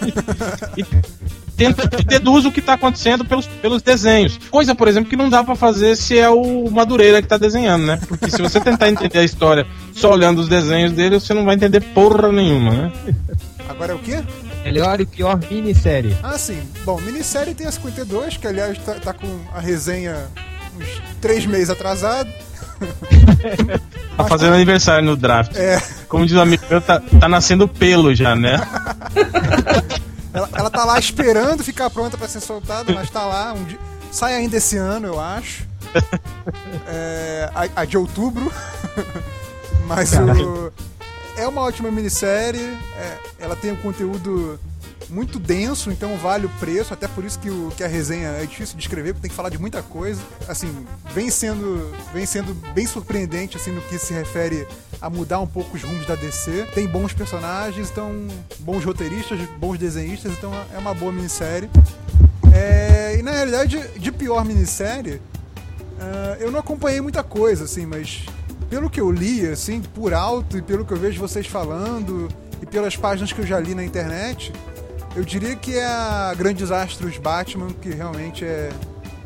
E 0.79 0.87
tento, 1.59 1.87
deduzo 2.07 2.49
o 2.49 2.53
que 2.53 2.63
tá 2.63 2.73
acontecendo 2.73 3.23
pelos, 3.23 3.47
pelos 3.47 3.83
desenhos. 3.83 4.39
Coisa, 4.51 4.75
por 4.75 4.89
exemplo, 4.89 5.11
que 5.11 5.17
não 5.17 5.29
dá 5.29 5.45
pra 5.45 5.55
fazer 5.55 5.95
se 5.95 6.19
é 6.19 6.31
o 6.31 6.71
Madureira 6.71 7.21
que 7.21 7.29
tá 7.29 7.37
desenhando, 7.37 7.85
né? 7.85 8.01
Porque 8.09 8.31
se 8.31 8.41
você 8.41 8.59
tentar 8.63 8.89
entender 8.89 9.19
a 9.19 9.25
história 9.25 9.67
só 9.93 10.11
olhando 10.11 10.39
os 10.41 10.49
desenhos 10.49 10.93
dele, 10.93 11.21
você 11.21 11.35
não 11.35 11.45
vai 11.45 11.55
entender 11.55 11.81
porra 11.93 12.33
nenhuma, 12.33 12.71
né? 12.71 12.93
Agora 13.69 13.93
é 13.93 13.95
o 13.95 13.99
quê? 13.99 14.23
Melhor 14.65 15.01
e 15.01 15.07
pior 15.07 15.39
minissérie. 15.51 16.17
Ah, 16.23 16.39
sim. 16.39 16.61
Bom, 16.85 17.01
minissérie 17.01 17.55
tem 17.55 17.67
a 17.67 17.73
52, 17.73 18.37
que 18.37 18.47
aliás 18.47 18.79
tá, 18.79 18.95
tá 18.95 19.13
com 19.13 19.41
a 19.53 19.61
resenha 19.61 20.29
uns 20.77 21.03
três 21.21 21.47
meses 21.47 21.71
atrasado. 21.71 22.31
Tá 24.17 24.25
fazendo 24.25 24.55
aniversário 24.55 25.05
no 25.05 25.17
draft. 25.17 25.55
É. 25.55 25.81
Como 26.09 26.27
diz 26.27 26.37
o 26.37 26.41
amigo 26.41 26.65
meu, 26.69 26.81
tá, 26.81 27.01
tá 27.21 27.29
nascendo 27.29 27.69
pelo 27.69 28.13
já, 28.13 28.35
né? 28.35 28.57
Ela, 30.35 30.49
ela 30.53 30.71
tá 30.71 30.85
lá 30.85 30.99
esperando 30.99 31.65
ficar 31.65 31.89
pronta 31.89 32.19
pra 32.19 32.29
ser 32.29 32.41
soltada, 32.41 32.93
mas 32.93 33.09
tá 33.11 33.25
lá. 33.25 33.53
Um 33.55 33.65
dia, 33.65 33.79
Sai 34.11 34.35
ainda 34.35 34.57
esse 34.57 34.77
ano, 34.77 35.07
eu 35.07 35.21
acho. 35.21 35.67
É, 36.91 37.51
a, 37.55 37.83
a 37.83 37.85
de 37.85 37.99
outubro. 37.99 38.51
Mas 39.87 40.13
o, 40.15 40.73
é 41.39 41.47
uma 41.47 41.63
ótima 41.63 41.91
minissérie. 41.91 42.61
é, 42.97 43.19
ela 43.39 43.57
tem 43.57 43.73
um 43.73 43.77
conteúdo 43.77 44.59
muito 45.09 45.39
denso, 45.39 45.91
então 45.91 46.17
vale 46.17 46.47
o 46.47 46.49
preço. 46.61 46.93
Até 46.93 47.09
por 47.09 47.25
isso 47.25 47.39
que, 47.39 47.49
o, 47.49 47.73
que 47.77 47.83
a 47.83 47.89
resenha 47.89 48.29
é 48.29 48.45
difícil 48.45 48.77
de 48.77 48.83
escrever, 48.83 49.13
porque 49.13 49.23
tem 49.23 49.31
que 49.31 49.37
falar 49.37 49.49
de 49.49 49.59
muita 49.59 49.83
coisa. 49.83 50.21
Assim, 50.47 50.87
vem 51.15 51.31
sendo, 51.31 51.95
vem 52.13 52.27
sendo 52.27 52.53
bem 52.75 52.87
surpreendente 52.87 53.57
assim 53.57 53.71
no 53.71 53.81
que 53.83 53.99
se 53.99 54.13
refere 54.13 54.67
a 55.01 55.09
mudar 55.09 55.41
um 55.41 55.47
pouco 55.47 55.77
os 55.77 55.83
rumos 55.83 56.07
da 56.07 56.15
DC. 56.15 56.67
Tem 56.75 56.87
bons 56.87 57.13
personagens, 57.13 57.91
então 57.91 58.13
bons 58.61 58.85
roteiristas, 58.85 59.39
bons 59.59 59.79
desenhistas, 59.79 60.33
então 60.33 60.53
é 60.75 60.79
uma 60.79 60.93
boa 60.93 61.13
minissérie. 61.13 61.71
É, 62.53 63.17
e 63.19 63.23
na 63.23 63.31
realidade, 63.31 63.79
de 63.97 64.11
pior 64.11 64.45
minissérie, 64.45 65.21
ah, 66.01 66.37
eu 66.41 66.51
não 66.51 66.61
acompanhei 66.61 67.01
muita 67.01 67.23
coisa, 67.23 67.65
assim, 67.65 67.87
mas 67.87 68.25
pelo 68.69 68.91
que 68.91 69.01
eu 69.01 69.11
li, 69.11 69.47
assim, 69.47 69.81
por 69.81 70.13
alto, 70.13 70.59
e 70.59 70.63
pelo 70.63 70.85
que 70.85 70.93
eu 70.93 70.97
vejo 70.97 71.21
vocês 71.21 71.47
falando, 71.47 72.29
e 72.63 72.67
pelas 72.67 72.97
páginas 72.97 73.33
que 73.33 73.41
eu 73.41 73.47
já 73.47 73.59
li 73.59 73.75
na 73.75 73.85
internet, 73.85 74.53
eu 75.17 75.25
diria 75.25 75.57
que 75.57 75.77
é 75.77 75.85
a 75.85 76.35
Grandes 76.37 76.71
Astros 76.71 77.19
Batman, 77.19 77.69
que 77.81 77.91
realmente 77.91 78.45
é, 78.45 78.71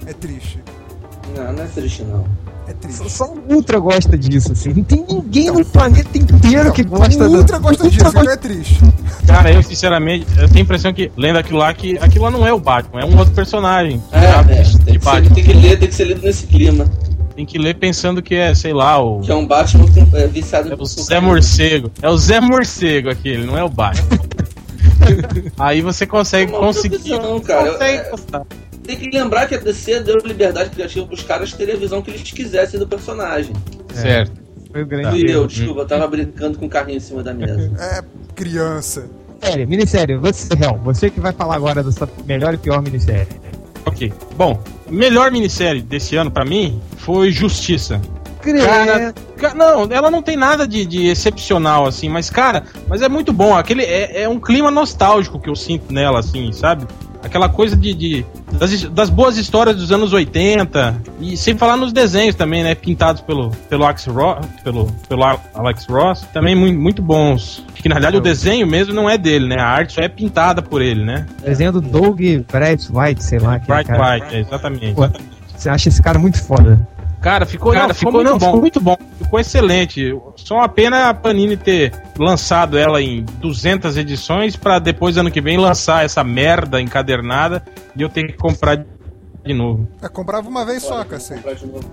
é 0.06 0.12
triste. 0.12 0.62
Não, 1.36 1.52
não 1.52 1.64
é 1.64 1.66
triste, 1.66 2.02
não. 2.04 2.24
É 2.66 2.72
triste. 2.74 3.10
Só, 3.10 3.26
o 3.26 3.54
Ultra 3.54 3.78
gosta 3.80 4.16
disso, 4.16 4.52
assim. 4.52 4.72
Não 4.72 4.84
tem 4.84 5.04
ninguém 5.08 5.50
no 5.50 5.64
planeta 5.64 6.16
inteiro 6.16 6.72
que 6.72 6.84
gosta 6.84 7.28
o 7.28 7.36
Ultra 7.36 7.58
do... 7.58 7.62
gosta 7.62 7.90
disso, 7.90 8.06
então 8.06 8.30
é 8.30 8.36
triste. 8.36 8.80
Cara, 9.26 9.52
eu 9.52 9.62
sinceramente, 9.62 10.26
eu 10.38 10.46
tenho 10.48 10.60
a 10.60 10.62
impressão 10.62 10.92
que, 10.92 11.10
lendo 11.16 11.38
aquilo 11.38 11.58
lá, 11.58 11.74
que 11.74 11.98
aquilo 11.98 12.24
lá 12.24 12.30
não 12.30 12.46
é 12.46 12.52
o 12.52 12.60
Batman, 12.60 13.00
é 13.00 13.04
um 13.04 13.18
outro 13.18 13.34
personagem. 13.34 14.00
É, 14.12 14.60
é, 14.60 14.62
de 14.62 14.78
tem, 14.78 14.98
que 14.98 15.04
ser, 15.04 15.34
tem 15.34 15.44
que 15.44 15.52
ler, 15.52 15.78
tem 15.78 15.88
que 15.88 15.94
ser 15.94 16.04
lido 16.04 16.22
nesse 16.22 16.46
clima. 16.46 16.86
Tem 17.34 17.46
que 17.46 17.58
ler 17.58 17.74
pensando 17.76 18.20
que 18.22 18.34
é, 18.34 18.54
sei 18.54 18.72
lá, 18.72 18.98
o. 19.02 19.20
Que 19.20 19.30
é 19.32 19.34
um 19.34 19.46
Batman 19.46 19.86
com- 19.90 20.16
é, 20.16 20.26
viciado 20.26 20.70
É 20.72 20.74
o 20.76 20.84
Zé. 20.84 21.18
Morcego. 21.20 21.90
É 22.02 22.08
o 22.08 22.16
Zé 22.16 22.40
Morcego 22.40 23.08
aquele, 23.10 23.44
não 23.46 23.56
é 23.56 23.64
o 23.64 23.68
Batman. 23.68 24.18
Aí 25.58 25.80
você 25.80 26.06
consegue 26.06 26.52
É 26.52 26.56
uma 26.56 26.66
conseguir. 26.66 26.98
profissão, 26.98 27.40
cara. 27.40 27.72
consegue 27.72 27.98
É-. 27.98 28.42
Tem 28.84 28.96
que 28.96 29.10
lembrar 29.16 29.46
que 29.46 29.54
a 29.54 29.58
DC 29.58 30.00
deu 30.00 30.18
liberdade 30.18 30.70
criativa 30.70 31.06
pros 31.06 31.22
caras 31.22 31.52
terem 31.52 31.74
a 31.76 31.78
visão 31.78 32.02
que 32.02 32.10
eles 32.10 32.22
quisessem 32.32 32.78
do 32.80 32.86
personagem. 32.86 33.52
Certo. 33.94 34.32
Foi 34.72 34.82
o 34.82 34.86
grande 34.86 35.10
Fui 35.20 35.30
eu, 35.30 35.46
desculpa, 35.46 35.82
eu 35.82 35.86
tava 35.86 36.06
brincando 36.08 36.58
com 36.58 36.66
o 36.66 36.68
carrinho 36.68 36.96
em 36.96 37.00
cima 37.00 37.22
da 37.22 37.32
mesa. 37.32 37.70
É 37.78 38.02
criança. 38.34 39.08
Sério, 39.42 39.68
minissérie, 39.68 40.16
você, 40.16 40.54
Real, 40.54 40.78
você 40.84 41.10
que 41.10 41.18
vai 41.20 41.32
falar 41.32 41.56
agora 41.56 41.82
da 41.82 41.90
sua 41.92 42.08
melhor 42.26 42.54
e 42.54 42.56
pior 42.56 42.80
minissérie. 42.82 43.26
Ok. 43.84 44.12
Bom, 44.36 44.60
melhor 44.88 45.30
minissérie 45.30 45.82
desse 45.82 46.16
ano 46.16 46.30
pra 46.30 46.44
mim 46.44 46.80
foi 46.98 47.30
Justiça. 47.30 48.00
Cara, 48.64 49.14
ca- 49.36 49.54
não, 49.54 49.84
ela 49.90 50.10
não 50.10 50.20
tem 50.20 50.36
nada 50.36 50.66
de, 50.66 50.84
de 50.84 51.06
excepcional, 51.06 51.86
assim, 51.86 52.08
mas, 52.08 52.28
cara, 52.28 52.64
mas 52.88 53.00
é 53.02 53.08
muito 53.08 53.32
bom. 53.32 53.56
Aquele 53.56 53.82
é, 53.82 54.22
é 54.22 54.28
um 54.28 54.40
clima 54.40 54.70
nostálgico 54.70 55.38
que 55.38 55.48
eu 55.48 55.54
sinto 55.54 55.92
nela, 55.92 56.18
assim, 56.18 56.52
sabe? 56.52 56.84
Aquela 57.22 57.48
coisa 57.48 57.76
de. 57.76 57.94
de- 57.94 58.26
das, 58.62 58.82
das 58.84 59.10
boas 59.10 59.36
histórias 59.36 59.76
dos 59.76 59.90
anos 59.90 60.12
80. 60.12 60.94
E 61.20 61.36
sem 61.36 61.56
falar 61.56 61.76
nos 61.76 61.92
desenhos 61.92 62.34
também, 62.36 62.62
né? 62.62 62.74
Pintados 62.74 63.20
pelo, 63.20 63.50
pelo, 63.68 63.84
Alex, 63.84 64.06
Ross, 64.06 64.46
pelo, 64.62 64.86
pelo 65.08 65.24
Al- 65.24 65.42
Alex 65.54 65.86
Ross. 65.86 66.22
Também 66.32 66.54
muito, 66.54 66.78
muito 66.80 67.02
bons. 67.02 67.64
Que 67.74 67.88
na 67.88 67.96
verdade 67.96 68.16
o 68.16 68.20
desenho 68.20 68.66
mesmo 68.66 68.94
não 68.94 69.10
é 69.10 69.18
dele, 69.18 69.48
né? 69.48 69.56
A 69.58 69.66
arte 69.66 69.94
só 69.94 70.00
é 70.00 70.08
pintada 70.08 70.62
por 70.62 70.80
ele, 70.80 71.04
né? 71.04 71.26
Desenho 71.44 71.72
do 71.72 71.80
Doug 71.80 72.20
Bright 72.20 72.88
White, 72.92 73.24
sei 73.24 73.38
lá. 73.40 73.54
aquele 73.56 73.74
Bright 73.82 73.90
cara. 73.90 74.14
White, 74.24 74.36
é, 74.36 74.40
exatamente. 74.40 74.94
Pô, 74.94 75.08
Você 75.56 75.68
acha 75.68 75.88
esse 75.88 76.00
cara 76.02 76.18
muito 76.18 76.40
foda. 76.42 76.86
Cara, 77.22 77.46
ficou, 77.46 77.72
Cara, 77.72 77.88
não, 77.88 77.94
ficou, 77.94 78.10
ficou 78.10 78.24
muito 78.24 78.30
muito 78.30 78.40
bom, 78.44 78.60
muito 78.60 78.80
bom. 78.80 78.96
Ficou 79.22 79.38
excelente. 79.38 80.12
Só 80.34 80.56
uma 80.56 80.68
pena 80.68 81.08
a 81.08 81.14
Panini 81.14 81.56
ter 81.56 81.92
lançado 82.18 82.76
ela 82.76 83.00
em 83.00 83.24
200 83.38 83.96
edições 83.96 84.56
pra 84.56 84.80
depois 84.80 85.16
ano 85.16 85.30
que 85.30 85.40
vem 85.40 85.56
lançar 85.56 86.04
essa 86.04 86.24
merda 86.24 86.80
encadernada 86.80 87.62
e 87.96 88.02
eu 88.02 88.08
ter 88.08 88.26
que 88.26 88.32
comprar 88.32 88.84
de 89.44 89.54
novo. 89.54 89.88
É, 90.02 90.08
comprava 90.08 90.48
uma 90.48 90.64
vez 90.64 90.82
só, 90.82 91.04
cacete. 91.04 91.44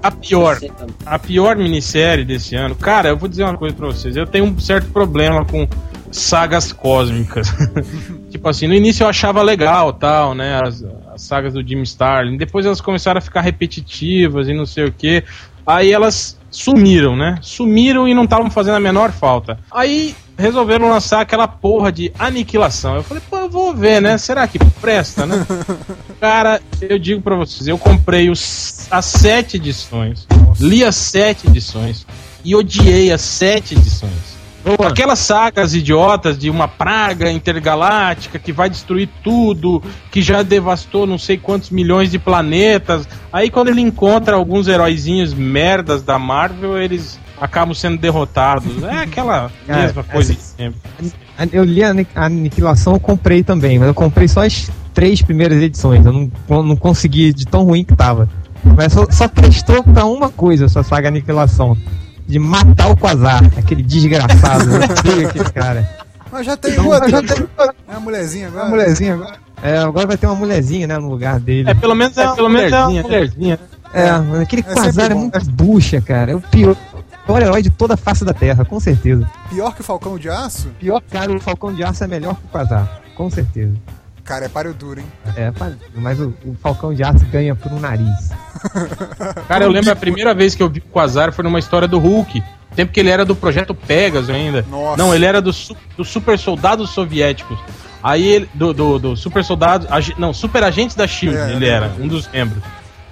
A 0.02 0.12
pior, 0.12 0.58
a 1.06 1.20
pior 1.20 1.56
minissérie 1.56 2.26
desse 2.26 2.56
ano. 2.56 2.76
Cara, 2.76 3.10
eu 3.10 3.18
vou 3.18 3.30
dizer 3.30 3.44
uma 3.44 3.58
coisa 3.58 3.76
pra 3.76 3.86
vocês. 3.86 4.16
Eu 4.16 4.26
tenho 4.26 4.46
um 4.46 4.60
certo 4.60 4.92
problema 4.92 5.46
com 5.46 5.68
sagas 6.12 6.72
cósmicas. 6.72 7.54
tipo 8.30 8.50
assim, 8.50 8.68
no 8.68 8.74
início 8.74 9.04
eu 9.04 9.08
achava 9.08 9.44
legal, 9.44 9.94
tal, 9.94 10.34
né? 10.34 10.60
As, 10.64 10.84
as 11.20 11.26
sagas 11.26 11.54
do 11.54 11.68
Jim 11.68 11.82
Starlin. 11.82 12.38
Depois 12.38 12.66
elas 12.66 12.80
começaram 12.80 13.18
a 13.18 13.22
ficar 13.22 13.42
repetitivas 13.42 14.48
e 14.48 14.54
não 14.54 14.66
sei 14.66 14.86
o 14.86 14.92
que. 14.92 15.24
Aí 15.68 15.92
elas 15.92 16.40
sumiram, 16.50 17.16
né? 17.16 17.38
Sumiram 17.42 18.08
e 18.08 18.14
não 18.14 18.24
estavam 18.24 18.50
fazendo 18.50 18.76
a 18.76 18.80
menor 18.80 19.12
falta. 19.12 19.60
Aí 19.70 20.16
resolveram 20.38 20.90
lançar 20.90 21.20
aquela 21.20 21.48
porra 21.48 21.92
de 21.92 22.12
aniquilação. 22.18 22.96
Eu 22.96 23.04
falei, 23.04 23.22
pô, 23.30 23.38
eu 23.38 23.50
vou 23.50 23.76
ver, 23.76 24.02
né? 24.02 24.18
Será 24.18 24.48
que 24.48 24.58
presta, 24.82 25.26
né? 25.26 25.46
Cara, 26.20 26.62
eu 26.82 26.98
digo 26.98 27.22
pra 27.22 27.36
vocês, 27.36 27.68
eu 27.68 27.78
comprei 27.78 28.30
os, 28.30 28.88
as 28.90 29.06
sete 29.06 29.58
edições, 29.58 30.26
li 30.60 30.84
as 30.84 30.96
sete 30.96 31.48
edições 31.48 32.08
e 32.44 32.56
odiei 32.56 33.12
as 33.12 33.22
sete 33.22 33.76
edições. 33.76 34.39
Aquelas 34.88 35.20
sagas 35.20 35.74
idiotas 35.74 36.38
de 36.38 36.50
uma 36.50 36.68
praga 36.68 37.32
intergaláctica 37.32 38.38
que 38.40 38.52
vai 38.52 38.70
destruir 38.70 39.10
tudo, 39.24 39.82
que 40.12 40.22
já 40.22 40.42
devastou 40.44 41.06
não 41.08 41.18
sei 41.18 41.38
quantos 41.38 41.70
milhões 41.70 42.12
de 42.12 42.20
planetas. 42.20 43.08
Aí 43.32 43.50
quando 43.50 43.70
ele 43.70 43.82
encontra 43.82 44.36
alguns 44.36 44.68
heróizinhos 44.68 45.34
merdas 45.34 46.04
da 46.04 46.20
Marvel, 46.20 46.78
eles 46.78 47.20
acabam 47.40 47.74
sendo 47.74 47.98
derrotados. 47.98 48.84
É 48.84 49.00
aquela 49.04 49.52
mesma 49.68 50.04
coisa 50.04 50.34
de 50.34 50.42
sempre. 50.42 50.80
Eu 51.54 51.64
li 51.64 51.84
a 51.84 51.90
Ani- 51.92 52.08
a 52.16 52.26
Aniquilação, 52.26 52.94
eu 52.94 53.00
comprei 53.00 53.44
também, 53.44 53.80
mas 53.80 53.88
eu 53.88 53.94
comprei 53.94 54.28
só 54.28 54.46
as 54.46 54.70
três 54.94 55.22
primeiras 55.22 55.62
edições. 55.62 56.06
Eu 56.06 56.12
não, 56.12 56.32
eu 56.50 56.64
não 56.64 56.76
consegui, 56.76 57.32
de 57.34 57.46
tão 57.46 57.64
ruim 57.64 57.84
que 57.84 57.96
tava. 57.96 58.28
Mas 58.76 58.92
só, 58.92 59.06
só 59.10 59.28
prestou 59.30 59.82
pra 59.84 60.04
uma 60.06 60.30
coisa 60.30 60.66
essa 60.66 60.84
saga 60.84 61.08
Aniquilação: 61.08 61.78
de 62.30 62.38
matar 62.38 62.92
o 62.92 62.96
Quasar, 62.96 63.44
aquele 63.58 63.82
desgraçado. 63.82 64.66
eu 64.72 64.84
odeio 64.84 65.28
aquele 65.28 65.50
cara. 65.50 65.90
Mas 66.32 66.46
já 66.46 66.56
tem 66.56 66.80
outra. 66.80 67.10
já 67.10 67.24
tem- 67.24 67.48
É 67.88 67.96
a 67.96 68.00
mulherzinha 68.00 68.48
agora. 68.50 68.66
A 68.66 68.70
mulherzinha 68.70 69.14
agora. 69.16 69.36
É, 69.64 69.78
agora 69.80 70.06
vai 70.08 70.16
ter 70.16 70.28
uma 70.28 70.36
mulherzinha, 70.36 70.86
né, 70.86 70.98
no 71.00 71.10
lugar 71.10 71.40
dele. 71.40 71.72
É, 71.72 71.74
pelo 71.74 71.96
menos 71.96 72.16
é, 72.18 72.36
pelo 72.36 72.48
menos 72.48 72.72
é 72.72 72.78
uma 72.86 73.02
mulherzinha. 73.02 73.60
É, 73.92 74.12
mas 74.20 74.42
aquele 74.42 74.62
É 74.62 74.74
Quasar 74.74 75.12
é 75.12 75.16
muito 75.16 75.44
bucha, 75.52 76.00
cara. 76.00 76.32
É 76.32 76.36
o 76.36 76.40
pior, 76.40 76.76
pior 77.26 77.42
herói 77.42 77.64
de 77.64 77.72
toda 77.72 77.96
a 77.96 77.98
face 77.98 78.24
da 78.24 78.34
Terra, 78.34 78.64
com 78.64 78.80
certeza. 78.80 79.28
Pior 79.50 79.74
que 79.74 79.82
o 79.82 79.84
Falcão 79.84 80.20
de 80.20 80.30
Aço? 80.30 80.70
Pior 80.80 81.02
cara, 81.10 81.32
o 81.36 81.40
Falcão 81.40 81.74
de 81.74 81.84
Aço 81.84 82.04
é 82.04 82.08
melhor 82.08 82.36
que 82.36 82.46
o 82.46 82.50
Quasar, 82.50 83.02
com 83.18 83.28
certeza. 83.32 83.74
Cara, 84.30 84.46
é 84.46 84.48
páreo 84.48 84.76
duro, 84.76 85.00
hein? 85.00 85.06
É, 85.36 85.52
mas 85.96 86.20
o, 86.20 86.32
o 86.46 86.56
Falcão 86.62 86.94
de 86.94 87.04
Aço 87.04 87.26
ganha 87.32 87.56
por 87.56 87.72
um 87.74 87.80
nariz. 87.80 88.30
Cara, 89.48 89.66
eu 89.66 89.72
lembro 89.72 89.92
a 89.92 89.96
primeira 89.96 90.34
vez 90.36 90.54
que 90.54 90.62
eu 90.62 90.70
vi 90.70 90.80
o 90.80 90.84
Quasar 90.84 91.34
foi 91.34 91.44
numa 91.44 91.58
história 91.58 91.88
do 91.88 91.98
Hulk. 91.98 92.44
Tempo 92.76 92.92
que 92.94 93.00
ele 93.00 93.10
era 93.10 93.26
do 93.26 93.36
projeto 93.36 93.74
Pegasus 93.74 94.30
ainda. 94.30 94.64
Nossa. 94.70 94.98
Não, 94.98 95.16
ele 95.16 95.26
era 95.26 95.42
dos 95.42 95.56
su- 95.56 95.78
dos 95.98 96.08
super 96.10 96.38
soldados 96.38 96.92
soviéticos. 96.92 97.58
Aí 98.04 98.24
ele. 98.24 98.50
Do, 98.54 98.72
do, 98.72 99.00
do 99.00 99.18
super 99.18 99.44
soldado. 99.44 99.88
agi- 99.90 100.14
Não, 100.20 100.32
super 100.32 100.64
agentes 100.64 100.96
da 100.96 101.08
Shield, 101.08 101.36
É, 101.36 101.52
ele 101.56 101.68
era, 101.68 101.92
um 102.00 102.08
dos 102.08 102.28
membros. 102.28 102.62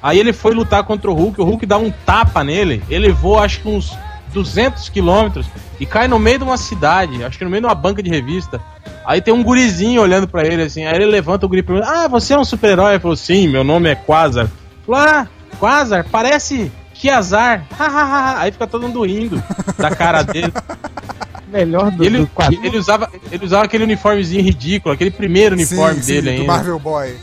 Aí 0.04 0.20
ele 0.20 0.32
foi 0.32 0.54
lutar 0.54 0.84
contra 0.84 1.10
o 1.10 1.16
Hulk, 1.16 1.42
o 1.42 1.44
Hulk 1.44 1.66
dá 1.66 1.80
um 1.80 1.90
tapa 1.90 2.44
nele, 2.44 2.84
ele 2.88 3.12
voa 3.12 3.42
acho 3.44 3.60
que 3.62 3.68
uns 3.68 3.98
200 4.34 4.90
quilômetros 4.90 5.46
e 5.80 5.86
cai 5.86 6.08
no 6.08 6.20
meio 6.20 6.40
de 6.40 6.44
uma 6.44 6.58
cidade, 6.58 7.24
acho 7.24 7.38
que 7.38 7.44
no 7.44 7.50
meio 7.50 7.62
de 7.62 7.68
uma 7.68 7.76
banca 7.76 8.02
de 8.02 8.10
revista. 8.10 8.62
Aí 9.06 9.22
tem 9.22 9.34
um 9.34 9.44
gurizinho 9.44 10.02
olhando 10.02 10.28
pra 10.28 10.46
ele 10.46 10.64
assim, 10.64 10.86
aí 10.86 10.96
ele 10.96 11.06
levanta 11.06 11.46
o 11.46 11.50
guri 11.50 11.62
e 11.62 11.64
pergunta: 11.64 11.88
Ah, 11.90 12.08
você 12.08 12.34
é 12.34 12.38
um 12.38 12.44
super-herói? 12.44 12.94
Ele 12.94 13.00
falou: 13.00 13.16
Sim, 13.16 13.48
meu 13.48 13.64
nome 13.64 13.90
é 13.90 13.96
Quasar. 13.96 14.50
Falou: 14.86 15.02
Ah, 15.02 15.28
Quasar, 15.60 16.06
parece 16.12 16.72
que 16.94 17.10
azar. 17.10 17.66
aí 18.38 18.52
fica 18.52 18.68
todo 18.68 18.82
mundo 18.82 19.06
rindo 19.06 19.42
da 19.78 19.96
cara 19.96 20.24
dele. 20.24 20.52
Melhor 21.48 21.90
do, 21.92 22.04
ele, 22.04 22.20
do 22.20 22.30
ele, 22.62 22.78
usava, 22.78 23.10
ele 23.32 23.46
usava 23.46 23.64
aquele 23.64 23.86
uniformezinho 23.86 24.44
ridículo, 24.44 24.94
aquele 24.94 25.12
primeiro 25.12 25.56
uniforme 25.56 26.04
sim, 26.04 26.14
dele 26.14 26.30
sim, 26.30 26.36
do 26.36 26.42
ainda. 26.42 26.54
Marvel 26.54 26.80
Boy. 26.80 27.16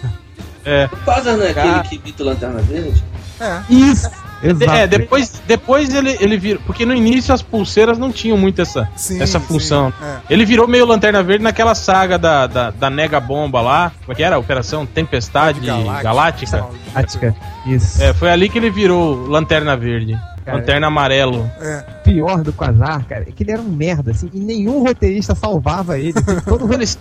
É. 0.65 0.89
O 0.91 0.97
Quasar 1.05 1.37
não 1.37 1.45
é 1.45 1.51
aquele 1.51 1.81
que 1.83 1.97
imita 1.97 2.23
o 2.23 2.27
Lanterna 2.27 2.63
Verde? 2.63 3.05
É. 3.39 3.61
Isso! 3.69 4.11
Exato. 4.43 4.73
É, 4.73 4.87
depois, 4.87 5.43
depois 5.47 5.95
ele, 5.95 6.17
ele 6.21 6.37
virou. 6.37 6.63
Porque 6.67 6.85
no 6.85 6.95
início 6.95 7.33
as 7.33 7.43
pulseiras 7.43 7.99
não 7.99 8.13
tinham 8.13 8.37
muito 8.37 8.61
essa, 8.61 8.89
Sim, 8.97 9.21
essa 9.23 9.41
sim, 9.41 9.47
função. 9.47 9.93
é. 10.03 10.19
Ele 10.29 10.45
virou 10.45 10.69
meio 10.69 10.85
lanterna 10.87 11.23
verde 11.23 11.43
naquela 11.45 11.75
saga 11.75 12.19
da, 12.19 12.47
da, 12.47 12.71
da 12.71 12.91
Nega 12.91 13.21
Bomba 13.21 13.61
lá. 13.61 13.93
Como 14.01 14.13
é 14.13 14.15
que 14.15 14.23
era? 14.23 14.39
Operação 14.39 14.85
Tempestade 14.87 15.61
Galáctica. 15.61 16.03
Galáctica. 16.03 16.67
Tática. 16.93 17.37
Isso. 17.67 18.03
É, 18.03 18.13
foi 18.13 18.31
ali 18.31 18.49
que 18.49 18.59
ele 18.59 18.71
virou 18.71 19.27
lanterna 19.27 19.77
verde. 19.77 20.19
Cara, 20.45 20.59
Lanterna 20.59 20.87
amarelo. 20.89 21.51
É. 21.61 21.81
pior 22.05 22.43
do 22.43 22.53
Quasar, 22.53 23.07
cara, 23.07 23.23
é 23.27 23.33
que 23.33 23.43
ele 23.43 23.53
era 23.53 23.63
um 23.63 23.69
merda, 23.71 24.11
assim, 24.11 24.29
e 24.33 24.39
nenhum 24.39 24.83
roteirista 24.83 25.35
salvava 25.35 25.99
ele. 25.99 26.11
assim, 26.19 26.41
todo 26.45 26.65
Ele, 26.65 26.85
roteirista 26.85 27.01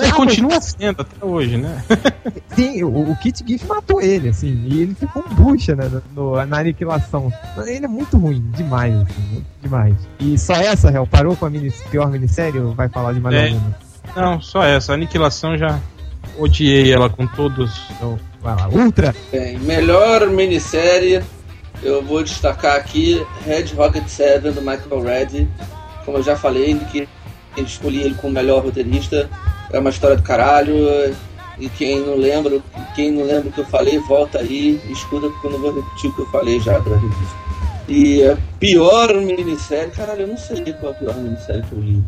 ele 0.00 0.12
continua 0.12 0.60
sendo 0.60 1.02
até 1.02 1.24
hoje, 1.24 1.56
né? 1.56 1.82
Sim, 2.54 2.84
o, 2.84 3.10
o 3.10 3.16
Kit 3.16 3.42
Giff 3.46 3.66
matou 3.66 4.00
ele, 4.00 4.28
assim, 4.28 4.62
e 4.66 4.82
ele 4.82 4.94
ficou 4.94 5.24
um 5.28 5.34
bucha 5.34 5.74
né, 5.74 5.90
no- 6.14 6.44
na 6.46 6.58
aniquilação. 6.58 7.32
Ele 7.66 7.84
é 7.84 7.88
muito 7.88 8.16
ruim, 8.16 8.44
demais, 8.56 8.94
assim, 8.94 9.20
muito 9.32 9.46
demais. 9.60 9.94
E 10.20 10.38
só 10.38 10.54
essa, 10.54 10.88
Hel, 10.90 11.06
parou 11.06 11.34
com 11.36 11.46
a 11.46 11.50
mini, 11.50 11.72
pior 11.90 12.08
minissérie 12.10 12.60
ou 12.60 12.74
vai 12.74 12.88
falar 12.88 13.12
de 13.12 13.20
mais 13.20 13.34
É. 13.34 13.48
alguma? 13.48 13.74
Não, 14.16 14.40
só 14.40 14.62
essa. 14.62 14.92
A 14.92 14.94
aniquilação 14.94 15.56
já 15.58 15.78
odiei 16.38 16.92
ela 16.92 17.10
com 17.10 17.26
todos. 17.26 17.80
Então, 17.90 18.18
vai 18.40 18.54
lá, 18.54 18.68
Ultra! 18.68 19.14
Bem, 19.32 19.58
melhor 19.58 20.28
minissérie, 20.28 21.20
eu 21.82 22.02
vou 22.02 22.22
destacar 22.22 22.76
aqui 22.76 23.24
Red 23.44 23.74
Rocket 23.76 24.06
7 24.06 24.50
do 24.50 24.60
Michael 24.60 25.02
Reddy. 25.02 25.48
Como 26.04 26.18
eu 26.18 26.22
já 26.22 26.36
falei, 26.36 26.74
que 26.90 27.08
eu 27.56 27.64
escolhi 27.64 28.02
ele 28.02 28.14
como 28.14 28.34
melhor 28.34 28.62
roteirista. 28.64 29.28
É 29.72 29.78
uma 29.78 29.90
história 29.90 30.16
do 30.16 30.22
caralho. 30.22 30.74
E 31.58 31.68
quem 31.68 32.00
não 32.00 32.16
lembra, 32.16 32.60
quem 32.94 33.10
não 33.10 33.24
lembra 33.24 33.48
o 33.48 33.52
que 33.52 33.60
eu 33.60 33.66
falei, 33.66 33.98
volta 33.98 34.38
aí 34.38 34.80
e 34.88 34.92
escuta 34.92 35.28
porque 35.28 35.46
eu 35.48 35.50
não 35.50 35.58
vou 35.58 35.74
repetir 35.74 36.10
o 36.10 36.14
que 36.14 36.22
eu 36.22 36.26
falei 36.26 36.60
já. 36.60 36.80
E 37.88 38.22
a 38.22 38.36
pior 38.60 39.12
minissérie, 39.14 39.90
caralho, 39.90 40.22
eu 40.22 40.28
não 40.28 40.36
sei 40.36 40.72
qual 40.74 40.92
é 40.92 40.94
a 40.94 40.98
pior 40.98 41.16
minissérie 41.16 41.62
que 41.62 41.72
eu 41.72 41.80
li. 41.80 42.04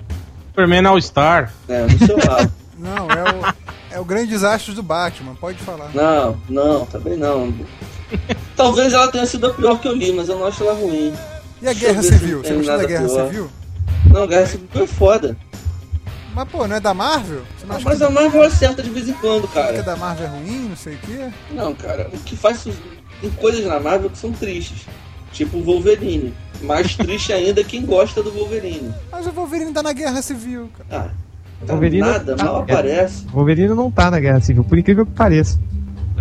Superman 0.51 0.87
All 0.87 1.01
Star. 1.01 1.53
É, 1.69 1.83
no 1.83 1.99
seu 1.99 2.17
lado. 2.17 2.53
Não, 2.81 3.11
é 3.11 3.23
o, 3.31 3.97
é 3.97 4.01
o 4.01 4.05
grande 4.07 4.29
desastre 4.29 4.73
do 4.73 4.83
Batman, 4.83 5.35
pode 5.35 5.59
falar. 5.59 5.91
Não, 5.93 6.41
não, 6.49 6.87
também 6.87 7.15
não. 7.15 7.53
Talvez 8.57 8.93
ela 8.93 9.09
tenha 9.11 9.27
sido 9.27 9.47
a 9.47 9.51
pior 9.55 9.81
que 9.81 9.89
eu 9.89 9.95
li, 9.95 10.13
mas 10.13 10.29
eu 10.29 10.39
não 10.39 10.47
acho 10.47 10.63
ela 10.63 10.75
ruim. 10.75 11.13
E 11.63 11.67
a 11.69 11.73
Deixa 11.73 11.87
Guerra 11.87 12.03
Civil? 12.03 12.43
Você 12.43 12.55
gostou 12.55 12.79
da 12.79 12.85
Guerra 12.85 13.07
pior. 13.07 13.27
Civil? 13.27 13.51
Não, 14.13 14.27
Guerra 14.27 14.47
Civil 14.47 14.69
é 14.75 14.87
foda. 14.87 15.37
Mas, 16.35 16.49
pô, 16.49 16.67
não 16.69 16.77
é 16.77 16.81
da 16.81 16.95
Marvel? 16.95 17.43
Acha 17.69 17.85
Mas 17.85 17.99
que, 17.99 18.05
a 18.05 18.11
Marvel 18.11 18.43
acerta 18.43 18.83
de 18.83 18.91
vez 18.91 19.09
em 19.09 19.13
quando, 19.15 19.49
cara. 19.49 19.83
da 19.83 19.97
Marvel 19.97 20.27
é 20.27 20.29
ruim, 20.31 20.69
não 20.71 20.77
sei 20.77 20.95
o 20.95 20.99
quê? 20.99 21.29
Não, 21.53 21.75
cara, 21.75 22.09
o 22.13 22.19
que 22.19 22.37
faz. 22.37 22.67
Tem 23.21 23.31
coisas 23.33 23.65
na 23.67 23.81
Marvel 23.81 24.11
que 24.11 24.19
são 24.19 24.33
tristes. 24.33 24.87
Tipo 25.33 25.59
o 25.59 25.63
Wolverine. 25.65 26.33
Mais 26.63 26.95
triste 26.97 27.33
ainda 27.33 27.63
quem 27.65 27.85
gosta 27.85 28.23
do 28.23 28.31
Wolverine. 28.33 28.93
Mas 29.11 29.27
o 29.27 29.31
Wolverine 29.33 29.73
tá 29.73 29.83
na 29.83 29.93
Guerra 29.93 30.23
Civil, 30.23 30.71
cara. 30.89 31.07
Ah, 31.11 31.67
tá 31.67 31.73
Wolverine 31.73 32.01
nada, 32.03 32.37
tá- 32.37 32.45
mal 32.45 32.57
aparece. 32.63 33.27
Wolverine 33.33 33.69
não 33.75 33.91
tá 33.91 34.11
na 34.11 34.21
Guerra 34.21 34.41
Civil, 34.41 34.65
por 34.65 34.79
incrível 34.79 35.05
que 35.07 35.13
pareça. 35.13 35.59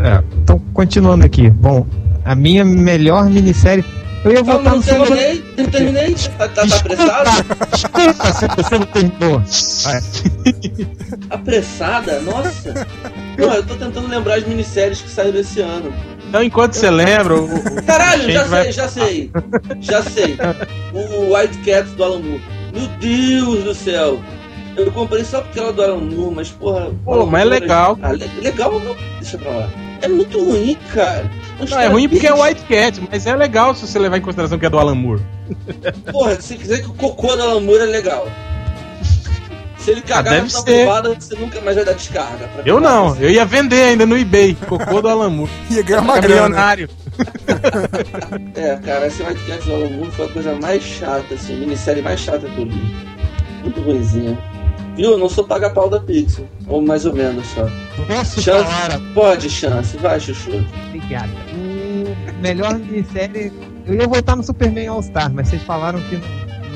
É, 0.01 0.23
então, 0.41 0.59
continuando 0.73 1.25
aqui. 1.25 1.49
Bom, 1.49 1.85
a 2.25 2.33
minha 2.35 2.63
melhor 2.63 3.25
minissérie. 3.29 3.83
Eu 4.23 4.33
ia 4.33 4.43
votar 4.43 4.63
não 4.63 4.75
no 4.77 4.83
seu. 4.83 5.01
terminei, 5.05 5.43
não 5.57 5.65
terminei. 5.65 6.15
Tá, 6.37 6.47
tá, 6.49 6.67
tá 6.67 6.75
apressado? 6.75 7.29
Desculpa 7.71 8.31
se 8.33 8.47
você 8.47 8.77
não 8.79 8.85
terminou. 8.87 9.41
Apressada? 11.29 12.19
Nossa. 12.21 12.87
Não, 13.37 13.53
eu 13.53 13.65
tô 13.65 13.75
tentando 13.75 14.07
lembrar 14.09 14.35
as 14.35 14.45
minisséries 14.47 15.01
que 15.01 15.09
saíram 15.09 15.39
esse 15.39 15.61
ano. 15.61 15.93
Então, 16.27 16.43
enquanto 16.43 16.73
você 16.73 16.89
lembra, 16.91 17.35
o, 17.35 17.45
o- 17.45 17.83
Caralho, 17.83 18.29
já 18.31 18.41
gente 18.41 18.49
vai- 18.49 18.63
sei, 18.63 18.71
já 18.73 18.87
sei. 18.89 19.31
Já 19.81 20.03
sei. 20.03 20.37
O 20.93 21.35
White 21.35 21.57
Cat 21.59 21.89
do 21.95 22.03
Alan 22.03 22.19
Moore. 22.19 22.41
Meu 22.73 22.87
Deus 22.99 23.63
do 23.63 23.73
céu. 23.73 24.19
Eu 24.75 24.91
comprei 24.91 25.23
só 25.23 25.41
porque 25.41 25.59
ela 25.59 25.69
é 25.69 25.73
do 25.73 25.81
Alan 25.83 25.97
Moore, 26.01 26.35
mas 26.35 26.49
porra. 26.49 26.91
Pô, 27.05 27.25
mas 27.25 27.41
é 27.41 27.45
legal. 27.45 27.97
Ah, 28.01 28.11
le- 28.11 28.29
legal, 28.41 28.73
não. 28.79 28.95
Deixa 29.19 29.37
pra 29.37 29.49
lá. 29.51 29.69
É 30.01 30.07
muito 30.07 30.43
ruim, 30.43 30.77
cara. 30.93 31.29
Não, 31.69 31.79
é 31.79 31.87
ruim 31.87 32.07
porque 32.07 32.25
é 32.27 32.33
White 32.33 32.61
Cat, 32.63 33.01
mas 33.11 33.25
é 33.25 33.35
legal 33.35 33.75
se 33.75 33.85
você 33.85 33.99
levar 33.99 34.17
em 34.17 34.21
consideração 34.21 34.57
que 34.57 34.65
é 34.65 34.69
do 34.69 34.79
Alan 34.79 34.95
Moore. 34.95 35.21
Porra, 36.11 36.39
se 36.39 36.55
quiser 36.55 36.79
que 36.81 36.87
o 36.89 36.93
cocô 36.93 37.35
do 37.35 37.41
Alan 37.43 37.59
Moore 37.59 37.81
é 37.81 37.85
legal. 37.85 38.27
Se 39.77 39.91
ele 39.91 40.01
cagar 40.01 40.33
Ah, 40.33 40.39
deve 40.41 40.53
na 40.53 40.61
bombada, 40.61 41.15
você 41.15 41.35
nunca 41.35 41.61
mais 41.61 41.75
vai 41.77 41.85
dar 41.85 41.93
descarga. 41.93 42.47
pra 42.49 42.63
Eu 42.65 42.79
não, 42.81 43.07
assim. 43.07 43.23
eu 43.23 43.29
ia 43.29 43.45
vender 43.45 43.81
ainda 43.81 44.05
no 44.05 44.17
eBay. 44.17 44.55
Cocô 44.67 45.01
do 45.01 45.07
Alan 45.07 45.29
Moore. 45.29 45.51
Ia 45.71 45.81
ganhar 45.83 46.01
uma 46.01 46.19
grana. 46.19 46.27
milionário. 46.47 46.89
É, 48.55 48.75
cara, 48.77 49.07
esse 49.07 49.21
White 49.23 49.41
Cat 49.45 49.63
do 49.65 49.73
Alan 49.73 49.89
Moore 49.89 50.11
foi 50.11 50.25
a 50.25 50.29
coisa 50.29 50.55
mais 50.55 50.81
chata, 50.83 51.33
assim, 51.33 51.55
minissérie 51.55 52.01
mais 52.01 52.19
chata 52.19 52.47
que 52.47 52.57
eu 52.61 52.65
li. 52.65 52.95
Muito 53.63 53.81
ruimzinha. 53.81 54.37
Viu? 54.95 55.11
Eu 55.11 55.17
não 55.17 55.29
sou 55.29 55.43
paga-pau 55.45 55.89
da 55.89 55.99
Pixel. 55.99 56.45
Ou 56.69 56.81
mais 56.81 57.05
ou 57.05 57.13
menos 57.13 57.45
só. 57.47 57.67
Posso 58.07 58.41
Chance. 58.41 58.63
falar? 58.63 59.01
Pode, 59.13 59.49
chance. 59.49 59.97
Vai, 59.97 60.19
Chuchu. 60.19 60.63
Obrigado. 60.87 61.31
O 61.53 62.41
melhor 62.41 62.77
minissérie. 62.77 63.51
Eu 63.85 63.95
ia 63.95 64.07
votar 64.07 64.35
no 64.35 64.43
Superman 64.43 64.87
All-Star, 64.87 65.33
mas 65.33 65.47
vocês 65.47 65.63
falaram 65.63 65.99
que 66.01 66.19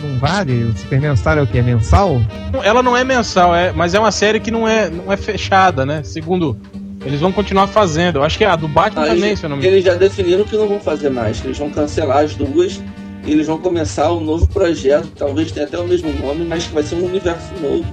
não, 0.04 0.20
vale. 0.20 0.64
O 0.64 0.78
Superman 0.78 1.12
All-Star 1.12 1.38
é 1.38 1.42
o 1.42 1.48
que? 1.48 1.60
É 1.60 1.62
mensal? 1.62 2.22
Ela 2.64 2.82
não 2.84 2.98
é 2.98 3.04
mensal, 3.04 3.56
é, 3.56 3.72
mas 3.72 3.94
é 3.94 4.00
uma 4.00 4.12
série 4.12 4.40
que 4.40 4.52
não 4.52 4.68
é, 4.68 4.90
não 4.90 5.14
é 5.14 5.16
fechada, 5.16 5.86
né? 5.86 6.02
Segundo, 6.04 6.58
eles 7.06 7.20
vão 7.20 7.32
continuar 7.32 7.68
fazendo. 7.68 8.18
Eu 8.18 8.24
acho 8.24 8.38
que 8.38 8.44
a 8.44 8.56
do 8.56 8.68
Batman 8.68 9.04
Aí, 9.04 9.10
também, 9.16 9.36
se 9.36 9.46
eu 9.46 9.50
não 9.50 9.58
me 9.58 9.62
engano. 9.62 9.76
eles 9.76 9.86
já 9.86 9.94
definiram 9.94 10.44
que 10.44 10.58
não 10.58 10.68
vão 10.68 10.80
fazer 10.80 11.10
mais. 11.10 11.44
Eles 11.46 11.58
vão 11.58 11.70
cancelar 11.70 12.24
as 12.26 12.36
duas. 12.36 12.82
E 13.26 13.32
eles 13.32 13.48
vão 13.48 13.58
começar 13.58 14.12
um 14.12 14.20
novo 14.20 14.46
projeto. 14.48 15.08
Talvez 15.18 15.52
tenha 15.52 15.66
até 15.66 15.78
o 15.80 15.88
mesmo 15.88 16.12
nome, 16.12 16.44
mas 16.44 16.66
que 16.68 16.74
vai 16.74 16.84
ser 16.84 16.96
um 16.96 17.06
universo 17.06 17.54
novo. 17.62 17.86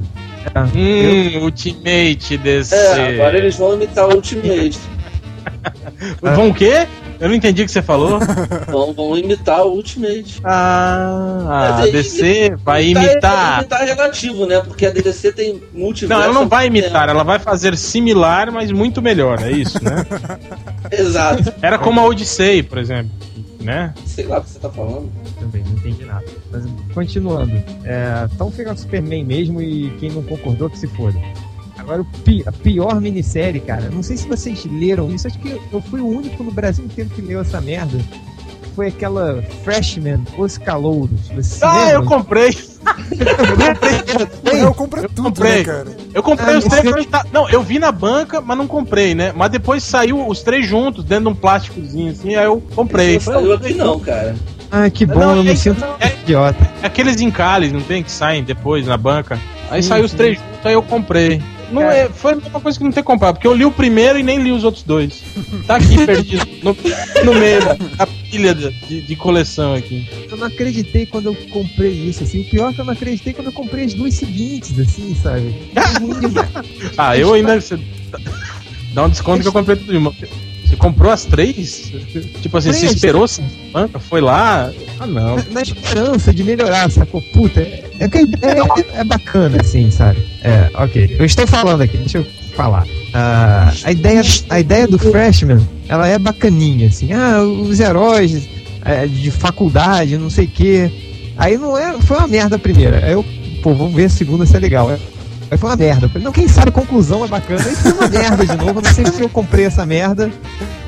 Hum, 0.74 1.42
Ultimate 1.44 2.36
desse. 2.38 2.74
É, 2.74 3.14
agora 3.14 3.38
eles 3.38 3.56
vão 3.56 3.74
imitar 3.74 4.08
o 4.08 4.14
Ultimate. 4.14 4.78
Vão 6.20 6.48
o 6.50 6.54
quê? 6.54 6.86
Eu 7.18 7.28
não 7.28 7.34
entendi 7.34 7.62
o 7.62 7.66
que 7.66 7.70
você 7.70 7.82
falou. 7.82 8.18
vão, 8.68 8.94
vão 8.94 9.16
imitar 9.18 9.62
o 9.66 9.72
Ultimate. 9.72 10.40
Ah, 10.42 11.44
Mas 11.78 11.88
a 11.88 11.90
DC 11.90 12.54
vai 12.64 12.84
Imitar 12.86 13.04
é- 13.04 13.12
imitar. 13.12 13.58
Imitar 13.58 13.82
é 13.82 13.84
relativo, 13.84 14.46
né? 14.46 14.60
Porque 14.60 14.86
a 14.86 14.90
DC 14.90 15.32
tem 15.32 15.62
multiverso. 15.72 16.18
Não, 16.18 16.24
ela 16.24 16.32
não 16.32 16.48
vai 16.48 16.70
muito 16.70 16.84
imitar, 16.84 17.08
ela 17.10 17.22
vai 17.22 17.38
fazer 17.38 17.76
similar, 17.76 18.50
mas 18.50 18.72
muito 18.72 19.02
melhor, 19.02 19.42
é 19.42 19.50
isso, 19.50 19.82
né? 19.84 20.06
Exato. 20.90 21.52
Era 21.60 21.78
como 21.78 22.00
a 22.00 22.04
Odyssey, 22.04 22.62
por 22.62 22.78
exemplo, 22.78 23.10
né? 23.60 23.94
Sei 24.06 24.26
lá 24.26 24.38
o 24.38 24.42
que 24.42 24.50
você 24.50 24.58
tá 24.58 24.70
falando. 24.70 25.10
Também, 25.38 25.62
não 25.64 25.72
entendi 25.72 26.04
nada. 26.04 26.24
Mas 26.50 26.64
continuando. 26.94 27.52
É, 27.84 28.28
então 28.32 28.50
fica 28.50 28.74
Superman 28.76 29.24
mesmo 29.24 29.60
e 29.60 29.90
quem 29.98 30.10
não 30.10 30.22
concordou 30.22 30.68
que 30.70 30.78
se 30.78 30.86
foda. 30.88 31.18
Agora, 31.76 32.04
pi- 32.24 32.42
a 32.46 32.52
pior 32.52 33.00
minissérie, 33.00 33.60
cara, 33.60 33.88
não 33.90 34.02
sei 34.02 34.16
se 34.16 34.28
vocês 34.28 34.64
leram 34.66 35.10
isso, 35.14 35.26
acho 35.26 35.38
que 35.38 35.58
eu 35.72 35.80
fui 35.80 36.00
o 36.00 36.06
único 36.06 36.42
no 36.44 36.50
Brasil 36.52 36.84
inteiro 36.84 37.08
que 37.10 37.22
leu 37.22 37.40
essa 37.40 37.60
merda. 37.60 37.98
Foi 38.76 38.88
aquela 38.88 39.42
Freshman, 39.64 40.24
Os 40.38 40.56
Calouros. 40.56 41.20
Vocês 41.28 41.46
se 41.46 41.64
Ah, 41.64 41.90
eu 41.90 42.00
lembram? 42.00 42.18
comprei! 42.18 42.56
Eu 44.44 44.74
compro 44.74 45.02
tudo, 45.08 45.22
comprei. 45.24 45.58
né, 45.58 45.64
cara? 45.64 45.86
Eu 46.14 46.22
comprei 46.22 46.54
Ah, 46.54 46.58
os 46.58 46.64
três. 46.64 46.84
você- 46.84 47.04
tá- 47.04 47.26
Não, 47.32 47.48
eu 47.48 47.62
vi 47.62 47.78
na 47.78 47.92
banca, 47.92 48.40
mas 48.40 48.56
não 48.56 48.66
comprei, 48.66 49.14
né? 49.14 49.32
Mas 49.34 49.50
depois 49.50 49.82
saiu 49.82 50.26
os 50.26 50.42
três 50.42 50.66
juntos, 50.66 51.04
dentro 51.04 51.24
de 51.24 51.30
um 51.30 51.34
plásticozinho 51.34 52.10
assim, 52.12 52.34
aí 52.34 52.44
eu 52.44 52.62
comprei. 52.74 53.14
Não 53.14 53.20
saiu 53.20 53.52
aqui 53.52 53.74
não, 53.74 53.98
cara. 54.00 54.34
Ah, 54.70 54.88
que 54.88 55.04
bom, 55.04 55.18
Não, 55.18 55.36
eu 55.36 55.42
me 55.44 55.50
é- 55.50 55.56
sinto 55.56 55.84
é- 55.98 56.12
idiota. 56.22 56.56
É 56.82 56.86
Aqueles 56.86 57.20
encalhes, 57.20 57.72
não 57.72 57.80
tem? 57.80 58.02
Que 58.02 58.10
saem 58.10 58.42
depois 58.44 58.86
na 58.86 58.96
banca. 58.96 59.38
Aí 59.70 59.82
Sim, 59.82 59.88
saiu 59.88 60.04
os 60.04 60.12
três 60.12 60.38
juntos, 60.38 60.64
aí 60.64 60.72
eu 60.74 60.82
comprei. 60.82 61.42
Não 61.70 61.90
é, 61.90 62.08
foi 62.08 62.32
a 62.32 62.36
mesma 62.36 62.60
coisa 62.60 62.78
que 62.78 62.84
não 62.84 62.92
ter 62.92 63.02
comprado, 63.02 63.34
porque 63.34 63.46
eu 63.46 63.54
li 63.54 63.64
o 63.64 63.70
primeiro 63.70 64.18
e 64.18 64.22
nem 64.22 64.38
li 64.42 64.52
os 64.52 64.64
outros 64.64 64.82
dois. 64.82 65.22
Tá 65.66 65.76
aqui 65.76 65.96
perdido, 66.04 66.46
no, 66.62 66.76
no 67.24 67.34
meio 67.38 67.60
da 67.96 68.06
pilha 68.06 68.54
de, 68.54 69.00
de 69.02 69.16
coleção 69.16 69.74
aqui. 69.74 70.08
Eu 70.30 70.36
não 70.36 70.46
acreditei 70.46 71.06
quando 71.06 71.26
eu 71.26 71.34
comprei 71.50 71.92
isso, 71.92 72.24
assim. 72.24 72.40
O 72.40 72.44
pior 72.44 72.70
é 72.70 72.74
que 72.74 72.80
eu 72.80 72.84
não 72.84 72.92
acreditei 72.92 73.32
quando 73.32 73.46
eu 73.46 73.52
comprei 73.52 73.84
as 73.84 73.94
duas 73.94 74.14
seguintes, 74.14 74.78
assim, 74.78 75.14
sabe? 75.14 75.54
Ah, 76.96 77.16
eu 77.16 77.32
ainda. 77.32 77.58
Dá 78.92 79.04
um 79.04 79.08
desconto 79.08 79.42
que 79.42 79.48
eu 79.48 79.52
comprei 79.52 79.76
tudo 79.76 79.92
de 79.92 79.98
uma. 79.98 80.12
Você 80.70 80.76
comprou 80.76 81.10
as 81.10 81.24
três? 81.24 81.90
Tipo 82.40 82.56
assim, 82.56 82.72
você 82.72 82.86
esperou 82.86 83.26
banca, 83.72 83.98
foi 83.98 84.20
lá. 84.20 84.70
Ah, 85.00 85.06
não. 85.06 85.34
na, 85.34 85.42
na 85.50 85.62
esperança 85.62 86.32
de 86.32 86.44
melhorar, 86.44 86.88
sacou? 86.88 87.20
Puta, 87.20 87.60
é, 87.60 87.82
é, 87.98 88.08
que 88.08 88.18
a 88.18 88.22
ideia 88.22 88.62
é, 88.94 89.00
é 89.00 89.04
bacana, 89.04 89.58
assim, 89.60 89.90
sabe? 89.90 90.24
É, 90.44 90.70
ok. 90.74 91.16
Eu 91.18 91.24
estou 91.24 91.44
falando 91.44 91.80
aqui, 91.80 91.96
deixa 91.96 92.18
eu 92.18 92.26
falar. 92.54 92.86
Ah, 93.12 93.72
a, 93.82 93.90
ideia, 93.90 94.22
a 94.48 94.60
ideia 94.60 94.86
do 94.86 94.96
Freshman, 94.96 95.58
ela 95.88 96.06
é 96.06 96.16
bacaninha, 96.20 96.86
assim. 96.86 97.12
Ah, 97.12 97.42
os 97.42 97.80
heróis 97.80 98.48
é, 98.84 99.08
de 99.08 99.30
faculdade, 99.32 100.16
não 100.16 100.30
sei 100.30 100.44
o 100.44 100.50
quê. 100.50 100.88
Aí 101.36 101.58
não 101.58 101.76
é, 101.76 102.00
foi 102.00 102.16
uma 102.16 102.28
merda 102.28 102.54
a 102.54 102.58
primeira. 102.60 103.04
Aí 103.04 103.12
eu, 103.12 103.24
pô, 103.60 103.74
vamos 103.74 103.94
ver 103.94 104.04
a 104.04 104.08
segunda 104.08 104.46
se 104.46 104.54
é 104.56 104.60
legal. 104.60 104.88
Aí 105.50 105.58
foi 105.58 105.68
uma 105.70 105.76
merda. 105.76 106.06
Eu 106.06 106.10
falei, 106.10 106.24
não, 106.24 106.32
quem 106.32 106.46
sabe 106.48 106.68
a 106.68 106.72
conclusão 106.72 107.24
é 107.24 107.28
bacana. 107.28 107.60
Aí 107.64 107.74
foi 107.74 107.92
uma 107.92 108.08
merda 108.08 108.46
de 108.46 108.56
novo. 108.56 108.78
Eu 108.78 108.82
não 108.82 108.94
sei 108.94 109.06
se 109.06 109.20
eu 109.20 109.28
comprei 109.28 109.64
essa 109.66 109.84
merda. 109.84 110.30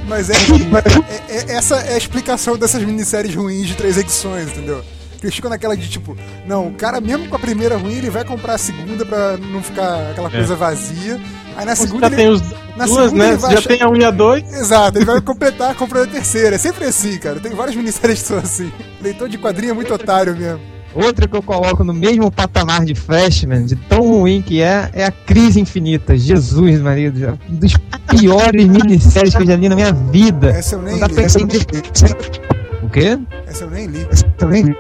Mas 0.08 0.30
é, 0.30 0.34
é- 0.34 1.52
é- 1.52 1.56
essa 1.56 1.76
é 1.76 1.94
a 1.94 1.98
explicação 1.98 2.56
dessas 2.56 2.82
minisséries 2.82 3.34
ruins 3.34 3.66
de 3.68 3.74
três 3.74 3.96
edições, 3.96 4.48
entendeu? 4.48 4.82
Que 5.18 5.26
eles 5.26 5.34
ficam 5.36 5.48
naquela 5.50 5.76
de 5.76 5.88
tipo, 5.88 6.16
não, 6.46 6.68
o 6.68 6.74
cara 6.74 7.00
mesmo 7.00 7.28
com 7.28 7.36
a 7.36 7.38
primeira 7.38 7.76
ruim, 7.76 7.94
ele 7.94 8.10
vai 8.10 8.24
comprar 8.24 8.54
a 8.54 8.58
segunda 8.58 9.06
pra 9.06 9.36
não 9.36 9.62
ficar 9.62 10.10
aquela 10.10 10.28
coisa 10.28 10.56
vazia. 10.56 11.20
Aí 11.56 11.64
na 11.64 11.76
segunda 11.76 12.08
já 12.08 12.14
ele, 12.14 12.16
tem 12.16 12.28
os 12.28 12.40
na 12.76 12.86
duas, 12.86 13.04
segunda 13.04 13.28
né? 13.32 13.38
já 13.38 13.48
achar- 13.58 13.68
tem 13.68 13.82
a 13.82 13.88
1 13.88 13.96
e 13.96 14.04
a 14.04 14.10
2. 14.10 14.52
Exato, 14.54 14.98
ele 14.98 15.04
vai 15.04 15.20
completar 15.20 15.74
comprando 15.76 16.08
a 16.08 16.12
terceira. 16.12 16.56
É 16.56 16.58
sempre 16.58 16.84
assim, 16.86 17.16
cara. 17.18 17.38
Tem 17.38 17.52
várias 17.54 17.76
minisséries 17.76 18.20
que 18.22 18.28
são 18.28 18.38
assim. 18.38 18.72
Leitor 19.00 19.28
de 19.28 19.38
quadrinho 19.38 19.70
é 19.70 19.74
muito 19.74 19.92
otário 19.94 20.36
mesmo. 20.36 20.60
Outra 20.94 21.26
que 21.26 21.34
eu 21.34 21.42
coloco 21.42 21.82
no 21.82 21.94
mesmo 21.94 22.30
patamar 22.30 22.84
de 22.84 22.94
Flashman, 22.94 23.64
de 23.64 23.76
tão 23.76 24.02
ruim 24.02 24.42
que 24.42 24.60
é, 24.60 24.90
é 24.92 25.04
a 25.06 25.10
Crise 25.10 25.60
Infinita. 25.60 26.16
Jesus, 26.16 26.80
marido. 26.80 27.38
Um 27.50 27.54
dos 27.54 27.74
piores 28.08 28.66
minisséries 28.66 29.34
que 29.34 29.42
eu 29.42 29.46
já 29.46 29.56
li 29.56 29.68
na 29.68 29.74
minha 29.74 29.92
vida. 29.92 30.50
Essa 30.50 30.74
eu 30.74 30.82
nem 30.82 30.92
Não 30.94 31.00
dá 31.00 31.06
li. 31.06 31.14
pra 31.14 31.22
entender. 31.24 31.66
O 32.82 32.88
quê? 32.90 33.18
Essa 33.46 33.64
eu 33.64 33.70
nem 33.70 33.86
li. 33.86 34.06
Também. 34.36 34.76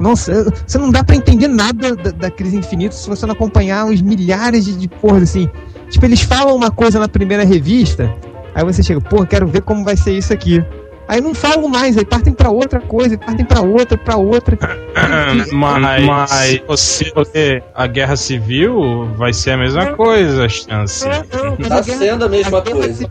Nossa, 0.00 0.52
você 0.66 0.78
não 0.78 0.90
dá 0.90 1.02
pra 1.04 1.16
entender 1.16 1.48
nada 1.48 1.94
da, 1.94 2.10
da 2.10 2.30
Crise 2.30 2.56
Infinita 2.56 2.94
se 2.94 3.08
você 3.08 3.26
não 3.26 3.32
acompanhar 3.32 3.86
os 3.86 4.00
milhares 4.00 4.64
de, 4.64 4.76
de 4.76 4.88
porra 4.88 5.18
assim. 5.18 5.48
Tipo, 5.90 6.04
eles 6.06 6.20
falam 6.20 6.54
uma 6.54 6.70
coisa 6.70 6.98
na 6.98 7.08
primeira 7.08 7.44
revista, 7.44 8.12
aí 8.54 8.62
você 8.64 8.82
chega, 8.82 9.00
pô, 9.00 9.24
quero 9.24 9.46
ver 9.46 9.62
como 9.62 9.84
vai 9.84 9.96
ser 9.96 10.16
isso 10.16 10.32
aqui. 10.32 10.62
Aí 11.08 11.20
não 11.22 11.34
falam 11.34 11.68
mais, 11.68 11.96
aí 11.96 12.04
partem 12.04 12.34
pra 12.34 12.50
outra 12.50 12.80
coisa, 12.80 13.16
partem 13.16 13.44
pra 13.46 13.62
outra, 13.62 13.96
pra 13.96 14.16
outra. 14.16 14.58
Mas, 15.52 16.04
mas 16.04 16.60
você, 16.66 17.12
você- 17.14 17.62
a 17.74 17.86
guerra 17.86 18.16
civil 18.16 19.06
vai 19.16 19.32
ser 19.32 19.52
a 19.52 19.56
mesma 19.56 19.86
coisa, 19.94 20.44
a 20.46 20.48
chance. 20.48 21.04
Tá 21.68 21.82
sendo 21.82 22.24
a 22.24 22.28
mesma 22.28 22.60
coisa. 22.62 23.08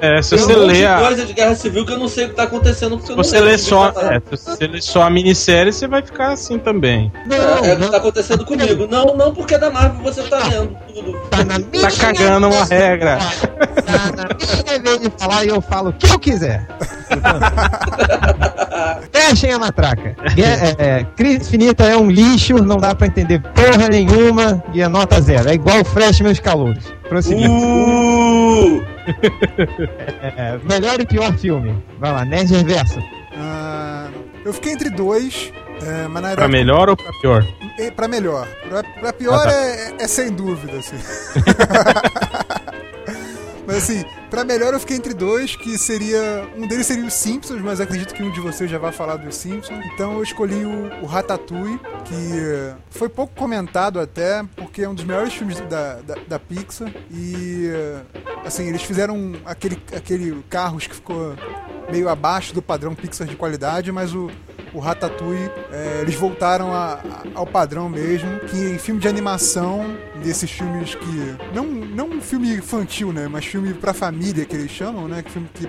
É, 0.00 0.22
se 0.22 0.30
Tem 0.30 0.38
você 0.38 0.56
um 0.56 0.68
de 0.72 0.86
a. 0.86 0.98
coisa 0.98 1.26
de 1.26 1.32
guerra 1.34 1.54
civil 1.54 1.84
que 1.84 1.92
eu 1.92 1.98
não 1.98 2.08
sei 2.08 2.24
o 2.24 2.28
que 2.30 2.34
tá 2.34 2.44
acontecendo 2.44 2.96
porque 2.96 3.10
não 3.14 3.22
Você 3.22 3.38
lê 3.40 3.52
que 3.52 3.58
só, 3.58 3.92
tá 3.92 4.14
é, 4.14 4.36
se 4.36 4.44
você 4.46 4.66
lê 4.66 4.80
só 4.80 5.02
a 5.02 5.10
minissérie, 5.10 5.72
você 5.72 5.86
vai 5.86 6.02
ficar 6.02 6.32
assim 6.32 6.58
também. 6.58 7.12
É, 7.30 7.70
é 7.70 7.74
o 7.74 7.78
que 7.80 7.90
tá 7.90 7.96
acontecendo 7.98 8.44
comigo. 8.44 8.86
Não, 8.90 9.14
não 9.16 9.34
porque 9.34 9.54
é 9.54 9.58
da 9.58 9.70
Marvel 9.70 10.02
você 10.02 10.22
tá 10.22 10.38
lendo 10.48 10.76
tudo. 10.92 11.12
Tá 11.30 11.44
na 11.44 11.60
Tá 11.60 11.90
cagando 12.00 12.48
uma 12.48 12.64
regra. 12.64 13.18
Tá 13.84 14.12
na 14.16 14.28
minha 14.64 14.80
vez 14.82 15.00
de 15.00 15.12
falar 15.18 15.44
e 15.44 15.48
eu 15.48 15.60
falo 15.60 15.90
o 15.90 15.92
que 15.92 16.10
eu 16.10 16.18
quiser. 16.18 16.66
Fechem 19.12 19.52
a 19.52 19.58
matraca. 19.58 20.14
É, 20.36 20.98
é, 20.98 21.04
Crise 21.16 21.36
Infinita 21.38 21.84
é 21.84 21.96
um 21.96 22.10
lixo, 22.10 22.54
não 22.62 22.76
dá 22.76 22.94
pra 22.94 23.06
entender 23.06 23.40
porra 23.40 23.88
nenhuma 23.88 24.62
e 24.72 24.82
é 24.82 24.88
nota 24.88 25.20
zero. 25.20 25.48
É 25.48 25.54
igual 25.54 25.80
o 25.80 25.84
Freshman 25.84 26.32
os 26.32 26.40
calouros. 26.40 26.84
Prosseguindo. 27.08 27.50
Uh! 27.52 28.82
É, 30.36 30.58
melhor 30.64 31.00
e 31.00 31.06
pior 31.06 31.32
filme. 31.38 31.82
Vai 31.98 32.12
lá, 32.12 32.24
Nerd 32.24 32.52
Reverso. 32.52 32.98
Ah, 33.38 34.08
eu 34.44 34.52
fiquei 34.52 34.72
entre 34.72 34.90
dois, 34.90 35.52
é, 35.82 36.08
mas 36.08 36.22
na 36.22 36.30
Pra 36.34 36.48
melhor 36.48 36.88
ou 36.88 36.96
pra 36.96 37.10
pior? 37.20 37.44
É, 37.78 37.90
Pra 37.90 38.08
melhor. 38.08 38.46
Pra, 38.68 38.82
pra 38.82 39.12
pior 39.12 39.34
Ah, 39.46 39.50
tá. 39.50 39.52
é, 39.52 39.94
é 40.00 40.08
sem 40.08 40.30
dúvida, 40.32 40.78
assim. 40.78 40.96
mas 43.66 43.78
assim, 43.78 44.04
pra 44.30 44.44
melhor 44.44 44.72
eu 44.72 44.80
fiquei 44.80 44.96
entre 44.96 45.12
dois, 45.12 45.56
que 45.56 45.76
seria. 45.76 46.48
Um 46.56 46.66
deles 46.66 46.86
seria 46.86 47.04
os 47.04 47.14
Simpsons, 47.14 47.60
mas 47.60 47.80
acredito 47.80 48.14
que 48.14 48.22
um 48.22 48.30
de 48.30 48.40
vocês 48.40 48.70
já 48.70 48.78
vai 48.78 48.92
falar 48.92 49.16
dos 49.16 49.34
Simpsons. 49.34 49.84
Então 49.92 50.14
eu 50.14 50.22
escolhi 50.22 50.64
o, 50.64 51.02
o 51.02 51.06
Ratatouille, 51.06 51.78
que 52.04 52.38
eh, 52.38 52.74
foi 52.90 53.08
pouco 53.08 53.34
comentado 53.34 53.98
até, 53.98 54.44
porque 54.56 54.82
é 54.82 54.88
um 54.88 54.94
dos 54.94 55.04
melhores 55.04 55.34
filmes 55.34 55.58
da, 55.60 56.00
da, 56.00 56.14
da 56.28 56.38
Pixar. 56.38 56.92
E 57.10 57.66
eh, 57.66 58.02
assim, 58.44 58.68
eles 58.68 58.82
fizeram 58.82 59.32
aquele, 59.44 59.78
aquele 59.94 60.42
carros 60.48 60.86
que 60.86 60.94
ficou 60.94 61.34
meio 61.90 62.08
abaixo 62.08 62.54
do 62.54 62.62
padrão 62.62 62.94
Pixar 62.94 63.26
de 63.26 63.36
qualidade, 63.36 63.90
mas 63.90 64.14
o, 64.14 64.30
o 64.76 64.80
Ratatouille, 64.80 65.50
é, 65.72 66.00
eles 66.02 66.14
voltaram 66.14 66.72
a- 66.72 66.94
a- 66.94 67.22
ao 67.34 67.46
padrão 67.46 67.88
mesmo, 67.88 68.38
que 68.40 68.56
em 68.56 68.78
filme 68.78 69.00
de 69.00 69.08
animação, 69.08 69.96
desses 70.22 70.50
filmes 70.50 70.94
que... 70.94 71.36
Não, 71.54 71.64
não 71.64 72.08
um 72.10 72.20
filme 72.20 72.54
infantil, 72.54 73.12
né, 73.12 73.26
mas 73.28 73.44
filme 73.46 73.72
pra 73.74 73.92
família, 73.94 74.44
que 74.44 74.54
eles 74.54 74.70
chamam, 74.70 75.08
né, 75.08 75.22
que 75.22 75.30
filme 75.30 75.48
que 75.54 75.66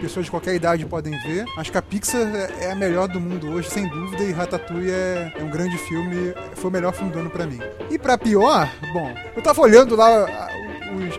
pessoas 0.00 0.24
de 0.26 0.30
qualquer 0.30 0.54
idade 0.54 0.84
podem 0.86 1.12
ver. 1.22 1.44
Acho 1.58 1.70
que 1.72 1.78
a 1.78 1.82
Pixar 1.82 2.20
é 2.22 2.66
é 2.66 2.72
a 2.72 2.74
melhor 2.74 3.08
do 3.08 3.20
mundo 3.20 3.48
hoje, 3.50 3.68
sem 3.70 3.88
dúvida, 3.88 4.22
e 4.22 4.32
Ratatouille 4.32 4.90
é, 4.90 5.32
é 5.38 5.42
um 5.42 5.50
grande 5.50 5.76
filme, 5.78 6.32
foi 6.54 6.70
o 6.70 6.72
melhor 6.72 6.92
filme 6.94 7.10
do 7.12 7.18
ano 7.18 7.30
pra 7.30 7.46
mim. 7.46 7.60
E 7.90 7.98
pra 7.98 8.16
pior, 8.18 8.70
bom, 8.92 9.12
eu 9.36 9.42
tava 9.42 9.60
olhando 9.60 9.94
lá 9.96 10.48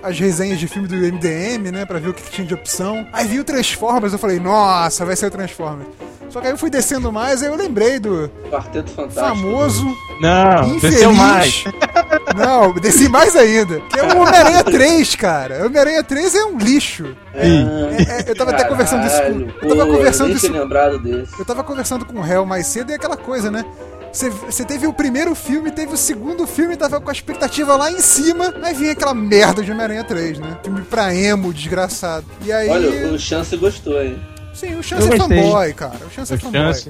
as 0.03 0.19
resenhas 0.19 0.59
de 0.59 0.67
filme 0.67 0.87
do 0.87 0.95
MDM, 0.95 1.71
né, 1.71 1.85
pra 1.85 1.97
ver 1.99 2.09
o 2.09 2.13
que, 2.13 2.21
que 2.23 2.31
tinha 2.31 2.45
de 2.47 2.53
opção. 2.53 3.07
Aí 3.13 3.27
vi 3.27 3.39
o 3.39 3.43
Transformers, 3.43 4.13
eu 4.13 4.19
falei, 4.19 4.39
nossa, 4.39 5.05
vai 5.05 5.15
ser 5.15 5.27
o 5.27 5.31
Transformers. 5.31 5.87
Só 6.31 6.39
que 6.39 6.47
aí 6.47 6.53
eu 6.53 6.57
fui 6.57 6.69
descendo 6.69 7.11
mais, 7.11 7.41
aí 7.43 7.49
eu 7.49 7.55
lembrei 7.55 7.99
do 7.99 8.29
Quarteto 8.49 8.89
Fantástico. 8.91 9.27
famoso, 9.27 9.85
Não, 10.21 10.75
infeliz... 10.75 10.81
desceu 10.95 11.13
mais. 11.13 11.63
Não, 12.35 12.73
desci 12.73 13.09
mais 13.09 13.35
ainda. 13.35 13.81
Que 13.81 13.99
é 13.99 14.03
o 14.03 14.17
Homem-Aranha 14.21 14.63
3, 14.63 15.15
cara. 15.15 15.63
O 15.63 15.65
Homem-Aranha 15.65 16.03
3 16.03 16.35
é 16.35 16.45
um 16.45 16.57
lixo. 16.57 17.15
É, 17.33 17.47
É, 17.47 18.31
eu 18.31 18.35
tava 18.35 18.51
até 18.51 18.63
conversando 18.63 19.05
isso 19.05 19.15
com- 19.17 19.21
caralho, 19.23 19.53
eu 19.61 19.69
tava 19.69 19.85
pô, 19.85 19.91
conversando 19.97 20.31
isso- 20.33 20.47
tinha 20.47 20.61
lembrado 20.61 20.99
desse. 20.99 21.37
Eu 21.37 21.45
tava 21.45 21.63
conversando 21.63 22.05
com 22.05 22.17
o 22.19 22.21
réu 22.21 22.45
mais 22.45 22.67
cedo 22.67 22.89
e 22.89 22.93
é 22.93 22.95
aquela 22.95 23.17
coisa, 23.17 23.51
né? 23.51 23.65
Você- 24.13 24.29
Você 24.29 24.63
teve 24.65 24.87
o 24.87 24.93
primeiro 24.93 25.33
filme, 25.35 25.71
teve 25.71 25.93
o 25.93 25.97
segundo 25.97 26.45
filme, 26.47 26.75
tava 26.77 26.99
com 26.99 27.09
a 27.09 27.13
expectativa 27.13 27.75
lá 27.77 27.89
em 27.91 27.99
cima, 27.99 28.53
aí 28.63 28.73
vinha 28.73 28.91
aquela 28.91 29.13
merda 29.13 29.61
de 29.63 29.71
Homem-Aranha 29.71 30.03
3, 30.03 30.37
né? 30.39 30.57
Filme 30.63 30.81
pra 30.81 31.13
emo, 31.15 31.53
desgraçado. 31.53 32.25
E 32.45 32.51
aí. 32.51 32.69
Olha, 32.69 33.13
o 33.13 33.19
Chance 33.19 33.55
gostou, 33.57 34.01
hein? 34.01 34.21
Sim, 34.61 34.75
o 34.75 34.83
Chance 34.83 35.07
Eu 35.07 35.13
é 35.13 35.17
gostei. 35.17 35.41
fanboy, 35.43 35.73
cara. 35.73 35.97
O 36.05 36.09
Chance 36.11 36.33
é 36.33 36.35
O 36.35 36.39
fanboy. 36.39 36.61
chance. 36.73 36.89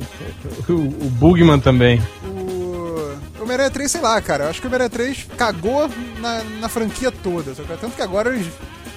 O, 0.69 0.73
o 0.73 1.09
Bugman 1.09 1.59
também. 1.59 2.01
O 2.23 3.17
o 3.39 3.43
Homem-Aranha 3.43 3.71
3, 3.71 3.89
sei 3.91 4.01
lá, 4.01 4.21
cara. 4.21 4.43
Eu 4.43 4.49
acho 4.51 4.59
que 4.61 4.67
o 4.67 4.69
Homem-Aranha 4.69 4.89
3 4.89 5.25
cagou 5.35 5.89
na, 6.19 6.43
na 6.59 6.69
franquia 6.69 7.11
toda. 7.11 7.55
sabe? 7.55 7.69
Tanto 7.79 7.95
que 7.95 8.01
agora 8.01 8.29
eles 8.35 8.45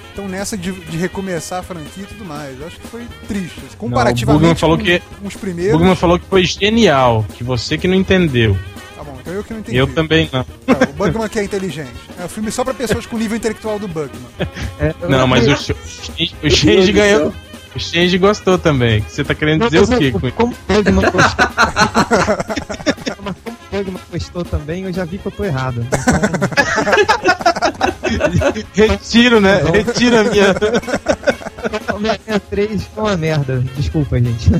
estão 0.09 0.27
nessa 0.27 0.55
de, 0.55 0.71
de 0.71 0.97
recomeçar 0.97 1.59
a 1.59 1.63
franquia 1.63 2.03
e 2.03 2.05
tudo 2.05 2.23
mais. 2.25 2.59
Eu 2.59 2.67
acho 2.67 2.77
que 2.79 2.87
foi 2.87 3.07
triste. 3.27 3.59
assim, 3.65 3.75
Comparativamente 3.77 4.39
Bugman 4.41 4.55
falou 4.55 4.77
com, 4.77 4.83
que- 4.83 4.99
com 5.21 5.27
os 5.27 5.35
O 5.35 5.39
primeiros. 5.39 5.73
Bugman 5.77 5.95
falou 5.95 6.19
que 6.19 6.25
foi 6.27 6.43
genial, 6.45 7.25
que 7.33 7.43
você 7.43 7.77
que 7.77 7.87
não 7.87 7.95
entendeu. 7.95 8.55
Tá 8.95 9.03
bom, 9.03 9.17
então 9.19 9.33
eu 9.33 9.43
que 9.43 9.51
não 9.53 9.59
entendi. 9.61 9.77
Eu 9.77 9.87
também 9.87 10.29
não. 10.31 10.41
É, 10.41 10.83
o 10.89 10.93
Bugman 10.93 11.27
que 11.27 11.39
é 11.39 11.43
inteligente. 11.43 11.91
É 12.19 12.25
um 12.25 12.29
filme 12.29 12.51
só 12.51 12.63
pra 12.63 12.73
pessoas 12.73 13.05
com 13.07 13.17
nível 13.17 13.35
intelectual 13.37 13.79
do 13.79 13.87
Bugman. 13.87 14.21
Não, 15.09 15.25
mas 15.27 15.47
o, 15.47 15.71
o 15.73 16.49
Deus 16.65 16.89
ganhou. 16.91 17.33
O 17.75 17.79
Shinji 17.79 18.17
gostou 18.17 18.57
também. 18.57 19.01
Você 19.01 19.23
tá 19.23 19.35
querendo 19.35 19.65
dizer 19.65 19.81
o 19.81 19.87
quê 19.97 20.05
isso? 20.07 20.31
Como 20.31 20.53
o 20.53 20.57
Bugman 20.73 21.03
gostou. 21.11 21.47
Mas 23.23 23.35
como 23.35 23.57
o 23.57 23.83
Bugman 23.83 24.01
gostou 24.11 24.45
também, 24.45 24.83
eu 24.83 24.93
já 24.93 25.03
vi 25.05 25.17
que 25.17 25.25
eu 25.25 25.31
tô 25.31 25.43
errado. 25.43 25.85
Retiro, 28.73 29.41
né? 29.41 29.61
Não. 29.63 29.71
Retiro 29.71 30.19
a 30.19 30.23
minha. 30.23 30.55
Então, 31.65 31.95
Homem-Aranha 31.97 32.39
3 32.39 32.83
foi 32.93 33.03
uma 33.03 33.17
merda. 33.17 33.63
Desculpa, 33.75 34.17
gente. 34.19 34.49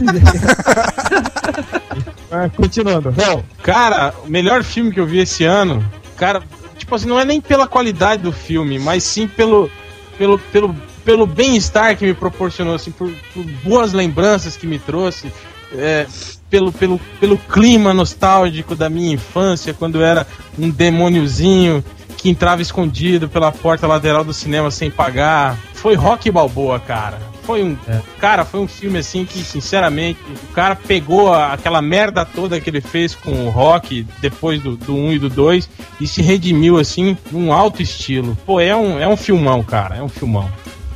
Ah, 2.31 2.49
Continuando. 2.49 3.11
Bom, 3.13 3.43
Cara, 3.63 4.13
o 4.25 4.29
melhor 4.29 4.61
filme 4.63 4.91
que 4.91 4.99
eu 4.99 5.05
vi 5.05 5.19
esse 5.19 5.45
ano, 5.45 5.85
cara, 6.17 6.43
tipo 6.77 6.93
assim, 6.93 7.07
não 7.07 7.17
é 7.19 7.23
nem 7.23 7.39
pela 7.39 7.65
qualidade 7.67 8.23
do 8.23 8.31
filme, 8.31 8.77
mas 8.77 9.03
sim 9.03 9.25
pelo 9.27 9.71
pelo 10.17 10.37
pelo, 10.37 10.75
pelo 11.05 11.27
bem-estar 11.27 11.95
que 11.95 12.05
me 12.05 12.13
proporcionou, 12.13 12.73
assim, 12.73 12.91
por, 12.91 13.09
por 13.33 13.43
boas 13.63 13.93
lembranças 13.93 14.57
que 14.57 14.65
me 14.65 14.79
trouxe, 14.79 15.31
é, 15.73 16.07
pelo, 16.49 16.71
pelo, 16.73 16.99
pelo 17.19 17.37
clima 17.37 17.93
nostálgico 17.93 18.75
da 18.75 18.89
minha 18.89 19.13
infância, 19.13 19.73
quando 19.73 19.99
eu 19.99 20.05
era 20.05 20.25
um 20.57 20.69
demôniozinho 20.69 21.83
que 22.17 22.29
entrava 22.29 22.61
escondido 22.61 23.29
pela 23.29 23.51
porta 23.51 23.85
lateral 23.85 24.23
do 24.23 24.33
cinema 24.33 24.71
sem 24.71 24.89
pagar. 24.89 25.57
Foi 25.73 25.93
Rock 25.93 26.31
Balboa, 26.31 26.79
cara. 26.79 27.19
Foi 27.43 27.63
um. 27.63 27.77
Cara, 28.19 28.43
foi 28.43 28.59
um 28.59 28.67
filme 28.67 28.97
assim 28.97 29.23
que, 29.23 29.37
sinceramente, 29.37 30.19
o 30.49 30.53
cara 30.53 30.75
pegou 30.75 31.31
aquela 31.31 31.79
merda 31.79 32.25
toda 32.25 32.59
que 32.59 32.67
ele 32.67 32.81
fez 32.81 33.13
com 33.13 33.45
o 33.45 33.49
rock 33.51 34.07
depois 34.19 34.59
do, 34.59 34.75
do 34.75 34.95
1 34.95 35.13
e 35.13 35.19
do 35.19 35.29
2 35.29 35.69
e 36.01 36.07
se 36.07 36.23
redimiu 36.23 36.79
assim 36.79 37.15
num 37.31 37.53
alto 37.53 37.83
estilo. 37.83 38.35
Pô, 38.43 38.59
é 38.59 38.75
um, 38.75 38.99
é 38.99 39.07
um 39.07 39.15
filmão, 39.15 39.61
cara. 39.61 39.97
É 39.97 40.01
um 40.01 40.09
filmão. 40.09 40.49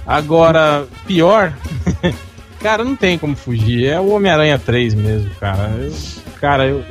Agora, 0.10 0.88
pior. 1.06 1.54
cara, 2.60 2.84
não 2.84 2.96
tem 2.96 3.16
como 3.16 3.36
fugir. 3.36 3.86
É 3.86 4.00
o 4.00 4.10
Homem-Aranha 4.10 4.58
3 4.58 4.96
mesmo, 4.96 5.30
cara. 5.40 5.70
Eu- 5.80 5.94
cara, 6.42 6.66
eu. 6.66 6.84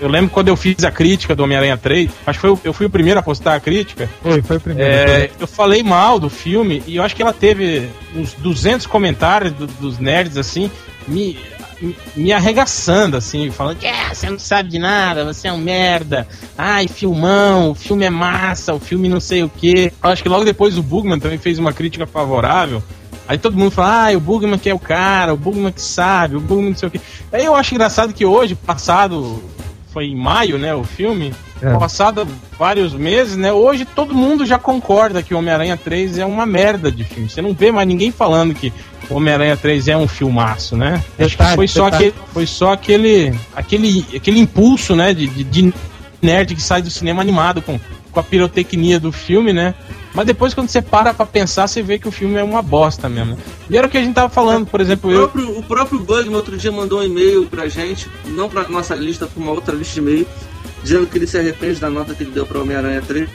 Eu 0.00 0.08
lembro 0.08 0.30
quando 0.30 0.48
eu 0.48 0.56
fiz 0.56 0.82
a 0.82 0.90
crítica 0.90 1.32
do 1.36 1.44
Homem-Aranha 1.44 1.76
3, 1.76 2.10
acho 2.26 2.40
que 2.40 2.46
foi, 2.48 2.58
eu 2.64 2.72
fui 2.72 2.86
o 2.86 2.90
primeiro 2.90 3.20
a 3.20 3.22
postar 3.22 3.54
a 3.54 3.60
crítica. 3.60 4.08
foi, 4.22 4.40
foi 4.42 4.56
o 4.56 4.60
primeiro. 4.60 4.90
É, 4.90 5.30
eu 5.38 5.46
falei 5.46 5.80
mal 5.82 6.18
do 6.18 6.28
filme 6.30 6.82
e 6.88 6.96
eu 6.96 7.02
acho 7.04 7.14
que 7.14 7.22
ela 7.22 7.32
teve 7.32 7.88
uns 8.16 8.32
200 8.32 8.86
comentários 8.86 9.52
do- 9.52 9.66
dos 9.68 9.98
nerds 10.00 10.36
assim, 10.38 10.68
me, 11.06 11.38
me- 12.14 12.32
arregaçando 12.32 13.16
assim, 13.16 13.50
falando 13.50 13.78
que 13.78 13.86
"Ah, 13.86 14.14
você 14.14 14.30
não 14.30 14.38
sabe 14.38 14.68
de 14.70 14.78
nada, 14.78 15.24
você 15.24 15.48
é 15.48 15.52
um 15.52 15.58
merda. 15.58 16.26
Ai, 16.56 16.86
filmão, 16.88 17.70
o 17.70 17.74
filme 17.74 18.04
é 18.04 18.10
massa, 18.10 18.72
o 18.74 18.80
filme 18.80 19.08
não 19.08 19.20
sei 19.20 19.42
o 19.42 19.48
que. 19.48 19.92
Acho 20.02 20.22
que 20.22 20.28
logo 20.28 20.44
depois 20.44 20.78
o 20.78 20.82
Bugman 20.82 21.18
também 21.18 21.38
fez 21.38 21.58
uma 21.58 21.72
crítica 21.72 22.06
favorável. 22.06 22.82
Aí 23.28 23.38
todo 23.38 23.56
mundo 23.56 23.70
fala, 23.70 24.08
ah, 24.10 24.16
o 24.16 24.20
Bugman 24.20 24.58
que 24.58 24.68
é 24.68 24.74
o 24.74 24.78
cara, 24.78 25.32
o 25.32 25.36
Bugman 25.36 25.72
que 25.72 25.80
sabe, 25.82 26.36
o 26.36 26.40
Bugman 26.40 26.70
não 26.70 26.76
sei 26.76 26.88
o 26.88 26.90
que. 26.90 27.00
Aí 27.32 27.44
eu 27.44 27.54
acho 27.54 27.74
engraçado 27.74 28.12
que 28.12 28.24
hoje, 28.26 28.54
passado 28.54 29.42
foi 29.92 30.06
em 30.06 30.16
maio, 30.16 30.58
né, 30.58 30.74
o 30.74 30.84
filme. 30.84 31.32
É. 31.62 31.76
Passado 31.78 32.26
vários 32.58 32.92
meses, 32.92 33.36
né? 33.36 33.52
Hoje 33.52 33.84
todo 33.84 34.14
mundo 34.14 34.44
já 34.44 34.58
concorda 34.58 35.22
que 35.22 35.32
o 35.34 35.38
Homem-Aranha 35.38 35.76
3 35.76 36.18
é 36.18 36.26
uma 36.26 36.44
merda 36.44 36.90
de 36.90 37.04
filme. 37.04 37.28
Você 37.30 37.40
não 37.40 37.52
vê 37.54 37.70
mais 37.70 37.86
ninguém 37.86 38.10
falando 38.10 38.52
que 38.54 38.72
o 39.08 39.14
Homem-Aranha 39.14 39.56
3 39.56 39.88
é 39.88 39.96
um 39.96 40.08
filmaço, 40.08 40.76
né? 40.76 40.94
Acho 41.18 41.30
que 41.30 41.36
Detalhe, 41.36 41.54
foi 41.56 41.68
só, 41.68 41.84
detalhe. 41.84 42.08
aquele, 42.08 42.24
foi 42.32 42.46
só 42.46 42.72
aquele, 42.72 43.34
aquele, 43.54 44.04
aquele 44.16 44.40
impulso, 44.40 44.96
né? 44.96 45.14
De, 45.14 45.26
de, 45.28 45.44
de 45.44 45.74
nerd 46.20 46.54
que 46.54 46.62
sai 46.62 46.82
do 46.82 46.90
cinema 46.90 47.20
animado 47.22 47.62
com, 47.62 47.78
com 48.10 48.20
a 48.20 48.22
pirotecnia 48.22 48.98
do 48.98 49.12
filme, 49.12 49.52
né? 49.52 49.74
Mas 50.14 50.26
depois, 50.26 50.52
quando 50.52 50.68
você 50.68 50.82
para 50.82 51.14
pra 51.14 51.24
pensar, 51.24 51.66
você 51.66 51.80
vê 51.82 51.98
que 51.98 52.06
o 52.06 52.12
filme 52.12 52.34
é 52.36 52.44
uma 52.44 52.60
bosta 52.60 53.08
mesmo. 53.08 53.38
E 53.70 53.76
era 53.78 53.86
o 53.86 53.90
que 53.90 53.96
a 53.96 54.02
gente 54.02 54.14
tava 54.14 54.28
falando, 54.28 54.66
por 54.66 54.78
exemplo, 54.80 55.08
O 55.08 55.12
eu. 55.14 55.20
próprio, 55.28 55.58
o 55.58 55.62
próprio 55.62 56.00
Bugman 56.00 56.36
outro 56.36 56.56
dia 56.58 56.70
mandou 56.70 57.00
um 57.00 57.02
e-mail 57.02 57.46
pra 57.46 57.66
gente, 57.68 58.08
não 58.26 58.46
pra 58.48 58.68
nossa 58.68 58.94
lista, 58.94 59.26
pra 59.26 59.42
uma 59.42 59.52
outra 59.52 59.74
lista 59.74 59.94
de 59.94 60.00
e-mail, 60.00 60.26
dizendo 60.82 61.06
que 61.06 61.18
ele 61.18 61.26
se 61.26 61.38
arrepende 61.38 61.80
da 61.80 61.88
nota 61.90 62.14
que 62.14 62.22
ele 62.22 62.30
deu 62.32 62.46
pra 62.46 62.60
Homem-Aranha 62.60 63.02
3. 63.02 63.28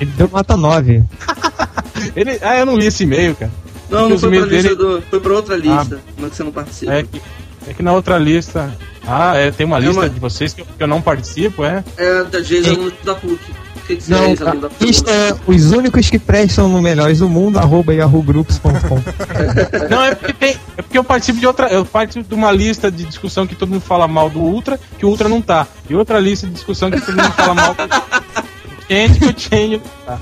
Ele 0.00 0.10
deu 0.16 0.28
nota 0.32 0.56
9. 0.56 1.02
Ele, 2.14 2.38
ah, 2.42 2.56
eu 2.56 2.64
não 2.64 2.76
li 2.76 2.86
esse 2.86 3.02
e-mail, 3.02 3.34
cara. 3.34 3.50
Não, 3.90 4.08
não 4.08 4.18
foi 4.18 4.30
pra, 4.38 4.46
dele- 4.46 4.74
do, 4.76 5.02
foi 5.10 5.18
pra 5.18 5.32
outra 5.32 5.56
lista, 5.56 6.00
mas 6.16 6.30
que 6.30 6.36
você 6.36 6.44
não 6.44 6.52
participa. 6.52 6.92
É 6.92 7.02
que, 7.02 7.20
é 7.66 7.74
que 7.74 7.82
na 7.82 7.92
outra 7.92 8.16
lista. 8.18 8.72
Ah, 9.04 9.34
é, 9.36 9.50
tem 9.50 9.66
uma 9.66 9.78
É 9.78 9.80
lista 9.80 10.00
uma- 10.02 10.08
de 10.08 10.20
vocês 10.20 10.54
que 10.54 10.60
eu, 10.60 10.66
que 10.76 10.82
eu 10.82 10.86
não 10.86 11.02
participo, 11.02 11.64
é? 11.64 11.82
É, 11.96 12.22
da 12.24 12.40
Geisa 12.40 12.70
aluno 12.70 12.92
da 13.02 13.14
PUC. 13.16 13.40
Que, 13.88 13.94
é, 13.94 13.98
Não, 14.08 14.70
lista 14.80 15.10
é 15.10 15.34
os 15.46 15.72
únicos 15.72 16.10
que 16.10 16.18
prestam 16.18 16.68
no 16.68 16.82
Melhores 16.82 17.20
do 17.20 17.28
Mundo, 17.28 17.58
arroba 17.58 17.94
yahoogroups.com. 17.94 18.68
Não, 19.90 20.02
é 20.04 20.14
porque 20.14 20.32
tem. 20.34 20.56
É 20.76 20.82
porque 20.82 20.98
eu 20.98 21.02
participo 21.04 21.40
de 21.40 21.46
outra. 21.46 21.68
Eu 21.68 21.84
participo 21.86 22.28
de 22.28 22.34
uma 22.34 22.52
lista 22.52 22.90
de 22.90 23.04
discussão 23.04 23.46
que 23.46 23.54
todo 23.54 23.70
mundo 23.70 23.80
fala 23.80 24.06
mal 24.06 24.28
do 24.28 24.40
Ultra, 24.40 24.78
que 24.98 25.06
o 25.06 25.08
Ultra 25.08 25.28
não 25.28 25.40
tá. 25.40 25.66
E 25.88 25.94
outra 25.94 26.18
lista 26.20 26.46
de 26.46 26.52
discussão 26.52 26.90
que 26.90 27.00
todo 27.00 27.16
mundo 27.16 27.32
fala 27.32 27.54
mal 27.54 27.74
do 27.74 27.80
Change, 28.88 29.20
que 29.34 29.40
Change 29.42 29.76
não 29.78 29.80
tá. 30.06 30.18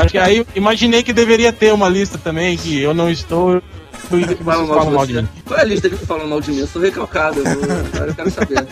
Acho 0.00 0.08
que 0.08 0.18
aí 0.18 0.38
eu 0.38 0.46
imaginei 0.54 1.02
que 1.02 1.12
deveria 1.12 1.52
ter 1.52 1.72
uma 1.74 1.88
lista 1.90 2.16
também, 2.16 2.56
que 2.56 2.80
eu 2.80 2.94
não 2.94 3.10
estou. 3.10 3.60
Que 4.08 4.08
Fala 4.08 4.24
vocês 4.26 4.68
mal 4.68 4.68
falam 4.78 4.90
mal 4.92 5.06
de 5.06 5.12
mim. 5.14 5.28
Qual 5.44 5.58
é 5.58 5.62
a 5.62 5.66
lista 5.66 5.90
que 5.90 5.96
fala 6.06 6.26
mal 6.26 6.40
de 6.40 6.50
mim? 6.52 6.58
Eu 6.60 6.66
sou 6.66 6.80
recalcado, 6.80 7.40
eu, 7.40 7.44
vou- 7.44 8.06
eu 8.06 8.14
quero 8.14 8.30
saber. 8.30 8.66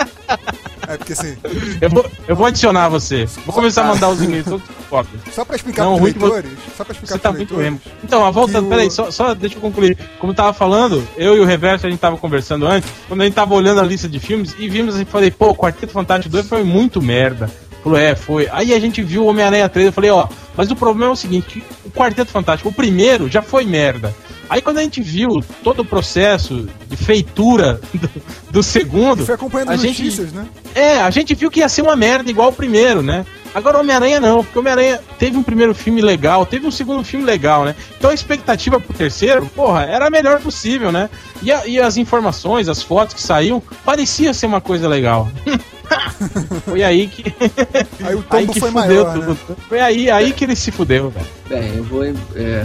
É 0.89 0.97
porque 0.97 1.13
assim, 1.13 1.37
Eu 1.81 1.91
vou, 1.91 2.07
eu 2.29 2.37
vou 2.37 2.47
adicionar 2.47 2.89
você. 2.89 3.27
Vou 3.45 3.55
começar 3.55 3.83
a 3.83 3.87
mandar 3.87 4.09
os 4.11 4.23
e-mails 4.23 4.45
todos 4.47 4.67
cópias. 4.89 5.21
só 5.35 5.45
pra 5.45 5.57
explicar 5.57 5.85
Não, 5.85 5.93
pros 5.93 6.01
ruim 6.03 6.13
que 6.13 6.19
você- 6.19 6.33
leitores, 6.35 6.59
só 6.77 6.85
pra 6.85 6.93
explicar 6.93 7.15
Você 7.15 7.19
tá 7.21 7.29
pros 7.31 7.39
muito 7.39 7.57
leitores, 7.57 7.83
emo. 7.87 7.97
Então, 8.05 8.25
a 8.25 8.31
volta, 8.31 8.61
o- 8.61 8.69
peraí, 8.69 8.91
só, 8.91 9.11
só 9.11 9.35
deixa 9.35 9.57
eu 9.57 9.61
concluir. 9.61 9.99
Como 10.19 10.33
eu 10.33 10.37
tava 10.37 10.53
falando, 10.53 11.07
eu 11.17 11.37
e 11.37 11.41
o 11.41 11.45
Reverso, 11.45 11.87
a 11.87 11.91
gente 11.91 11.99
tava 11.99 12.17
conversando 12.17 12.67
antes, 12.67 12.89
quando 13.09 13.21
a 13.21 13.25
gente 13.25 13.35
tava 13.35 13.55
olhando 13.55 13.81
a 13.81 13.85
lista 13.85 14.09
de 14.09 14.19
filmes 14.21 14.55
e 14.59 14.69
vimos 14.69 14.99
e 15.01 15.05
falei, 15.05 15.31
pô, 15.31 15.51
o 15.51 15.55
Quarteto 15.57 15.93
Fantástico 15.93 16.31
2 16.31 16.49
foi 16.49 16.63
muito 16.63 17.03
merda. 17.03 17.51
Falou, 17.83 17.99
é, 17.99 18.17
foi. 18.17 18.49
Aí 18.51 18.75
a 18.75 18.81
gente 18.81 19.01
viu 19.03 19.23
o 19.23 19.27
Homem-Aranha 19.27 19.69
3, 19.69 19.87
eu 19.87 19.93
falei, 19.93 20.11
ó, 20.11 20.27
mas 20.57 20.71
o 20.71 20.77
problema 20.77 21.11
é 21.11 21.13
o 21.13 21.17
seguinte, 21.17 21.63
o 21.85 21.91
Quarteto 21.91 22.31
Fantástico, 22.33 22.69
o 22.69 22.73
primeiro 22.73 23.29
já 23.29 23.43
foi 23.43 23.65
merda. 23.65 24.13
Aí 24.49 24.61
quando 24.63 24.79
a 24.79 24.83
gente 24.83 25.01
viu 25.03 25.43
todo 25.65 25.81
o 25.81 25.85
processo 25.85 26.69
de 26.89 26.97
feitura 26.97 27.81
do, 27.95 28.11
do 28.51 28.63
segundo, 28.63 29.23
E 29.23 29.27
foi 29.27 29.35
acompanhando 29.35 29.71
a 29.71 29.75
as 29.75 29.81
gente, 29.81 30.03
notícias, 30.03 30.33
né? 30.33 30.47
é, 30.75 30.99
a 31.01 31.11
gente 31.11 31.35
viu 31.35 31.51
que 31.51 31.61
ia 31.61 31.69
ser 31.69 31.83
uma 31.83 31.97
merda 31.97 32.31
igual 32.31 32.49
o 32.51 32.53
primeiro, 32.53 33.03
né? 33.03 33.25
Agora 33.55 33.79
o 33.79 33.81
Homem-Aranha 33.81 34.21
não, 34.21 34.45
porque 34.45 34.59
Homem-Aranha 34.59 35.01
teve 35.19 35.37
um 35.39 35.43
primeiro 35.43 35.75
filme 35.75 36.03
legal, 36.03 36.45
teve 36.45 36.67
um 36.67 36.71
segundo 36.71 37.03
filme 37.03 37.25
legal, 37.25 37.65
né? 37.65 37.75
Então 37.97 38.11
a 38.11 38.15
expectativa 38.15 38.79
pro 38.79 38.93
terceiro, 38.93 39.47
porra, 39.47 39.85
era 39.85 40.09
a 40.09 40.11
melhor 40.11 40.41
possível, 40.41 40.93
né? 40.93 41.09
E, 41.43 41.51
a- 41.51 41.67
e 41.67 41.81
as 41.81 41.97
informações, 41.97 42.69
as 42.69 42.83
fotos 42.83 43.15
que 43.15 43.23
saíam, 43.23 43.63
parecia 43.85 44.35
ser 44.35 44.45
uma 44.47 44.61
coisa 44.61 44.87
legal. 44.87 45.29
foi 46.67 46.83
aí 46.83 47.07
que. 47.07 47.25
Aí 48.05 48.15
o 48.15 48.25
aí 48.31 48.41
tombo 48.47 48.53
que 48.53 48.61
foi 48.61 48.71
fudeu 48.71 49.05
maior, 49.05 49.17
né? 49.19 49.37
tudo. 49.47 49.57
Foi 49.69 49.81
aí, 49.81 50.11
aí 50.11 50.33
que 50.33 50.45
ele 50.45 50.57
se 50.57 50.71
fudeu, 50.71 51.11
velho. 51.11 51.27
Bem, 51.49 51.77
eu 51.77 51.85
vou. 51.85 52.05
É, 52.05 52.13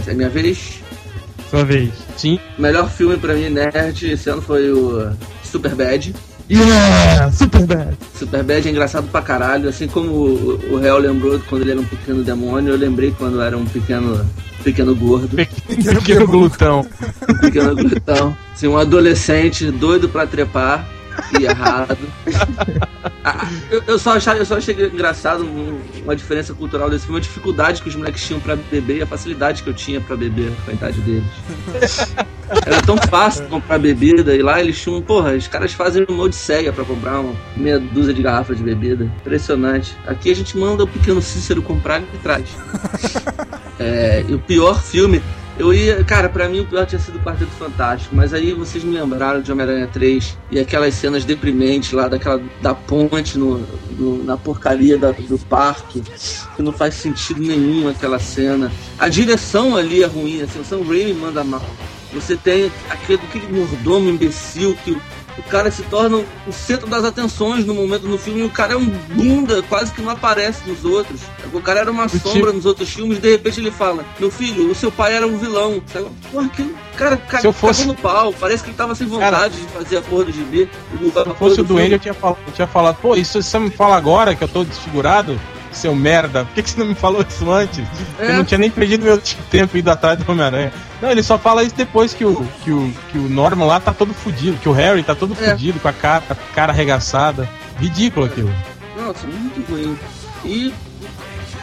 é 0.06 0.14
minha 0.14 0.28
vez. 0.28 0.80
Sua 1.52 1.66
vez. 1.66 1.90
Sim. 2.16 2.40
O 2.58 2.62
melhor 2.62 2.90
filme 2.90 3.18
pra 3.18 3.34
mim, 3.34 3.50
nerd, 3.50 4.10
esse 4.10 4.30
ano 4.30 4.40
foi 4.40 4.72
o 4.72 5.12
Superbad. 5.44 6.14
Yeah! 6.50 7.30
Super 7.30 7.66
bad. 7.66 7.96
Superbad 8.18 8.66
é 8.66 8.70
engraçado 8.70 9.06
pra 9.08 9.20
caralho, 9.20 9.68
assim 9.68 9.86
como 9.86 10.12
o, 10.12 10.78
Real 10.80 10.96
lembrou 10.96 11.38
quando 11.50 11.60
ele 11.60 11.72
era 11.72 11.80
um 11.80 11.84
pequeno 11.84 12.24
demônio, 12.24 12.72
eu 12.72 12.78
lembrei 12.78 13.10
quando 13.10 13.34
eu 13.34 13.42
era 13.42 13.58
um 13.58 13.66
pequeno, 13.66 14.26
pequeno 14.64 14.94
gordo, 14.96 15.36
Pequeno 15.36 16.26
glutão. 16.26 16.86
um 17.28 17.34
pequeno 17.36 17.76
glutão, 17.76 18.34
assim, 18.54 18.66
um 18.66 18.78
adolescente 18.78 19.70
doido 19.70 20.08
pra 20.08 20.26
trepar 20.26 20.88
errado. 21.40 21.98
Ah, 23.24 23.48
eu, 23.70 23.80
eu 23.86 23.98
só 24.00 24.16
achava, 24.16 24.38
eu 24.38 24.44
só 24.44 24.56
achei 24.56 24.74
engraçado 24.86 25.44
um- 25.44 25.80
uma 26.02 26.14
diferença 26.16 26.52
cultural 26.54 26.90
desse 26.90 27.04
filme, 27.04 27.18
a 27.20 27.22
dificuldade 27.22 27.80
que 27.80 27.88
os 27.88 27.94
moleques 27.94 28.24
tinham 28.26 28.40
pra 28.40 28.56
beber 28.56 28.96
e 28.96 29.02
a 29.02 29.06
facilidade 29.06 29.62
que 29.62 29.68
eu 29.70 29.74
tinha 29.74 30.00
pra 30.00 30.16
beber 30.16 30.50
com 30.64 30.72
a 30.72 30.74
idade 30.74 31.00
deles. 31.02 31.24
Era 32.66 32.82
tão 32.82 32.96
fácil 32.96 33.46
comprar 33.46 33.78
bebida 33.78 34.34
e 34.34 34.42
lá 34.42 34.60
eles 34.60 34.80
tinham, 34.80 35.00
porra, 35.00 35.34
os 35.34 35.46
caras 35.46 35.72
fazem 35.72 36.04
uma 36.08 36.24
odisseia 36.24 36.72
pra 36.72 36.84
comprar 36.84 37.20
uma 37.20 37.32
meia 37.56 37.78
dúzia 37.78 38.12
de 38.12 38.22
garrafas 38.22 38.56
de 38.58 38.64
bebida. 38.64 39.04
Impressionante. 39.04 39.96
Aqui 40.04 40.30
a 40.32 40.34
gente 40.34 40.58
manda 40.58 40.82
o 40.82 40.88
pequeno 40.88 41.22
Cícero 41.22 41.62
comprar 41.62 42.00
e 42.02 42.18
traz. 42.22 42.44
É, 43.78 44.24
e 44.28 44.34
o 44.34 44.38
pior 44.38 44.80
filme, 44.80 45.20
eu 45.58 45.72
ia. 45.74 46.02
Cara, 46.04 46.28
pra 46.28 46.48
mim 46.48 46.60
o 46.60 46.66
pior 46.66 46.86
tinha 46.86 46.98
sido 46.98 47.16
o 47.18 47.20
Quarteto 47.20 47.50
Fantástico, 47.52 48.14
mas 48.14 48.32
aí 48.34 48.52
vocês 48.52 48.82
me 48.84 48.98
lembraram 48.98 49.40
de 49.40 49.50
Homem-Aranha 49.52 49.86
3 49.92 50.36
e 50.50 50.58
aquelas 50.58 50.94
cenas 50.94 51.24
deprimentes 51.24 51.92
lá 51.92 52.08
daquela 52.08 52.40
da 52.60 52.74
ponte 52.74 53.38
no, 53.38 53.58
no- 53.98 54.24
na 54.24 54.36
porcaria 54.36 54.96
da- 54.98 55.12
do 55.12 55.38
parque, 55.38 56.02
que 56.56 56.62
não 56.62 56.72
faz 56.72 56.94
sentido 56.94 57.40
nenhum 57.42 57.88
aquela 57.88 58.18
cena. 58.18 58.70
A 58.98 59.08
direção 59.08 59.76
ali 59.76 60.02
é 60.02 60.06
ruim, 60.06 60.42
assim, 60.42 60.60
o 60.60 60.64
Sam 60.64 60.82
Raimi 60.82 61.12
manda 61.14 61.42
mal. 61.44 61.62
Você 62.12 62.36
tem 62.36 62.70
aquele, 62.90 63.20
aquele 63.22 63.46
mordomo 63.52 64.10
imbecil 64.10 64.76
que 64.84 64.96
o, 65.36 65.40
o 65.40 65.42
cara 65.44 65.70
se 65.70 65.82
torna 65.84 66.18
o 66.46 66.52
centro 66.52 66.86
das 66.88 67.04
atenções 67.04 67.64
no 67.64 67.74
momento 67.74 68.06
no 68.06 68.18
filme 68.18 68.40
e 68.40 68.44
o 68.44 68.50
cara 68.50 68.74
é 68.74 68.76
um 68.76 68.86
bunda, 68.86 69.62
quase 69.62 69.92
que 69.92 70.00
não 70.02 70.10
aparece 70.10 70.68
nos 70.68 70.84
outros. 70.84 71.20
O 71.52 71.60
cara 71.60 71.80
era 71.80 71.90
uma 71.90 72.06
tipo- 72.06 72.28
sombra 72.28 72.52
nos 72.52 72.64
outros 72.66 72.88
filmes, 72.90 73.18
de 73.18 73.30
repente 73.30 73.60
ele 73.60 73.70
fala: 73.70 74.04
Meu 74.18 74.30
filho, 74.30 74.70
o 74.70 74.74
seu 74.74 74.90
pai 74.90 75.14
era 75.14 75.26
um 75.26 75.36
vilão. 75.38 75.82
Sabe? 75.92 76.06
Porra, 76.30 76.46
aquilo, 76.46 76.74
cara, 76.96 77.20
eu 77.44 77.52
fosse- 77.52 77.86
no 77.86 77.94
pau, 77.94 78.32
parece 78.38 78.62
que 78.62 78.70
ele 78.70 78.76
tava 78.76 78.94
sem 78.94 79.06
vontade 79.06 79.32
Cara, 79.32 79.48
de 79.50 79.60
fazer 79.68 79.96
a 79.98 80.02
porra 80.02 80.24
do 80.24 80.32
gibi. 80.32 80.68
Se 80.98 81.34
fosse 81.38 81.60
o 81.60 81.64
Duende, 81.64 81.92
eu 81.92 81.98
tinha, 81.98 82.14
falado, 82.14 82.38
eu 82.46 82.52
tinha 82.52 82.66
falado, 82.66 82.96
pô, 83.00 83.14
isso 83.16 83.42
você 83.42 83.58
me 83.58 83.70
fala 83.70 83.96
agora 83.96 84.34
que 84.34 84.42
eu 84.44 84.48
tô 84.48 84.64
desfigurado, 84.64 85.38
seu 85.76 85.94
merda, 85.94 86.44
por 86.44 86.54
que, 86.54 86.62
que 86.62 86.70
você 86.70 86.78
não 86.80 86.86
me 86.86 86.94
falou 86.94 87.24
isso 87.28 87.50
antes? 87.50 87.84
É. 88.18 88.30
Eu 88.30 88.36
não 88.36 88.44
tinha 88.44 88.58
nem 88.58 88.70
perdido 88.70 89.04
meu 89.04 89.20
tempo 89.50 89.76
indo 89.76 89.90
atrás 89.90 90.18
do 90.18 90.30
Homem-Aranha. 90.30 90.72
Não, 91.00 91.10
ele 91.10 91.22
só 91.22 91.38
fala 91.38 91.62
isso 91.64 91.74
depois 91.74 92.12
que 92.14 92.24
o, 92.24 92.46
que 92.62 92.70
o, 92.70 92.92
que 93.10 93.18
o 93.18 93.28
Norman 93.28 93.66
lá 93.66 93.80
tá 93.80 93.92
todo 93.92 94.12
fudido, 94.14 94.56
que 94.58 94.68
o 94.68 94.72
Harry 94.72 95.02
tá 95.02 95.14
todo 95.14 95.36
É. 95.40 95.50
fudido, 95.50 95.80
com 95.80 95.88
a 95.88 95.92
cara, 95.92 96.22
a 96.30 96.34
cara 96.54 96.72
arregaçada. 96.72 97.48
Ridículo 97.78 98.26
aquilo. 98.26 98.52
Nossa, 98.96 99.26
muito 99.26 99.70
ruim. 99.72 99.98
E, 100.44 100.72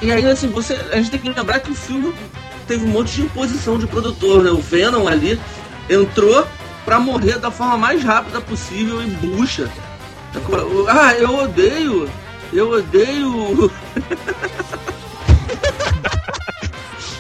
e 0.02 0.12
aí, 0.12 0.26
assim, 0.30 0.48
você, 0.50 0.74
a 0.92 0.96
gente 0.98 1.12
tem 1.12 1.20
que 1.20 1.30
lembrar 1.30 1.60
que 1.60 1.72
o 1.72 1.76
filme 1.76 2.14
teve 2.68 2.86
um 2.86 2.90
monte 2.90 3.16
de 3.16 3.22
imposição 3.24 3.78
de 3.78 3.88
produtor, 3.88 4.44
né? 4.44 4.52
O 4.52 4.60
Venom 4.62 5.08
ali 5.08 5.40
entrou 5.90 6.46
pra 6.86 7.00
morrer 7.00 7.38
da 7.40 7.50
forma 7.52 7.78
mais 7.78 8.04
rápida 8.04 8.42
possível 8.42 9.02
e 9.02 9.06
bucha. 9.08 9.70
Ah, 10.88 11.14
eu 11.16 11.36
odeio, 11.44 12.10
eu 12.54 12.70
odeio. 12.72 13.72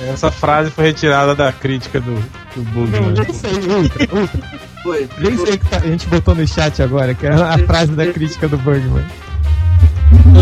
Essa 0.07 0.32
frase 0.32 0.71
foi 0.71 0.86
retirada 0.86 1.36
da 1.36 1.51
crítica 1.51 1.99
do, 1.99 2.15
do 2.55 2.61
Bugman. 2.71 3.11
Nem 3.13 3.34
sei. 3.34 3.51
Foi. 4.82 5.09
Nem 5.19 5.38
sei 5.38 5.57
que 5.57 5.65
tá- 5.67 5.77
a 5.77 5.82
gente 5.88 6.07
botou 6.07 6.34
no 6.34 6.47
chat 6.47 6.82
agora, 6.82 7.13
que 7.13 7.27
é 7.27 7.34
a 7.34 7.57
frase 7.59 7.91
da 7.91 8.07
crítica 8.11 8.47
do 8.47 8.57
Bugman. 8.57 9.05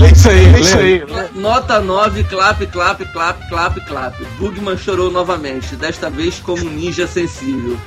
É 0.05 0.11
isso 0.11 0.29
aí, 0.29 0.45
é 0.55 0.59
isso 0.59 0.77
aí. 0.77 1.03
Nota 1.35 1.81
9, 1.81 2.23
clap, 2.25 2.65
clap, 2.67 3.03
clap, 3.11 3.49
clap, 3.49 3.81
clap. 3.87 4.15
Bugman 4.39 4.77
chorou 4.77 5.11
novamente, 5.11 5.75
desta 5.75 6.09
vez 6.09 6.39
como 6.39 6.63
um 6.65 6.69
ninja 6.69 7.07
sensível. 7.07 7.77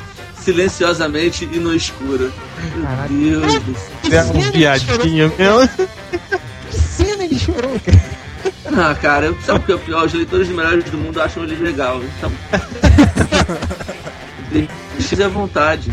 Silenciosamente 0.40 1.48
e 1.52 1.58
no 1.58 1.74
escuro. 1.74 2.32
Caralho. 2.82 3.12
Meu 3.12 3.40
Deus 3.40 3.62
do 3.62 3.76
céu. 4.10 4.18
É 4.20 4.24
um 4.24 4.50
piadinha 4.50 5.32
mesmo. 5.38 5.88
Ele 7.20 7.38
chorou, 7.38 7.78
cara. 7.80 8.90
Ah, 8.90 8.94
cara, 8.94 9.34
sabe 9.44 9.58
o 9.60 9.62
que 9.62 9.72
é 9.72 9.74
o 9.74 9.78
pior? 9.78 10.06
Os 10.06 10.14
leitores 10.14 10.48
de 10.48 10.54
melhores 10.54 10.84
do 10.84 10.96
mundo 10.96 11.20
acham 11.20 11.42
ele 11.44 11.56
legal. 11.56 12.00
Então. 12.02 12.32
Deixa 14.98 15.24
à 15.24 15.28
vontade. 15.28 15.90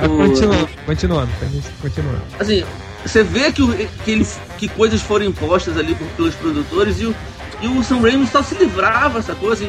Ah, 0.00 0.06
O- 0.06 0.16
Continuando, 0.18 0.68
continuando, 0.86 1.30
continuando. 1.80 2.22
Assim, 2.38 2.64
você 3.04 3.22
vê 3.22 3.52
que, 3.52 3.62
o- 3.62 3.88
que, 4.04 4.10
ele, 4.10 4.26
que 4.58 4.68
coisas 4.68 5.00
foram 5.02 5.24
impostas 5.26 5.76
ali 5.76 5.94
por- 5.94 6.06
pelos 6.08 6.34
produtores 6.34 7.00
e 7.00 7.06
o, 7.06 7.14
e 7.60 7.68
o 7.68 7.82
Sam 7.82 8.00
Raimi 8.00 8.26
só 8.26 8.42
se 8.42 8.54
livrava, 8.54 9.18
essa 9.20 9.34
coisa. 9.34 9.64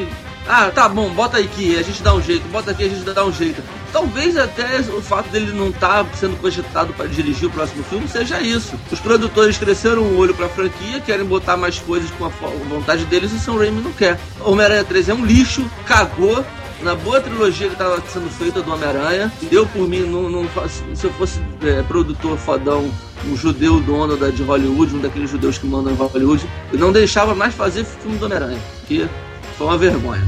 Ah, 0.48 0.70
tá 0.70 0.88
bom, 0.88 1.10
bota 1.10 1.38
aqui, 1.38 1.76
a 1.76 1.82
gente 1.82 2.02
dá 2.02 2.14
um 2.14 2.22
jeito, 2.22 2.46
bota 2.48 2.70
aqui, 2.70 2.84
a 2.84 2.88
gente 2.88 3.02
dá 3.02 3.24
um 3.24 3.32
jeito. 3.32 3.60
Talvez 3.92 4.36
até 4.36 4.78
o 4.80 5.02
fato 5.02 5.28
dele 5.30 5.52
não 5.52 5.70
estar 5.70 6.04
tá 6.04 6.10
sendo 6.14 6.40
cogitado 6.40 6.92
para 6.92 7.06
dirigir 7.06 7.48
o 7.48 7.52
próximo 7.52 7.82
filme 7.84 8.06
seja 8.06 8.40
isso. 8.40 8.78
Os 8.92 9.00
produtores 9.00 9.58
cresceram 9.58 10.02
o 10.02 10.16
olho 10.16 10.34
pra 10.34 10.48
franquia, 10.48 11.00
querem 11.00 11.24
botar 11.24 11.56
mais 11.56 11.80
coisas 11.80 12.10
com 12.12 12.26
a 12.26 12.28
vontade 12.68 13.04
deles 13.06 13.32
e 13.32 13.36
o 13.36 13.38
Sam 13.40 13.58
Raimi 13.58 13.80
não 13.80 13.92
quer. 13.92 14.20
Homem-Aranha 14.40 14.84
3 14.84 15.08
é 15.08 15.14
um 15.14 15.24
lixo, 15.24 15.68
cagou, 15.84 16.44
na 16.82 16.94
boa 16.94 17.20
trilogia 17.20 17.66
que 17.68 17.72
estava 17.72 18.00
sendo 18.06 18.30
feita 18.30 18.62
do 18.62 18.72
Homem-Aranha. 18.72 19.32
Eu, 19.50 19.66
por 19.66 19.88
mim, 19.88 20.00
não, 20.00 20.28
não 20.28 20.46
se 20.94 21.04
eu 21.04 21.12
fosse 21.14 21.40
é, 21.62 21.82
produtor 21.82 22.38
fodão, 22.38 22.88
um 23.26 23.36
judeu 23.36 23.80
dono 23.80 24.16
da, 24.16 24.30
de 24.30 24.42
Hollywood, 24.42 24.94
um 24.94 25.00
daqueles 25.00 25.30
judeus 25.30 25.58
que 25.58 25.66
mandam 25.66 25.92
em 25.92 25.96
Hollywood, 25.96 26.46
eu 26.72 26.78
não 26.78 26.92
deixava 26.92 27.34
mais 27.34 27.54
fazer 27.54 27.84
filme 27.84 28.18
do 28.18 28.26
Homem-Aranha, 28.26 28.58
que 28.86 29.08
foi 29.56 29.66
uma 29.66 29.78
vergonha. 29.78 30.26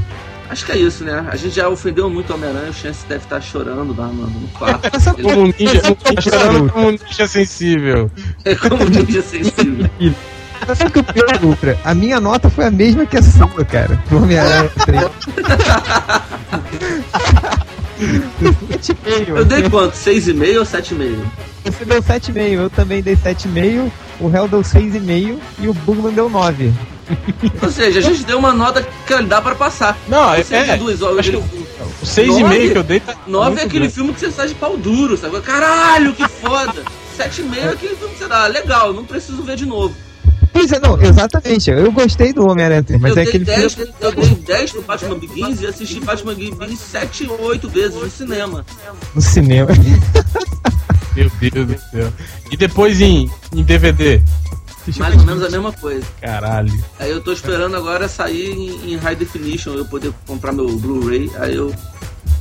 Acho 0.49 0.65
que 0.65 0.71
é 0.71 0.77
isso, 0.77 1.03
né? 1.03 1.27
A 1.29 1.35
gente 1.35 1.55
já 1.55 1.69
ofendeu 1.69 2.09
muito 2.09 2.31
o 2.31 2.35
Homem-Aranha, 2.35 2.71
o 2.71 2.73
Chance 2.73 3.05
deve 3.07 3.23
estar 3.23 3.39
chorando 3.39 3.95
lá 3.95 4.07
no, 4.07 4.25
no 4.25 4.47
quarto. 4.49 4.89
Ele... 5.15 5.23
Como 5.23 5.41
um 5.41 5.45
ninja, 5.45 5.81
chorando 6.21 6.71
como 6.71 6.87
um 6.87 6.91
ninja 6.91 7.27
sensível. 7.27 8.09
É 8.43 8.55
como 8.55 8.83
um 8.83 8.89
ninja 8.89 9.21
sensível. 9.21 9.87
Sabe 10.75 10.91
que 10.91 10.99
o 10.99 11.03
pior, 11.03 11.43
Ultra? 11.43 11.77
A 11.83 11.93
minha 11.93 12.19
nota 12.19 12.49
foi 12.49 12.65
a 12.65 12.71
mesma 12.71 13.05
que 13.05 13.17
a 13.17 13.21
sua, 13.21 13.63
cara. 13.63 14.01
Do 14.09 14.17
Homem-Aranha 14.17 14.69
3. 14.85 15.01
eu 19.27 19.45
dei 19.45 19.69
quanto? 19.69 19.93
6,5 19.93 20.59
ou 20.59 20.65
7,5? 20.65 21.15
Você 21.65 21.85
deu 21.85 22.01
7,5, 22.01 22.53
eu 22.53 22.69
também 22.69 23.03
dei 23.03 23.15
7,5, 23.15 23.91
o 24.19 24.29
Hell 24.35 24.47
deu 24.47 24.61
6,5 24.61 25.37
e 25.59 25.67
o 25.67 25.73
Bugman 25.73 26.13
deu 26.13 26.29
9. 26.29 26.73
Ou 27.61 27.71
seja, 27.71 27.99
a 27.99 28.01
gente 28.01 28.23
deu 28.23 28.37
uma 28.37 28.53
nota 28.53 28.85
que 29.05 29.21
dá 29.23 29.41
pra 29.41 29.55
passar. 29.55 29.97
Não, 30.07 30.33
é. 30.33 30.41
é 30.49 30.77
duas, 30.77 31.01
acho 31.01 31.31
que 31.31 31.37
o 31.37 31.43
6,5 32.05 32.71
que 32.71 32.77
eu 32.77 32.83
dei 32.83 32.99
tá. 32.99 33.15
9 33.27 33.49
é 33.49 33.63
aquele 33.63 33.79
grande. 33.79 33.93
filme 33.93 34.13
que 34.13 34.19
você 34.19 34.31
sai 34.31 34.47
de 34.47 34.55
pau 34.55 34.77
duro, 34.77 35.17
sabe? 35.17 35.39
Caralho, 35.41 36.13
que 36.13 36.27
foda! 36.27 36.83
7,5 37.17 37.57
é 37.57 37.69
aquele 37.69 37.95
filme 37.95 38.13
que 38.13 38.19
você 38.19 38.27
dá, 38.27 38.47
legal, 38.47 38.93
não 38.93 39.03
preciso 39.05 39.41
ver 39.43 39.55
de 39.55 39.65
novo. 39.65 39.93
Pois 40.51 40.71
é, 40.71 40.79
não, 40.79 40.99
exatamente. 41.01 41.69
Eu 41.69 41.91
gostei 41.91 42.33
do 42.33 42.47
Homem-Aranha 42.47 42.83
3, 42.83 42.99
mas 42.99 43.15
eu 43.15 43.23
é 43.23 43.25
aquele 43.25 43.45
10, 43.45 43.73
filme... 43.73 43.93
Eu 44.01 44.11
dei 44.11 44.29
10 44.29 44.71
pro 44.71 44.81
Batman 44.81 45.19
Begins 45.19 45.61
e 45.61 45.67
assisti 45.67 45.99
Batman 45.99 46.33
Begins 46.33 46.79
7 46.79 47.27
ou 47.29 47.41
8 47.43 47.69
vezes 47.69 47.95
no 47.95 48.09
cinema. 48.09 48.65
No 49.13 49.21
cinema. 49.21 49.69
Meu 51.15 51.31
Deus 51.39 51.67
do 51.67 51.77
céu. 51.91 52.13
E 52.51 52.57
depois 52.57 52.99
em, 52.99 53.29
em 53.53 53.63
DVD? 53.63 54.21
Mais 54.97 55.15
ou 55.15 55.25
menos 55.25 55.43
a 55.43 55.49
mesma 55.49 55.71
coisa. 55.71 56.05
Caralho. 56.21 56.83
Aí 56.99 57.11
eu 57.11 57.21
tô 57.21 57.31
esperando 57.31 57.75
agora 57.75 58.07
sair 58.07 58.51
em, 58.51 58.93
em 58.93 58.97
High 58.97 59.15
Definition, 59.15 59.73
eu 59.73 59.85
poder 59.85 60.13
comprar 60.25 60.51
meu 60.51 60.67
Blu-ray, 60.77 61.29
aí 61.37 61.55
eu 61.55 61.73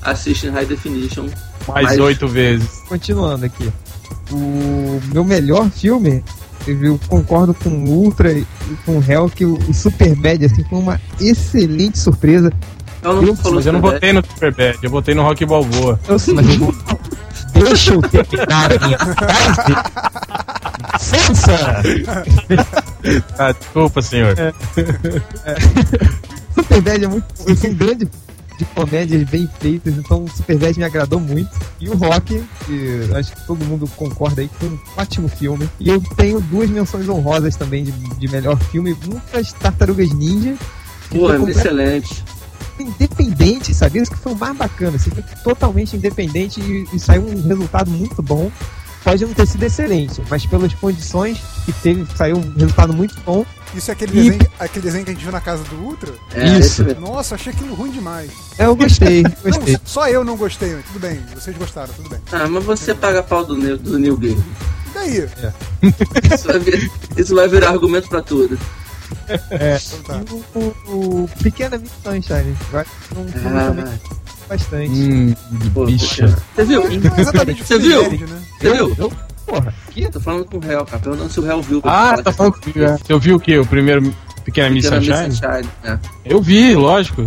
assisto 0.02 0.46
em 0.46 0.50
High 0.50 0.66
Definition. 0.66 1.26
Mais 1.66 1.98
oito 1.98 2.26
vezes. 2.26 2.82
Continuando 2.88 3.44
aqui. 3.44 3.70
O 4.30 5.00
meu 5.12 5.24
melhor 5.24 5.70
filme 5.70 6.22
eu 6.66 7.00
concordo 7.08 7.54
com 7.54 7.70
o 7.70 7.88
Ultra 7.88 8.32
e 8.32 8.46
com 8.84 8.98
o 8.98 9.04
Hell 9.06 9.30
que 9.30 9.44
o, 9.44 9.54
o 9.54 9.74
Super 9.74 10.14
Bad 10.14 10.44
assim, 10.44 10.64
foi 10.64 10.78
uma 10.78 11.00
excelente 11.20 11.98
surpresa. 11.98 12.52
Eu 13.02 13.14
não 13.14 13.22
eu, 13.28 13.36
mas 13.52 13.66
eu 13.66 13.72
não 13.72 13.80
votei 13.80 14.12
no 14.12 14.22
Super 14.26 14.54
Bad, 14.54 14.78
eu 14.82 14.90
votei 14.90 15.14
no 15.14 15.22
Rock 15.22 15.46
Balboa. 15.46 15.98
Eu 16.06 16.18
sei, 16.18 16.34
mas 16.34 16.46
eu 16.46 16.74
Deixa 17.52 17.94
eu 17.94 18.02
terminar 18.02 18.72
a 18.72 18.86
minha 18.86 18.98
frase. 18.98 20.27
Ah, 23.38 23.52
desculpa, 23.52 24.02
senhor. 24.02 24.34
É. 24.38 24.52
É. 25.44 25.56
Super 26.54 26.80
Bad 26.82 27.04
é 27.04 27.08
muito. 27.08 27.26
Assim, 27.50 27.72
grande 27.72 28.08
de 28.58 28.64
comédias 28.74 29.22
bem 29.30 29.48
feitas, 29.60 29.94
então 29.96 30.24
o 30.24 30.28
Superbad 30.28 30.76
me 30.76 30.84
agradou 30.84 31.20
muito. 31.20 31.48
E 31.80 31.88
o 31.88 31.96
Rock, 31.96 32.42
que 32.66 33.08
acho 33.14 33.32
que 33.32 33.46
todo 33.46 33.64
mundo 33.64 33.88
concorda 33.96 34.42
aí, 34.42 34.48
que 34.48 34.56
foi 34.56 34.68
um 34.68 34.78
ótimo 34.96 35.28
filme. 35.28 35.70
E 35.78 35.88
eu 35.88 36.00
tenho 36.16 36.40
duas 36.40 36.68
menções 36.68 37.08
honrosas 37.08 37.54
também 37.54 37.84
de, 37.84 37.92
de 37.92 38.28
melhor 38.28 38.58
filme, 38.64 38.96
muitas 39.06 39.52
Tartarugas 39.52 40.12
Ninja. 40.12 40.56
Pô, 41.08 41.32
é 41.32 41.50
excelente 41.50 42.24
independente, 42.78 43.74
sabe? 43.74 43.98
Isso 43.98 44.12
que 44.12 44.18
foi 44.18 44.32
o 44.32 44.36
mais 44.36 44.56
bacana, 44.56 44.96
assim, 44.96 45.10
foi 45.10 45.24
totalmente 45.42 45.96
independente 45.96 46.60
e, 46.60 46.86
e, 46.94 46.98
saiu 47.00 47.26
um 47.26 47.48
resultado 47.48 47.90
muito 47.90 48.22
bom. 48.22 48.52
Pode 49.08 49.24
não 49.24 49.32
ter 49.32 49.46
sido 49.46 49.62
excelente, 49.62 50.22
mas 50.28 50.44
pelas 50.44 50.74
condições 50.74 51.38
que 51.64 51.72
teve, 51.72 52.06
saiu 52.14 52.36
um 52.36 52.52
resultado 52.58 52.92
muito 52.92 53.18
bom. 53.22 53.42
Isso 53.74 53.90
é 53.90 53.94
aquele, 53.94 54.12
e... 54.12 54.22
desenho, 54.22 54.50
aquele 54.58 54.84
desenho 54.84 55.04
que 55.06 55.10
a 55.10 55.14
gente 55.14 55.22
viu 55.22 55.32
na 55.32 55.40
casa 55.40 55.64
do 55.64 55.76
Ultra? 55.76 56.12
É, 56.34 56.58
Isso. 56.58 56.84
Nossa, 57.00 57.34
achei 57.34 57.50
aquilo 57.50 57.74
ruim 57.74 57.90
demais. 57.90 58.30
É, 58.58 58.66
eu 58.66 58.76
gostei, 58.76 59.22
gostei. 59.42 59.72
Não, 59.72 59.80
só 59.86 60.08
eu 60.08 60.22
não 60.22 60.36
gostei, 60.36 60.76
tudo 60.88 61.00
bem. 61.00 61.22
Vocês 61.34 61.56
gostaram, 61.56 61.92
tudo 61.94 62.10
bem. 62.10 62.20
Ah, 62.30 62.46
mas 62.48 62.64
você 62.64 62.94
paga 62.94 63.22
pau 63.22 63.46
do, 63.46 63.78
do 63.78 63.98
New 63.98 64.18
Game. 64.18 64.44
E 64.88 64.90
daí? 64.92 65.20
É. 65.20 66.34
Isso, 66.34 66.46
vai 66.46 66.58
vir, 66.58 66.90
isso 67.16 67.34
vai 67.34 67.48
virar 67.48 67.70
argumento 67.70 68.10
pra 68.10 68.20
tudo. 68.20 68.58
É. 69.50 69.78
Então 69.86 69.98
tá. 70.02 70.20
E 70.20 70.58
o, 70.58 70.74
o, 70.86 71.24
o 71.24 71.30
Pequena 71.42 71.78
Miss 71.78 71.92
Sunshine. 72.04 72.54
Vai 72.70 72.84
filme 72.84 73.32
ah. 73.36 73.72
também 73.74 74.00
bastante. 74.48 74.90
Hum, 74.90 75.34
bicha. 75.86 76.36
Você 76.54 76.64
viu? 76.64 76.82
Você 76.82 77.78
viu? 77.78 78.02
Você 78.58 78.72
viu? 78.72 79.12
Porra, 79.46 79.74
que? 79.90 80.10
Tô 80.10 80.20
falando 80.20 80.44
com 80.44 80.58
o 80.58 80.60
Réu, 80.60 80.84
cara. 80.84 80.98
Perguntando 80.98 81.30
se 81.30 81.40
o 81.40 81.42
Réu 81.42 81.62
viu. 81.62 81.80
Ah, 81.84 82.20
tá 82.22 82.32
falando 82.32 82.54
com 82.54 82.70
o 82.70 82.72
Você 82.72 83.18
viu 83.18 83.36
o 83.36 83.40
que? 83.40 83.58
O 83.58 83.66
primeiro 83.66 84.14
Pequena 84.44 84.70
Miss 84.70 84.86
Sunshine? 84.86 85.32
Sunshine 85.32 85.68
é. 85.84 85.98
Eu 86.24 86.42
vi, 86.42 86.74
lógico. 86.74 87.26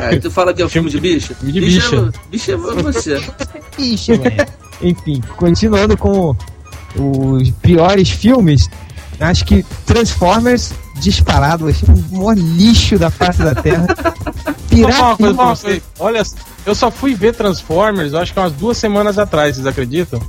Aí 0.00 0.20
tu 0.20 0.30
fala 0.30 0.52
que 0.52 0.60
é 0.60 0.64
o 0.64 0.68
filme 0.68 0.90
de 0.90 1.00
bicha? 1.00 1.34
Filme 1.34 1.52
de 1.54 1.60
bicha. 1.60 2.12
Bicha 2.30 2.52
é, 2.52 2.56
bicha 2.56 2.78
é 2.78 2.82
você. 2.82 3.22
bicha, 3.76 4.16
velho. 4.16 4.46
Enfim, 4.82 5.20
continuando 5.36 5.96
com 5.96 6.36
os 6.96 7.50
piores 7.62 8.10
filmes, 8.10 8.68
acho 9.20 9.44
que 9.44 9.64
Transformers 9.86 10.72
disparado, 10.96 11.68
achei 11.68 11.88
o 11.88 12.16
maior 12.16 12.36
lixo 12.36 12.98
da 12.98 13.10
face 13.10 13.42
da 13.42 13.54
Terra. 13.54 13.86
Pirata. 14.68 15.24
Olha, 15.98 16.22
eu 16.66 16.74
só 16.74 16.90
fui 16.90 17.14
ver 17.14 17.34
Transformers, 17.34 18.14
acho 18.14 18.32
que 18.32 18.38
umas 18.38 18.52
duas 18.52 18.76
semanas 18.76 19.18
atrás, 19.18 19.54
vocês 19.56 19.66
acreditam? 19.66 20.20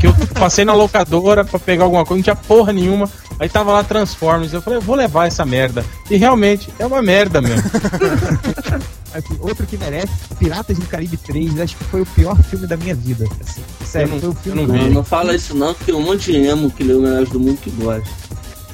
Que 0.00 0.06
eu 0.06 0.14
passei 0.34 0.64
na 0.64 0.74
locadora 0.74 1.44
pra 1.44 1.58
pegar 1.58 1.84
alguma 1.84 2.04
coisa, 2.04 2.18
não 2.18 2.22
tinha 2.22 2.36
porra 2.36 2.72
nenhuma. 2.72 3.10
Aí 3.38 3.48
tava 3.48 3.72
lá 3.72 3.84
Transformers, 3.84 4.52
eu 4.52 4.60
falei, 4.60 4.78
eu 4.78 4.82
vou 4.82 4.96
levar 4.96 5.26
essa 5.26 5.44
merda. 5.44 5.84
E 6.10 6.16
realmente, 6.16 6.72
é 6.78 6.86
uma 6.86 7.00
merda 7.00 7.40
mesmo. 7.40 7.62
Assim, 9.14 9.36
outro 9.40 9.66
que 9.66 9.78
merece, 9.78 10.12
Piratas 10.38 10.78
do 10.78 10.86
Caribe 10.86 11.16
3, 11.16 11.60
acho 11.60 11.76
que 11.76 11.84
foi 11.84 12.02
o 12.02 12.06
pior 12.06 12.36
filme 12.42 12.66
da 12.66 12.76
minha 12.76 12.94
vida. 12.94 13.26
Assim, 13.40 13.62
sério, 13.84 14.10
não, 14.10 14.20
foi 14.20 14.28
o 14.28 14.34
filme. 14.34 14.66
Não, 14.66 14.76
não, 14.76 14.90
não, 14.90 15.04
fala 15.04 15.34
isso 15.34 15.54
não, 15.54 15.72
que 15.72 15.86
tem 15.86 15.94
um 15.94 16.02
monte 16.02 16.32
de 16.32 16.38
emo 16.38 16.70
que 16.70 16.82
leu 16.82 17.00
melhores 17.00 17.28
do 17.30 17.40
mundo 17.40 17.58
que 17.58 17.70
gosta. 17.70 18.08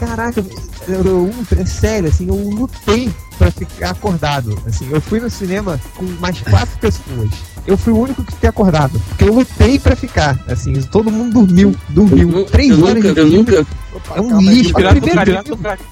Caraca, 0.06 0.44
eu, 0.86 1.04
eu, 1.04 1.34
é 1.58 1.64
sério, 1.64 2.08
assim, 2.08 2.28
eu 2.28 2.34
lutei 2.34 3.10
pra 3.38 3.50
ficar 3.50 3.90
acordado. 3.90 4.56
Assim, 4.66 4.86
eu 4.90 5.00
fui 5.00 5.18
no 5.18 5.30
cinema 5.30 5.80
com 5.96 6.04
mais 6.20 6.40
quatro 6.40 6.78
pessoas. 6.78 7.30
Eu 7.66 7.78
fui 7.78 7.92
o 7.94 7.98
único 7.98 8.22
que 8.22 8.34
ter 8.34 8.48
acordado. 8.48 9.00
Porque 9.08 9.24
eu 9.24 9.32
lutei 9.32 9.78
pra 9.78 9.96
ficar. 9.96 10.38
Assim, 10.46 10.74
todo 10.82 11.10
mundo 11.10 11.32
dormiu. 11.32 11.74
Dormiu. 11.88 12.30
Eu, 12.30 12.44
Três 12.44 12.70
eu 12.70 12.84
horas 12.84 13.02
nunca, 13.02 13.24
de 13.24 13.30
filme. 13.30 13.36
Nunca... 13.36 13.66
É 14.14 14.20
um 14.20 14.40
lixo. 14.40 14.74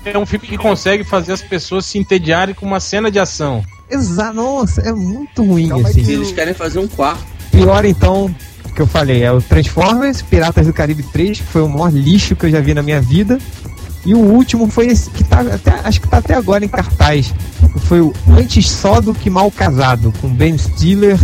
É 0.05 0.19
um 0.19 0.27
filme 0.27 0.47
que 0.47 0.59
consegue 0.59 1.05
fazer 1.05 1.33
as 1.33 1.41
pessoas 1.41 1.87
se 1.87 1.99
entediarem 1.99 2.55
com 2.55 2.67
uma 2.67 2.81
cena 2.81 3.11
de 3.11 3.19
ação. 3.19 3.65
Exato, 3.91 4.35
nossa, 4.35 4.83
é 4.83 4.93
muito 4.93 5.43
ruim. 5.43 5.69
Calma 5.69 5.89
assim. 5.89 6.01
Eles 6.01 6.33
querem 6.33 6.53
fazer 6.53 6.79
um 6.79 6.89
quarto. 6.89 7.25
Pior 7.51 7.85
então, 7.85 8.35
que 8.75 8.81
eu 8.81 8.87
falei, 8.87 9.23
é 9.23 9.31
o 9.31 9.41
Transformers, 9.41 10.23
Piratas 10.23 10.67
do 10.67 10.73
Caribe 10.73 11.03
3, 11.03 11.41
que 11.41 11.47
foi 11.47 11.63
o 11.63 11.69
maior 11.69 11.93
lixo 11.93 12.35
que 12.35 12.47
eu 12.47 12.51
já 12.51 12.61
vi 12.61 12.75
na 12.75 12.83
minha 12.83 13.01
vida. 13.01 13.39
E 14.05 14.14
o 14.14 14.18
último 14.18 14.68
foi 14.68 14.88
esse 14.88 15.09
que 15.11 15.22
tá 15.22 15.40
até, 15.40 15.70
acho 15.84 16.00
que 16.00 16.09
tá 16.09 16.18
até 16.18 16.34
agora 16.34 16.64
em 16.64 16.68
cartaz. 16.68 17.32
Foi 17.86 18.00
o 18.00 18.12
Antes 18.28 18.68
Só 18.68 19.00
do 19.00 19.14
que 19.14 19.30
Mal 19.30 19.48
Casado, 19.50 20.12
com 20.20 20.28
Ben 20.28 20.59
Stiller 20.59 21.16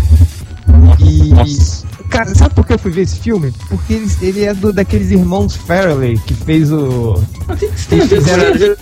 e. 1.00 1.30
Nossa. 1.30 1.88
Cara, 2.08 2.34
sabe 2.34 2.54
por 2.54 2.66
que 2.66 2.72
eu 2.72 2.78
fui 2.78 2.90
ver 2.90 3.02
esse 3.02 3.18
filme? 3.18 3.52
Porque 3.68 3.92
ele, 3.92 4.10
ele 4.22 4.44
é 4.44 4.54
do, 4.54 4.72
daqueles 4.72 5.10
irmãos 5.10 5.54
Farrelly 5.54 6.18
que 6.20 6.32
fez 6.32 6.72
o. 6.72 7.22
Eles 7.92 8.08
fizeram... 8.08 8.76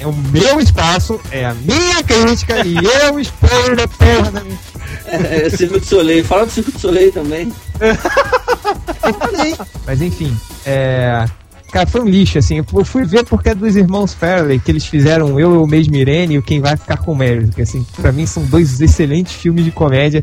É 0.00 0.06
o 0.06 0.12
meu 0.12 0.60
espaço, 0.60 1.20
é 1.30 1.46
a 1.46 1.54
minha 1.54 2.02
crítica 2.02 2.66
e 2.66 2.76
eu 2.76 3.20
exponho 3.20 3.76
da 3.76 3.86
porra 3.86 4.32
da 4.32 4.40
minha. 4.40 4.58
É, 5.06 5.46
é 5.46 5.50
Circo 5.50 5.78
de 5.78 5.86
Soleil, 5.86 6.24
fala 6.24 6.46
do 6.46 6.52
Circo 6.52 6.72
de 6.72 6.80
Soleil 6.80 7.12
também. 7.12 7.52
Mas 9.86 10.02
enfim, 10.02 10.36
é. 10.66 11.24
Cara, 11.72 11.86
foi 11.86 12.02
um 12.02 12.08
lixo, 12.08 12.38
assim. 12.38 12.58
Eu 12.58 12.84
fui 12.84 13.04
ver 13.04 13.24
porque 13.24 13.48
é 13.48 13.54
dos 13.54 13.74
irmãos 13.76 14.12
Fairley, 14.12 14.58
que 14.60 14.70
eles 14.70 14.84
fizeram 14.86 15.40
Eu, 15.40 15.54
Eu 15.54 15.66
Mesmo 15.66 15.96
Irene 15.96 16.34
e 16.34 16.38
o 16.38 16.42
Quem 16.42 16.60
Vai 16.60 16.76
Ficar 16.76 16.98
com 16.98 17.14
Mary. 17.14 17.48
Que, 17.48 17.62
assim, 17.62 17.84
pra 18.00 18.12
mim 18.12 18.26
são 18.26 18.44
dois 18.44 18.80
excelentes 18.80 19.32
filmes 19.32 19.64
de 19.64 19.70
comédia. 19.70 20.22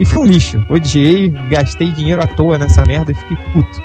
E 0.00 0.04
foi 0.06 0.22
um 0.22 0.26
lixo. 0.26 0.64
Odiei, 0.70 1.28
gastei 1.50 1.90
dinheiro 1.92 2.22
à 2.22 2.26
toa 2.26 2.56
nessa 2.58 2.82
merda 2.84 3.12
e 3.12 3.14
fiquei 3.14 3.36
puto. 3.52 3.82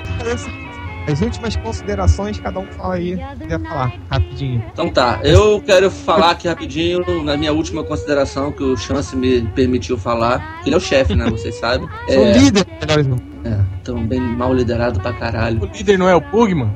As 1.08 1.20
últimas 1.20 1.56
considerações, 1.58 2.40
cada 2.40 2.60
um 2.60 2.66
fala 2.68 2.94
aí, 2.94 3.18
quiser 3.42 3.60
falar, 3.60 3.92
rapidinho. 4.10 4.64
Então 4.72 4.88
tá, 4.90 5.20
eu 5.24 5.60
quero 5.66 5.90
falar 5.90 6.32
aqui 6.32 6.48
rapidinho, 6.48 7.24
na 7.24 7.36
minha 7.36 7.52
última 7.52 7.84
consideração, 7.84 8.52
que 8.52 8.62
o 8.64 8.78
Chance 8.78 9.16
me 9.16 9.42
permitiu 9.42 9.98
falar. 9.98 10.62
Ele 10.66 10.76
é 10.76 10.78
o 10.78 10.82
chefe, 10.82 11.16
né? 11.16 11.28
Vocês 11.30 11.56
sabem. 11.56 11.90
Sou 12.08 12.24
É, 12.24 12.38
líder 12.38 12.66
mundo. 13.10 13.22
é, 13.44 13.58
tão 13.84 14.06
bem 14.06 14.22
mal 14.22 14.54
liderado 14.54 15.00
pra 15.02 15.12
O 15.12 15.18
caralho. 15.18 15.70
líder 15.74 15.98
não 15.98 16.08
é 16.08 16.16
o 16.16 16.22
Bugman? 16.22 16.70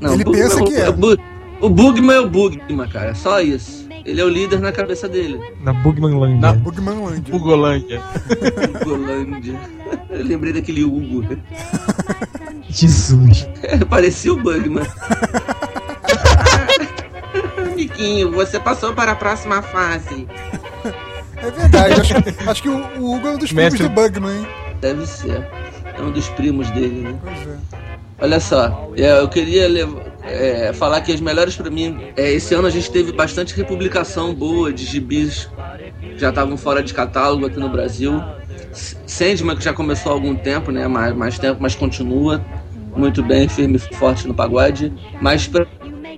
Não, 0.00 0.14
Ele 0.14 0.24
Bugman 0.24 0.42
pensa 0.42 0.62
o- 0.62 0.64
que 0.64 0.74
é. 0.74 0.88
O, 0.88 1.66
o 1.66 1.68
Bugman 1.68 2.16
é 2.16 2.20
o 2.20 2.28
Bugman, 2.28 2.88
cara. 2.88 3.14
Só 3.14 3.40
isso. 3.40 3.88
Ele 4.04 4.18
é 4.20 4.24
o 4.24 4.28
líder 4.30 4.60
na 4.60 4.72
cabeça 4.72 5.06
dele. 5.08 5.38
Na 5.62 5.72
Bugmanlândia. 5.74 6.38
Na- 6.40 6.52
Bugmanlândia. 6.54 7.32
Bugolândia. 7.32 8.00
Golândia. 8.82 9.60
Eu 10.08 10.24
lembrei 10.24 10.52
daquele 10.54 10.84
Hugo. 10.84 11.22
Jesus. 12.70 13.46
Parecia 13.90 14.32
o 14.32 14.36
Bugman. 14.36 14.86
Amiguinho, 17.72 18.30
você 18.32 18.58
passou 18.58 18.92
para 18.92 19.12
a 19.12 19.16
próxima 19.16 19.62
fase. 19.62 20.26
É 21.36 21.50
verdade, 21.50 22.00
acho, 22.00 22.22
que- 22.22 22.48
acho 22.50 22.62
que 22.62 22.68
o, 22.68 22.76
o 22.98 23.14
Hugo 23.16 23.28
é 23.28 23.30
um 23.32 23.38
dos 23.38 23.52
primos 23.52 23.72
Mestre- 23.74 23.88
do 23.88 23.94
Bugman, 23.94 24.38
hein? 24.38 24.46
Deve 24.80 25.06
ser. 25.06 25.46
É 25.98 26.02
um 26.02 26.10
dos 26.10 26.28
primos 26.30 26.70
dele, 26.70 27.02
né? 27.02 27.18
Pois 27.22 27.38
é. 27.48 27.56
Olha 28.20 28.38
só, 28.38 28.92
é, 28.96 29.18
eu 29.20 29.28
queria 29.28 29.66
lev- 29.68 29.96
é, 30.22 30.72
falar 30.74 31.00
que 31.00 31.10
as 31.12 31.20
melhores 31.20 31.56
pra 31.56 31.70
mim. 31.70 31.96
é, 32.16 32.30
esse 32.32 32.54
ano 32.54 32.66
a 32.66 32.70
gente 32.70 32.90
teve 32.90 33.12
bastante 33.12 33.56
republicação 33.56 34.34
boa 34.34 34.72
de 34.72 34.84
gibis 34.84 35.48
que 36.00 36.18
já 36.18 36.28
estavam 36.28 36.56
fora 36.56 36.82
de 36.82 36.92
catálogo 36.92 37.46
aqui 37.46 37.58
no 37.58 37.68
Brasil. 37.70 38.22
Sandman, 39.06 39.56
que 39.56 39.64
já 39.64 39.72
começou 39.72 40.12
há 40.12 40.14
algum 40.14 40.36
tempo, 40.36 40.70
né? 40.70 40.86
Mais, 40.86 41.14
mais 41.16 41.38
tempo, 41.38 41.60
mas 41.62 41.74
continua 41.74 42.44
muito 42.94 43.22
bem, 43.22 43.48
firme 43.48 43.76
e 43.76 43.94
forte 43.96 44.28
no 44.28 44.34
pagode. 44.34 44.92
Mas 45.20 45.46
pra, 45.48 45.66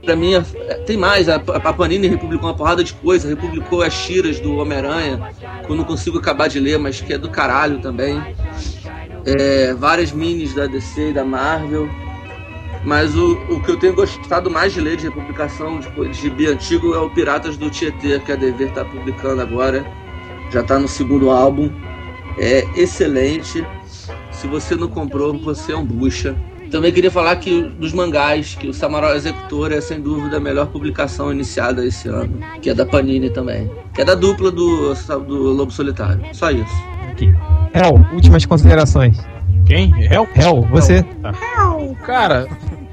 pra 0.04 0.16
mim, 0.16 0.34
é, 0.34 0.40
tem 0.84 0.96
mais. 0.96 1.28
A, 1.28 1.36
a 1.36 1.72
Panini 1.72 2.08
republicou 2.08 2.48
uma 2.48 2.56
porrada 2.56 2.82
de 2.82 2.92
coisa. 2.94 3.28
Republicou 3.28 3.82
as 3.82 3.94
tiras 3.96 4.40
do 4.40 4.56
Homem-Aranha, 4.56 5.20
que 5.64 5.70
eu 5.70 5.76
não 5.76 5.84
consigo 5.84 6.18
acabar 6.18 6.48
de 6.48 6.58
ler, 6.58 6.78
mas 6.78 7.00
que 7.00 7.12
é 7.12 7.18
do 7.18 7.30
caralho 7.30 7.78
também 7.78 8.20
é, 9.24 9.74
várias 9.74 10.12
minis 10.12 10.54
da 10.54 10.66
DC 10.66 11.10
e 11.10 11.12
da 11.12 11.24
Marvel. 11.24 11.88
Mas 12.84 13.16
o, 13.16 13.34
o 13.48 13.60
que 13.62 13.70
eu 13.70 13.76
tenho 13.76 13.94
gostado 13.94 14.50
mais 14.50 14.72
de 14.72 14.80
ler 14.80 14.96
de 14.96 15.04
republicação 15.04 15.78
de, 15.78 15.88
de 15.88 16.12
gibi 16.14 16.48
antigo 16.48 16.94
é 16.94 16.98
o 16.98 17.08
Piratas 17.10 17.56
do 17.56 17.70
Tietê, 17.70 18.18
que 18.18 18.32
a 18.32 18.36
Dever 18.36 18.68
está 18.68 18.84
publicando 18.84 19.40
agora. 19.40 19.86
Já 20.50 20.60
está 20.60 20.78
no 20.78 20.88
segundo 20.88 21.30
álbum. 21.30 21.70
É 22.38 22.66
excelente. 22.76 23.64
Se 24.32 24.46
você 24.48 24.74
não 24.74 24.88
comprou, 24.88 25.38
você 25.38 25.72
é 25.72 25.76
um 25.76 25.84
bucha. 25.84 26.36
Também 26.72 26.90
queria 26.90 27.10
falar 27.10 27.36
que 27.36 27.62
dos 27.62 27.92
mangás, 27.92 28.54
que 28.54 28.66
o 28.66 28.72
Samurai 28.72 29.14
Executor 29.14 29.72
é 29.72 29.80
sem 29.80 30.00
dúvida 30.00 30.38
a 30.38 30.40
melhor 30.40 30.68
publicação 30.68 31.30
iniciada 31.30 31.84
esse 31.84 32.08
ano, 32.08 32.40
que 32.62 32.70
é 32.70 32.74
da 32.74 32.86
Panini 32.86 33.28
também, 33.28 33.70
que 33.94 34.00
é 34.00 34.04
da 34.06 34.14
dupla 34.14 34.50
do, 34.50 34.94
do 34.94 35.52
Lobo 35.52 35.70
Solitário. 35.70 36.24
Só 36.32 36.50
isso. 36.50 36.74
Hel, 37.74 38.06
últimas 38.12 38.44
considerações. 38.44 39.18
Quem? 39.66 39.92
Hel? 40.04 40.28
Hel, 40.34 40.62
você. 40.70 41.04
Cara, 42.04 42.46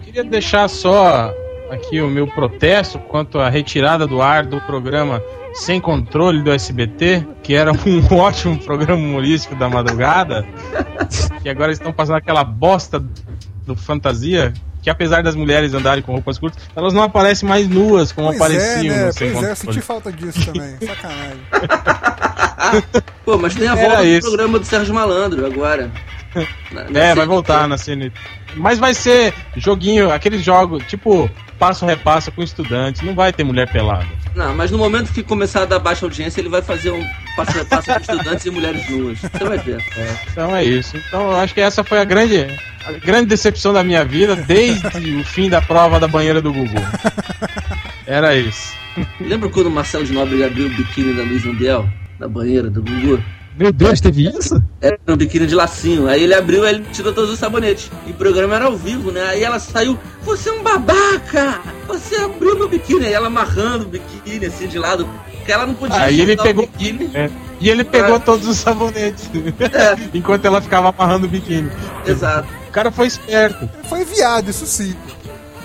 queria 0.03 0.23
deixar 0.23 0.67
só 0.69 1.33
aqui 1.69 2.01
o 2.01 2.09
meu 2.09 2.27
protesto 2.27 2.97
quanto 2.99 3.39
à 3.39 3.49
retirada 3.49 4.07
do 4.07 4.21
ar 4.21 4.45
do 4.45 4.59
programa 4.61 5.21
Sem 5.53 5.79
Controle 5.79 6.41
do 6.41 6.51
SBT, 6.51 7.25
que 7.43 7.53
era 7.53 7.71
um 7.71 8.05
ótimo 8.15 8.57
programa 8.57 9.01
humorístico 9.01 9.55
da 9.55 9.69
madrugada, 9.69 10.45
que 11.41 11.49
agora 11.49 11.71
estão 11.71 11.91
passando 11.91 12.17
aquela 12.17 12.43
bosta 12.43 13.03
do 13.65 13.75
fantasia. 13.75 14.53
Que 14.81 14.89
apesar 14.89 15.21
das 15.21 15.35
mulheres 15.35 15.73
andarem 15.73 16.01
com 16.01 16.13
roupas 16.13 16.37
curtas, 16.39 16.63
elas 16.75 16.93
não 16.93 17.03
aparecem 17.03 17.47
mais 17.47 17.67
nuas 17.67 18.11
como 18.13 18.27
Pois 18.29 18.39
é, 18.39 18.43
apareciam 18.43 18.95
né? 18.95 19.05
no 19.07 19.13
Sem 19.13 19.31
Pois 19.31 19.43
é, 19.45 19.51
eu 19.51 19.55
senti 19.55 19.81
falta 19.81 20.11
disso 20.11 20.45
também. 20.45 20.77
Sacanagem. 20.87 21.39
Pô, 23.25 23.37
mas 23.37 23.55
tem 23.55 23.67
a 23.67 23.75
Era 23.77 23.87
volta 23.89 24.03
isso. 24.05 24.21
do 24.21 24.27
programa 24.35 24.59
do 24.59 24.65
Sérgio 24.65 24.93
Malandro 24.93 25.45
agora. 25.45 25.91
Na- 26.71 26.83
na 26.89 26.99
É, 26.99 27.15
vai 27.15 27.25
voltar 27.25 27.67
na 27.67 27.77
CNT. 27.77 28.11
Mas 28.55 28.79
vai 28.79 28.93
ser 28.93 29.33
joguinho, 29.57 30.11
aqueles 30.11 30.41
jogos, 30.43 30.83
tipo, 30.85 31.29
passo 31.59 31.85
repassa 31.85 32.31
com 32.31 32.41
estudante, 32.41 33.05
não 33.05 33.13
vai 33.13 33.33
ter 33.33 33.43
mulher 33.43 33.69
pelada. 33.71 34.07
Não, 34.33 34.55
mas 34.55 34.71
no 34.71 34.77
momento 34.77 35.11
que 35.11 35.21
começar 35.21 35.63
a 35.63 35.65
dar 35.65 35.79
baixa 35.79 36.05
audiência, 36.05 36.39
ele 36.39 36.49
vai 36.49 36.61
fazer 36.61 36.91
um 36.91 37.05
passo 37.35 37.59
a 37.59 37.65
passo 37.65 37.93
com 37.93 37.99
estudantes 37.99 38.45
e 38.45 38.49
mulheres 38.49 38.89
nuas. 38.89 39.19
Você 39.19 39.43
vai 39.43 39.57
ver. 39.57 39.83
Então 40.31 40.55
é 40.55 40.63
isso. 40.63 40.95
Então 40.95 41.31
eu 41.31 41.37
acho 41.37 41.53
que 41.53 41.59
essa 41.59 41.83
foi 41.83 41.99
a 41.99 42.05
grande, 42.05 42.47
a 42.85 42.91
grande 42.93 43.27
decepção 43.27 43.73
da 43.73 43.83
minha 43.83 44.05
vida 44.05 44.35
desde 44.35 44.87
o 45.15 45.25
fim 45.25 45.49
da 45.49 45.61
prova 45.61 45.99
da 45.99 46.07
banheira 46.07 46.41
do 46.41 46.53
Gugu. 46.53 46.81
Era 48.07 48.35
isso. 48.35 48.73
Lembra 49.19 49.49
quando 49.49 49.67
o 49.67 49.71
Marcelo 49.71 50.05
de 50.05 50.13
Nóbrega 50.13 50.47
abriu 50.47 50.67
o 50.67 50.69
biquíni 50.69 51.13
da 51.13 51.23
Luiz 51.23 51.43
Mundial? 51.43 51.87
Na 52.17 52.27
banheira 52.27 52.69
do 52.69 52.81
Gugu? 52.81 53.21
Meu 53.59 53.73
Deus, 53.73 53.99
teve 53.99 54.25
isso? 54.29 54.61
Era 54.79 54.97
um 55.07 55.17
biquíni 55.17 55.45
de 55.45 55.53
lacinho. 55.53 56.07
Aí 56.07 56.23
ele 56.23 56.33
abriu 56.33 56.63
e 56.65 56.69
ele 56.69 56.85
tirou 56.93 57.11
todos 57.13 57.29
os 57.29 57.37
sabonetes. 57.37 57.91
E 58.07 58.11
o 58.11 58.13
programa 58.13 58.55
era 58.55 58.65
ao 58.65 58.77
vivo, 58.77 59.11
né? 59.11 59.21
Aí 59.27 59.43
ela 59.43 59.59
saiu, 59.59 59.99
você 60.23 60.47
é 60.49 60.53
um 60.53 60.63
babaca! 60.63 61.59
Você 61.87 62.15
abriu 62.15 62.57
meu 62.57 62.69
biquíni. 62.69 63.05
Aí 63.07 63.13
ela 63.13 63.27
amarrando 63.27 63.83
o 63.83 63.89
biquíni 63.89 64.45
assim 64.45 64.65
de 64.65 64.79
lado. 64.79 65.05
Porque 65.35 65.51
ela 65.51 65.65
não 65.67 65.73
podia 65.73 65.99
Aí 65.99 66.21
ele 66.21 66.37
soltar 66.37 66.45
o 66.45 66.47
pegou- 66.47 66.67
biquíni. 66.67 67.11
É. 67.13 67.29
E 67.59 67.69
ele 67.69 67.83
pegou 67.83 68.15
É. 68.15 68.19
todos 68.23 68.47
os 68.47 68.55
sabonetes. 68.57 69.29
É. 69.59 69.97
Enquanto 70.17 70.45
ela 70.45 70.61
ficava 70.61 70.89
amarrando 70.89 71.25
o 71.27 71.29
biquíni. 71.29 71.69
Exato. 72.05 72.47
O 72.69 72.71
cara 72.71 72.91
foi 72.91 73.07
esperto. 73.07 73.69
Foi 73.89 74.05
viado, 74.05 74.49
isso 74.49 74.65
sim. 74.65 74.95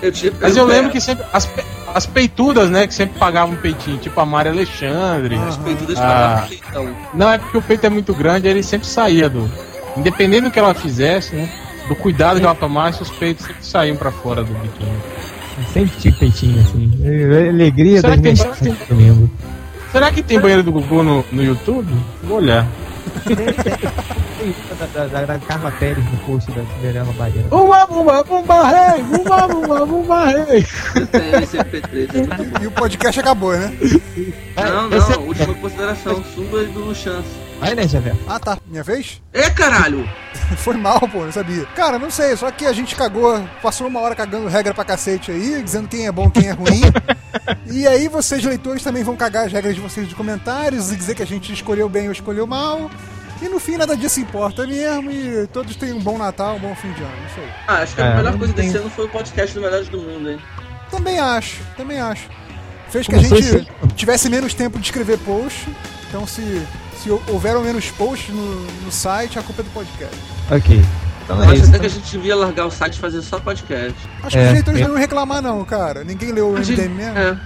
Eu 0.01 0.11
tinha 0.11 0.33
Mas 0.41 0.57
eu 0.57 0.65
lembro 0.65 0.91
que 0.91 0.99
sempre. 0.99 1.25
As, 1.31 1.45
pe- 1.45 1.63
as 1.95 2.05
peitudas, 2.05 2.69
né? 2.69 2.85
Que 2.85 2.93
sempre 2.93 3.17
pagavam 3.17 3.55
peitinho, 3.55 3.97
tipo 3.97 4.19
a 4.19 4.25
Mari 4.25 4.49
Alexandre. 4.49 5.35
As 5.37 5.55
peitudas 5.57 5.97
Ah. 5.97 6.01
pagavam 6.01 6.49
peitão. 6.49 6.95
Não, 7.13 7.31
é 7.31 7.37
porque 7.37 7.57
o 7.57 7.61
peito 7.61 7.85
é 7.85 7.89
muito 7.89 8.13
grande, 8.13 8.47
ele 8.47 8.61
sempre 8.61 8.87
saía 8.87 9.29
do. 9.29 9.49
Independente 9.97 10.43
do 10.43 10.51
que 10.51 10.59
ela 10.59 10.73
fizesse, 10.73 11.33
né? 11.35 11.49
Do 11.87 11.95
cuidado 11.95 12.37
que 12.39 12.45
ela 12.45 12.53
tomasse, 12.55 13.01
os 13.01 13.09
peitos 13.11 13.45
sempre 13.45 13.65
saíam 13.65 13.95
pra 13.95 14.11
fora 14.11 14.43
do 14.43 14.53
biquíni. 14.55 14.91
Sempre 15.71 15.97
tinha 15.99 16.13
peitinho, 16.13 16.59
assim. 16.61 16.91
É, 17.03 17.47
Alegria 17.49 18.01
Será 18.01 18.09
das 18.09 18.17
que 18.17 18.23
tem- 18.23 18.33
minhas 18.33 18.57
será 18.57 18.75
que 18.75 18.85
tem-. 18.93 19.31
Será 19.91 20.11
que 20.11 20.21
tem 20.21 20.39
banheiro 20.39 20.63
do 20.63 20.71
Gugu 20.73 21.01
no, 21.01 21.23
no 21.31 21.41
YouTube? 21.41 21.87
Vou 22.23 22.37
olhar. 22.39 22.67
Da, 24.77 25.07
da, 25.07 25.25
da, 25.25 25.39
Carla 25.39 25.71
Pérez 25.71 26.05
no 26.05 26.17
post 26.19 26.51
da 26.51 26.63
Cinderela 26.65 27.11
Baiana. 27.13 27.47
Bumba, 27.47 27.87
bumba, 27.87 28.23
bumba, 28.23 28.63
rei! 28.67 29.03
Bumba, 29.03 29.47
bumba, 29.47 29.85
bumba, 29.85 30.25
rei! 30.25 30.65
Tem 31.11 31.43
esse 31.43 31.57
MP3, 31.57 32.09
é 32.13 32.17
muito 32.17 32.51
bom. 32.51 32.63
E 32.63 32.67
o 32.67 32.71
podcast 32.71 33.19
acabou, 33.19 33.53
né? 33.53 33.75
Não, 34.55 34.89
não, 34.89 35.27
última 35.27 35.53
consideração, 35.55 36.23
sua 36.23 36.63
e 36.63 36.67
do 36.67 36.93
Chance. 36.93 37.44
Vai, 37.59 37.73
né, 37.73 37.87
Javé? 37.87 38.13
Ah, 38.27 38.39
tá. 38.39 38.57
Minha 38.67 38.83
vez? 38.83 39.21
É, 39.33 39.49
caralho! 39.49 40.07
Foi 40.57 40.75
mal, 40.77 40.99
pô, 40.99 41.23
não 41.23 41.31
sabia. 41.31 41.65
Cara, 41.75 41.97
não 41.97 42.11
sei, 42.11 42.35
só 42.35 42.51
que 42.51 42.65
a 42.65 42.73
gente 42.73 42.95
cagou, 42.95 43.41
passou 43.61 43.87
uma 43.87 43.99
hora 44.01 44.13
cagando 44.15 44.47
regra 44.47 44.73
pra 44.73 44.83
cacete 44.85 45.31
aí, 45.31 45.61
dizendo 45.63 45.87
quem 45.87 46.05
é 46.05 46.11
bom, 46.11 46.29
quem 46.29 46.47
é 46.47 46.51
ruim. 46.51 46.81
e 47.71 47.87
aí 47.87 48.07
vocês, 48.07 48.43
leitores, 48.43 48.83
também 48.83 49.03
vão 49.03 49.15
cagar 49.15 49.45
as 49.47 49.51
regras 49.53 49.73
de 49.73 49.81
vocês 49.81 50.07
de 50.07 50.13
comentários 50.15 50.91
e 50.91 50.95
dizer 50.95 51.15
que 51.15 51.23
a 51.23 51.27
gente 51.27 51.51
escolheu 51.53 51.87
bem 51.89 52.05
ou 52.07 52.11
escolheu 52.11 52.45
mal. 52.45 52.91
E 53.41 53.49
no 53.49 53.59
fim 53.59 53.75
nada 53.77 53.97
disso 53.97 54.19
importa 54.21 54.65
mesmo 54.65 55.11
e 55.11 55.45
todos 55.47 55.75
tenham 55.75 55.97
um 55.97 56.01
bom 56.01 56.17
Natal, 56.17 56.55
um 56.55 56.59
bom 56.59 56.75
fim 56.75 56.91
de 56.93 57.01
ano, 57.03 57.11
isso 57.29 57.39
aí. 57.39 57.49
Ah, 57.67 57.75
acho 57.79 57.95
que 57.95 58.01
a 58.01 58.05
É, 58.05 58.15
melhor 58.15 58.31
não 58.31 58.39
coisa 58.39 58.53
desse 58.53 58.71
tem- 58.71 58.79
ano 58.81 58.89
foi 58.89 59.05
o 59.05 59.09
podcast 59.09 59.53
do 59.55 59.61
Melhores 59.61 59.89
do 59.89 59.97
Mundo, 59.99 60.31
hein? 60.31 60.39
Também 60.89 61.19
acho, 61.19 61.61
também 61.75 61.99
acho. 61.99 62.29
Fez 62.89 63.07
que 63.07 63.15
a 63.15 63.17
gente 63.17 63.33
esse 63.37 63.67
tivesse 63.95 64.29
menos 64.29 64.53
tempo 64.53 64.79
de 64.79 64.85
escrever 64.85 65.17
post, 65.19 65.67
então 66.07 66.25
se, 66.25 66.61
se 67.05 67.31
houveram 67.31 67.61
menos 67.61 67.91
posts 67.91 68.33
no, 68.33 68.61
no 68.83 68.91
site, 68.91 69.37
a 69.37 69.43
culpa 69.43 69.61
é 69.61 69.65
do 69.65 69.69
podcast. 69.71 70.15
Ok. 70.51 70.81
Então 71.23 71.37
Eu 71.37 71.43
é 71.43 71.45
acho 71.47 71.55
isso. 71.55 71.69
até 71.69 71.79
que 71.79 71.85
a 71.85 71.89
gente 71.89 72.11
devia 72.11 72.35
largar 72.35 72.65
o 72.65 72.71
site 72.71 72.95
e 72.95 72.99
fazer 72.99 73.21
só 73.21 73.39
podcast. 73.39 73.95
Acho 74.23 74.37
É, 74.37 74.41
que 74.41 74.47
os 74.47 74.53
leitores 74.53 74.79
é. 74.79 74.83
não 74.83 74.89
iam 74.91 74.97
reclamar 74.99 75.41
não, 75.41 75.63
cara. 75.65 76.03
Ninguém 76.03 76.31
leu 76.31 76.49
o 76.49 76.63
gente- 76.63 76.81
MDM 76.81 76.95
mesmo. 76.95 77.17
É. 77.19 77.37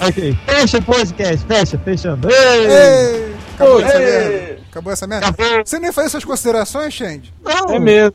Ok. 0.00 0.38
Fecha 0.46 0.78
o 0.78 0.82
podcast, 0.82 1.46
fecha, 1.46 1.78
fechando. 1.78 2.28
Ei! 2.30 2.66
Ei, 2.66 3.34
acabou 3.54 3.80
Ei. 3.80 3.84
essa 3.84 3.98
merda. 3.98 4.58
Acabou 4.70 4.92
essa 4.92 5.06
merda. 5.06 5.26
Acabou. 5.28 5.66
Você 5.66 5.78
nem 5.78 5.92
faz 5.92 6.10
suas 6.10 6.24
considerações, 6.24 6.94
Xande? 6.94 7.34
Não, 7.42 7.74
É 7.74 7.78
mesmo. 7.78 8.14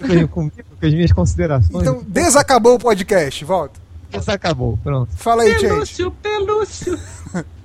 veio 0.00 0.28
comigo 0.28 0.54
com 0.80 0.86
as 0.86 0.94
minhas 0.94 1.12
considerações. 1.12 1.82
Então, 1.82 2.02
desacabou 2.06 2.74
o 2.76 2.78
podcast. 2.78 3.44
Volta. 3.44 3.80
Isso 4.12 4.30
acabou, 4.30 4.78
pronto. 4.82 5.10
Fala 5.16 5.42
aí, 5.42 5.52
Xande. 5.54 5.66
Pelúcio, 5.68 6.10
pelúcio. 6.22 6.98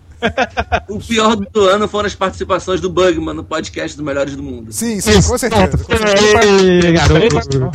o 0.90 1.00
pior 1.00 1.36
do 1.36 1.62
ano 1.66 1.88
foram 1.88 2.08
as 2.08 2.16
participações 2.16 2.82
do 2.82 2.90
Bugman 2.90 3.34
no 3.34 3.44
podcast 3.44 3.98
do 3.98 4.04
Melhores 4.04 4.36
do 4.36 4.44
Mundo. 4.44 4.72
Sim, 4.72 5.00
sim, 5.00 5.22
com 5.22 5.38
certeza. 5.38 5.78
com 5.78 5.98
certeza. 5.98 7.72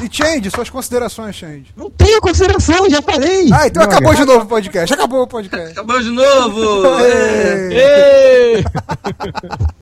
E 0.00 0.08
Xande, 0.10 0.50
suas 0.50 0.68
considerações, 0.68 1.36
Xande. 1.36 1.72
Não 1.76 1.88
tenho 1.88 2.20
consideração, 2.20 2.90
já 2.90 3.00
falei. 3.00 3.48
Ah, 3.52 3.68
então 3.68 3.82
Droga. 3.82 3.98
acabou 3.98 4.14
de 4.14 4.24
novo 4.24 4.44
o 4.44 4.48
podcast. 4.48 4.92
Acabou 4.92 5.22
o 5.22 5.26
podcast. 5.28 5.70
Acabou 5.70 6.00
de 6.00 6.10
novo! 6.10 6.86
É. 6.98 7.68
Ei. 7.72 8.56
Ei! 8.56 8.64